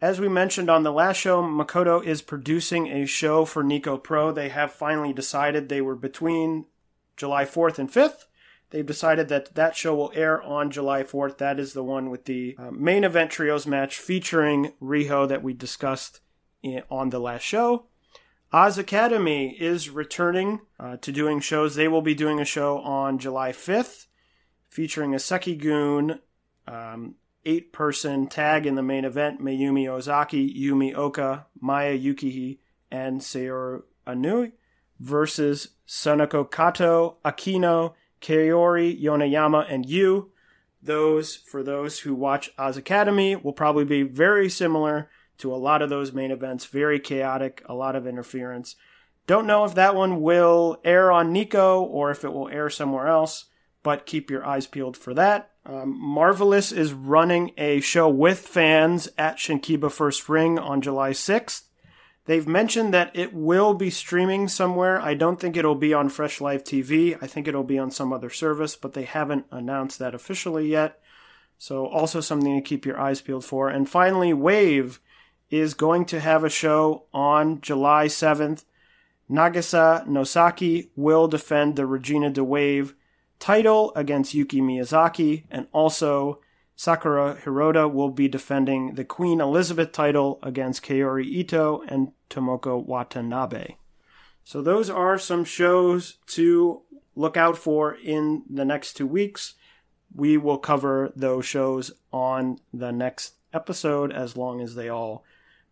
As 0.00 0.18
we 0.18 0.30
mentioned 0.30 0.70
on 0.70 0.82
the 0.82 0.90
last 0.90 1.18
show, 1.18 1.42
Makoto 1.42 2.02
is 2.02 2.22
producing 2.22 2.86
a 2.86 3.04
show 3.04 3.44
for 3.44 3.62
Nico 3.62 3.98
Pro. 3.98 4.32
They 4.32 4.48
have 4.48 4.72
finally 4.72 5.12
decided 5.12 5.68
they 5.68 5.82
were 5.82 5.94
between 5.94 6.64
July 7.18 7.44
4th 7.44 7.78
and 7.78 7.92
5th. 7.92 8.24
They've 8.70 8.86
decided 8.86 9.28
that 9.28 9.56
that 9.56 9.76
show 9.76 9.94
will 9.94 10.10
air 10.14 10.42
on 10.42 10.70
July 10.70 11.02
4th. 11.02 11.36
That 11.36 11.60
is 11.60 11.74
the 11.74 11.84
one 11.84 12.08
with 12.08 12.24
the 12.24 12.56
uh, 12.58 12.70
main 12.70 13.04
event 13.04 13.30
trios 13.30 13.66
match 13.66 13.98
featuring 13.98 14.72
Riho 14.80 15.28
that 15.28 15.42
we 15.42 15.52
discussed 15.52 16.20
in, 16.62 16.82
on 16.90 17.10
the 17.10 17.20
last 17.20 17.42
show. 17.42 17.88
Oz 18.54 18.78
Academy 18.78 19.54
is 19.60 19.90
returning 19.90 20.62
uh, 20.80 20.96
to 21.02 21.12
doing 21.12 21.40
shows. 21.40 21.74
They 21.74 21.88
will 21.88 22.00
be 22.00 22.14
doing 22.14 22.40
a 22.40 22.46
show 22.46 22.78
on 22.78 23.18
July 23.18 23.52
5th 23.52 24.06
featuring 24.74 25.14
a 25.14 25.18
Seikigun, 25.18 26.18
um, 26.66 27.14
eight 27.44 27.72
person 27.72 28.26
tag 28.26 28.66
in 28.66 28.74
the 28.74 28.82
main 28.82 29.04
event 29.04 29.40
Mayumi 29.40 29.88
Ozaki, 29.88 30.52
Yumi 30.52 30.92
Ohka, 30.92 31.44
Maya 31.60 31.96
Yukihi, 31.96 32.58
and 32.90 33.20
Saori 33.20 33.84
Anou 34.04 34.50
versus 34.98 35.68
Sonoko 35.86 36.50
Kato, 36.50 37.18
Akino, 37.24 37.94
Kaori, 38.20 39.00
Yoneyama, 39.00 39.64
and 39.72 39.86
Yu. 39.88 40.32
Those, 40.82 41.36
for 41.36 41.62
those 41.62 42.00
who 42.00 42.12
watch 42.12 42.50
Oz 42.58 42.76
Academy, 42.76 43.36
will 43.36 43.52
probably 43.52 43.84
be 43.84 44.02
very 44.02 44.48
similar 44.48 45.08
to 45.38 45.54
a 45.54 45.56
lot 45.56 45.82
of 45.82 45.88
those 45.88 46.12
main 46.12 46.32
events. 46.32 46.64
Very 46.64 46.98
chaotic, 46.98 47.62
a 47.66 47.74
lot 47.74 47.94
of 47.94 48.08
interference. 48.08 48.74
Don't 49.28 49.46
know 49.46 49.64
if 49.64 49.76
that 49.76 49.94
one 49.94 50.20
will 50.20 50.80
air 50.84 51.12
on 51.12 51.32
Nico 51.32 51.80
or 51.80 52.10
if 52.10 52.24
it 52.24 52.32
will 52.32 52.48
air 52.48 52.68
somewhere 52.68 53.06
else, 53.06 53.44
but 53.84 54.06
keep 54.06 54.30
your 54.30 54.44
eyes 54.44 54.66
peeled 54.66 54.96
for 54.96 55.14
that. 55.14 55.50
Um, 55.64 55.96
Marvelous 55.96 56.72
is 56.72 56.92
running 56.92 57.52
a 57.56 57.80
show 57.80 58.08
with 58.08 58.40
fans 58.40 59.08
at 59.16 59.36
Shinkiba 59.36 59.92
First 59.92 60.28
Ring 60.28 60.58
on 60.58 60.80
July 60.80 61.10
6th. 61.10 61.62
They've 62.26 62.48
mentioned 62.48 62.94
that 62.94 63.10
it 63.14 63.34
will 63.34 63.74
be 63.74 63.90
streaming 63.90 64.48
somewhere. 64.48 65.00
I 65.00 65.12
don't 65.12 65.38
think 65.38 65.56
it'll 65.56 65.74
be 65.74 65.92
on 65.92 66.08
Fresh 66.08 66.40
Live 66.40 66.64
TV. 66.64 67.16
I 67.20 67.26
think 67.26 67.46
it'll 67.46 67.62
be 67.62 67.78
on 67.78 67.90
some 67.90 68.12
other 68.12 68.30
service, 68.30 68.74
but 68.74 68.94
they 68.94 69.04
haven't 69.04 69.44
announced 69.50 69.98
that 69.98 70.14
officially 70.14 70.68
yet. 70.68 70.98
So, 71.58 71.86
also 71.86 72.20
something 72.20 72.56
to 72.56 72.66
keep 72.66 72.86
your 72.86 72.98
eyes 72.98 73.20
peeled 73.20 73.44
for. 73.44 73.68
And 73.68 73.88
finally, 73.88 74.32
Wave 74.32 75.00
is 75.50 75.74
going 75.74 76.06
to 76.06 76.20
have 76.20 76.42
a 76.42 76.50
show 76.50 77.04
on 77.12 77.60
July 77.60 78.06
7th. 78.06 78.64
Nagisa 79.30 80.06
Nozaki 80.06 80.90
will 80.96 81.28
defend 81.28 81.76
the 81.76 81.86
Regina 81.86 82.30
di 82.30 82.40
Wave 82.40 82.94
title 83.44 83.92
against 83.94 84.32
Yuki 84.32 84.62
Miyazaki, 84.62 85.44
and 85.50 85.66
also 85.70 86.40
Sakura 86.76 87.36
Hirota 87.44 87.92
will 87.92 88.08
be 88.08 88.26
defending 88.26 88.94
the 88.94 89.04
Queen 89.04 89.38
Elizabeth 89.38 89.92
title 89.92 90.38
against 90.42 90.82
Kaori 90.82 91.26
Ito 91.26 91.82
and 91.86 92.12
Tomoko 92.30 92.82
Watanabe. 92.82 93.76
So 94.44 94.62
those 94.62 94.88
are 94.88 95.18
some 95.18 95.44
shows 95.44 96.16
to 96.28 96.84
look 97.14 97.36
out 97.36 97.58
for 97.58 97.94
in 97.94 98.44
the 98.48 98.64
next 98.64 98.94
two 98.94 99.06
weeks. 99.06 99.56
We 100.14 100.38
will 100.38 100.56
cover 100.56 101.12
those 101.14 101.44
shows 101.44 101.92
on 102.14 102.60
the 102.72 102.92
next 102.92 103.34
episode 103.52 104.10
as 104.10 104.38
long 104.38 104.62
as 104.62 104.74
they 104.74 104.88
all 104.88 105.22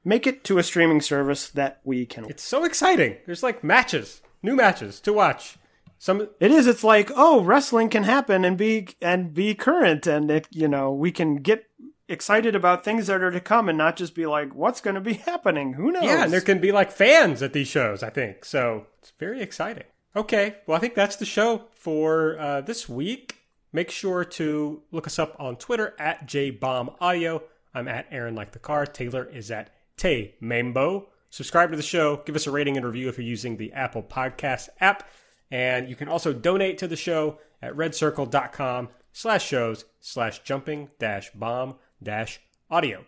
make 0.05 0.27
it 0.27 0.45
to 0.45 0.59
a 0.59 0.63
streaming 0.63 1.01
service 1.01 1.49
that 1.49 1.81
we 1.85 2.05
can. 2.05 2.27
It's 2.27 2.43
so 2.43 2.65
exciting. 2.65 3.17
There's 3.25 3.43
like 3.43 3.65
matches, 3.65 4.21
new 4.43 4.57
matches 4.57 5.01
to 5.01 5.15
watch. 5.15 5.57
Some 6.03 6.23
it 6.41 6.51
is. 6.51 6.67
It's 6.67 6.83
like 6.83 7.13
oh, 7.15 7.43
wrestling 7.43 7.89
can 7.89 8.03
happen 8.03 8.45
and 8.45 8.59
be 8.59 8.89
and 9.01 9.33
be 9.33 9.55
current, 9.55 10.05
and 10.05 10.33
it 10.33 10.49
you 10.51 10.67
know 10.67 10.93
we 10.93 11.13
can 11.13 11.37
get 11.37 11.71
excited 12.09 12.57
about 12.57 12.83
things 12.83 13.07
that 13.07 13.23
are 13.23 13.31
to 13.31 13.39
come 13.39 13.69
and 13.69 13.79
not 13.79 13.95
just 13.95 14.13
be 14.13 14.27
like 14.27 14.53
what's 14.53 14.81
going 14.81 14.97
to 14.97 15.01
be 15.01 15.13
happening. 15.27 15.75
Who 15.75 15.93
knows? 15.93 16.03
Yeah, 16.03 16.25
and 16.25 16.33
there 16.33 16.41
can 16.41 16.59
be 16.59 16.73
like 16.73 16.91
fans 16.91 17.41
at 17.41 17.53
these 17.53 17.69
shows. 17.69 18.03
I 18.03 18.11
think 18.11 18.45
so. 18.45 18.89
It's 18.99 19.13
very 19.17 19.41
exciting. 19.41 19.85
Okay, 20.17 20.57
well 20.67 20.77
I 20.77 20.81
think 20.81 20.97
that's 20.97 21.15
the 21.15 21.25
show 21.25 21.67
for 21.73 22.37
uh, 22.37 22.63
this 22.63 22.89
week. 22.89 23.37
Make 23.73 23.93
sure 23.93 24.25
to 24.25 24.83
look 24.91 25.07
us 25.07 25.21
up 25.21 25.37
on 25.39 25.55
Twitter 25.55 25.95
at 26.01 26.27
jbombaudio. 26.27 27.43
I'm 27.75 27.87
at 27.87 28.09
Aaron 28.11 28.35
like 28.35 28.51
the 28.51 28.59
car. 28.59 28.87
Taylor 28.87 29.25
is 29.33 29.53
at 29.53 29.71
Tay 29.97 30.35
Mambo. 30.41 31.11
Subscribe 31.31 31.71
to 31.71 31.77
the 31.77 31.83
show. 31.83 32.17
Give 32.27 32.35
us 32.35 32.49
a 32.49 32.51
rating 32.51 32.77
and 32.77 32.85
review 32.85 33.09
if 33.09 33.19
you're 33.19 33.25
using 33.25 33.57
the 33.57 33.73
Apple 33.73 34.03
Podcast 34.03 34.69
app. 34.81 35.09
And 35.53 35.89
you 35.89 35.95
can 35.95 36.09
also 36.09 36.33
donate 36.33 36.79
to 36.79 36.89
the 36.89 36.97
show 36.97 37.39
at 37.61 37.77
redcircle.com 37.77 38.89
slash 39.13 39.47
shows 39.47 39.85
slash 40.01 40.43
jumping 40.43 40.89
dash 40.99 41.31
bomb 41.33 41.77
dash 42.03 42.41
audio. 42.71 43.05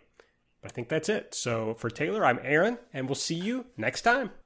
But 0.61 0.71
I 0.71 0.73
think 0.73 0.87
that's 0.87 1.09
it. 1.09 1.33
So 1.33 1.73
for 1.73 1.89
Taylor, 1.89 2.23
I'm 2.23 2.39
Aaron, 2.43 2.77
and 2.93 3.07
we'll 3.07 3.15
see 3.15 3.35
you 3.35 3.65
next 3.77 4.03
time. 4.03 4.29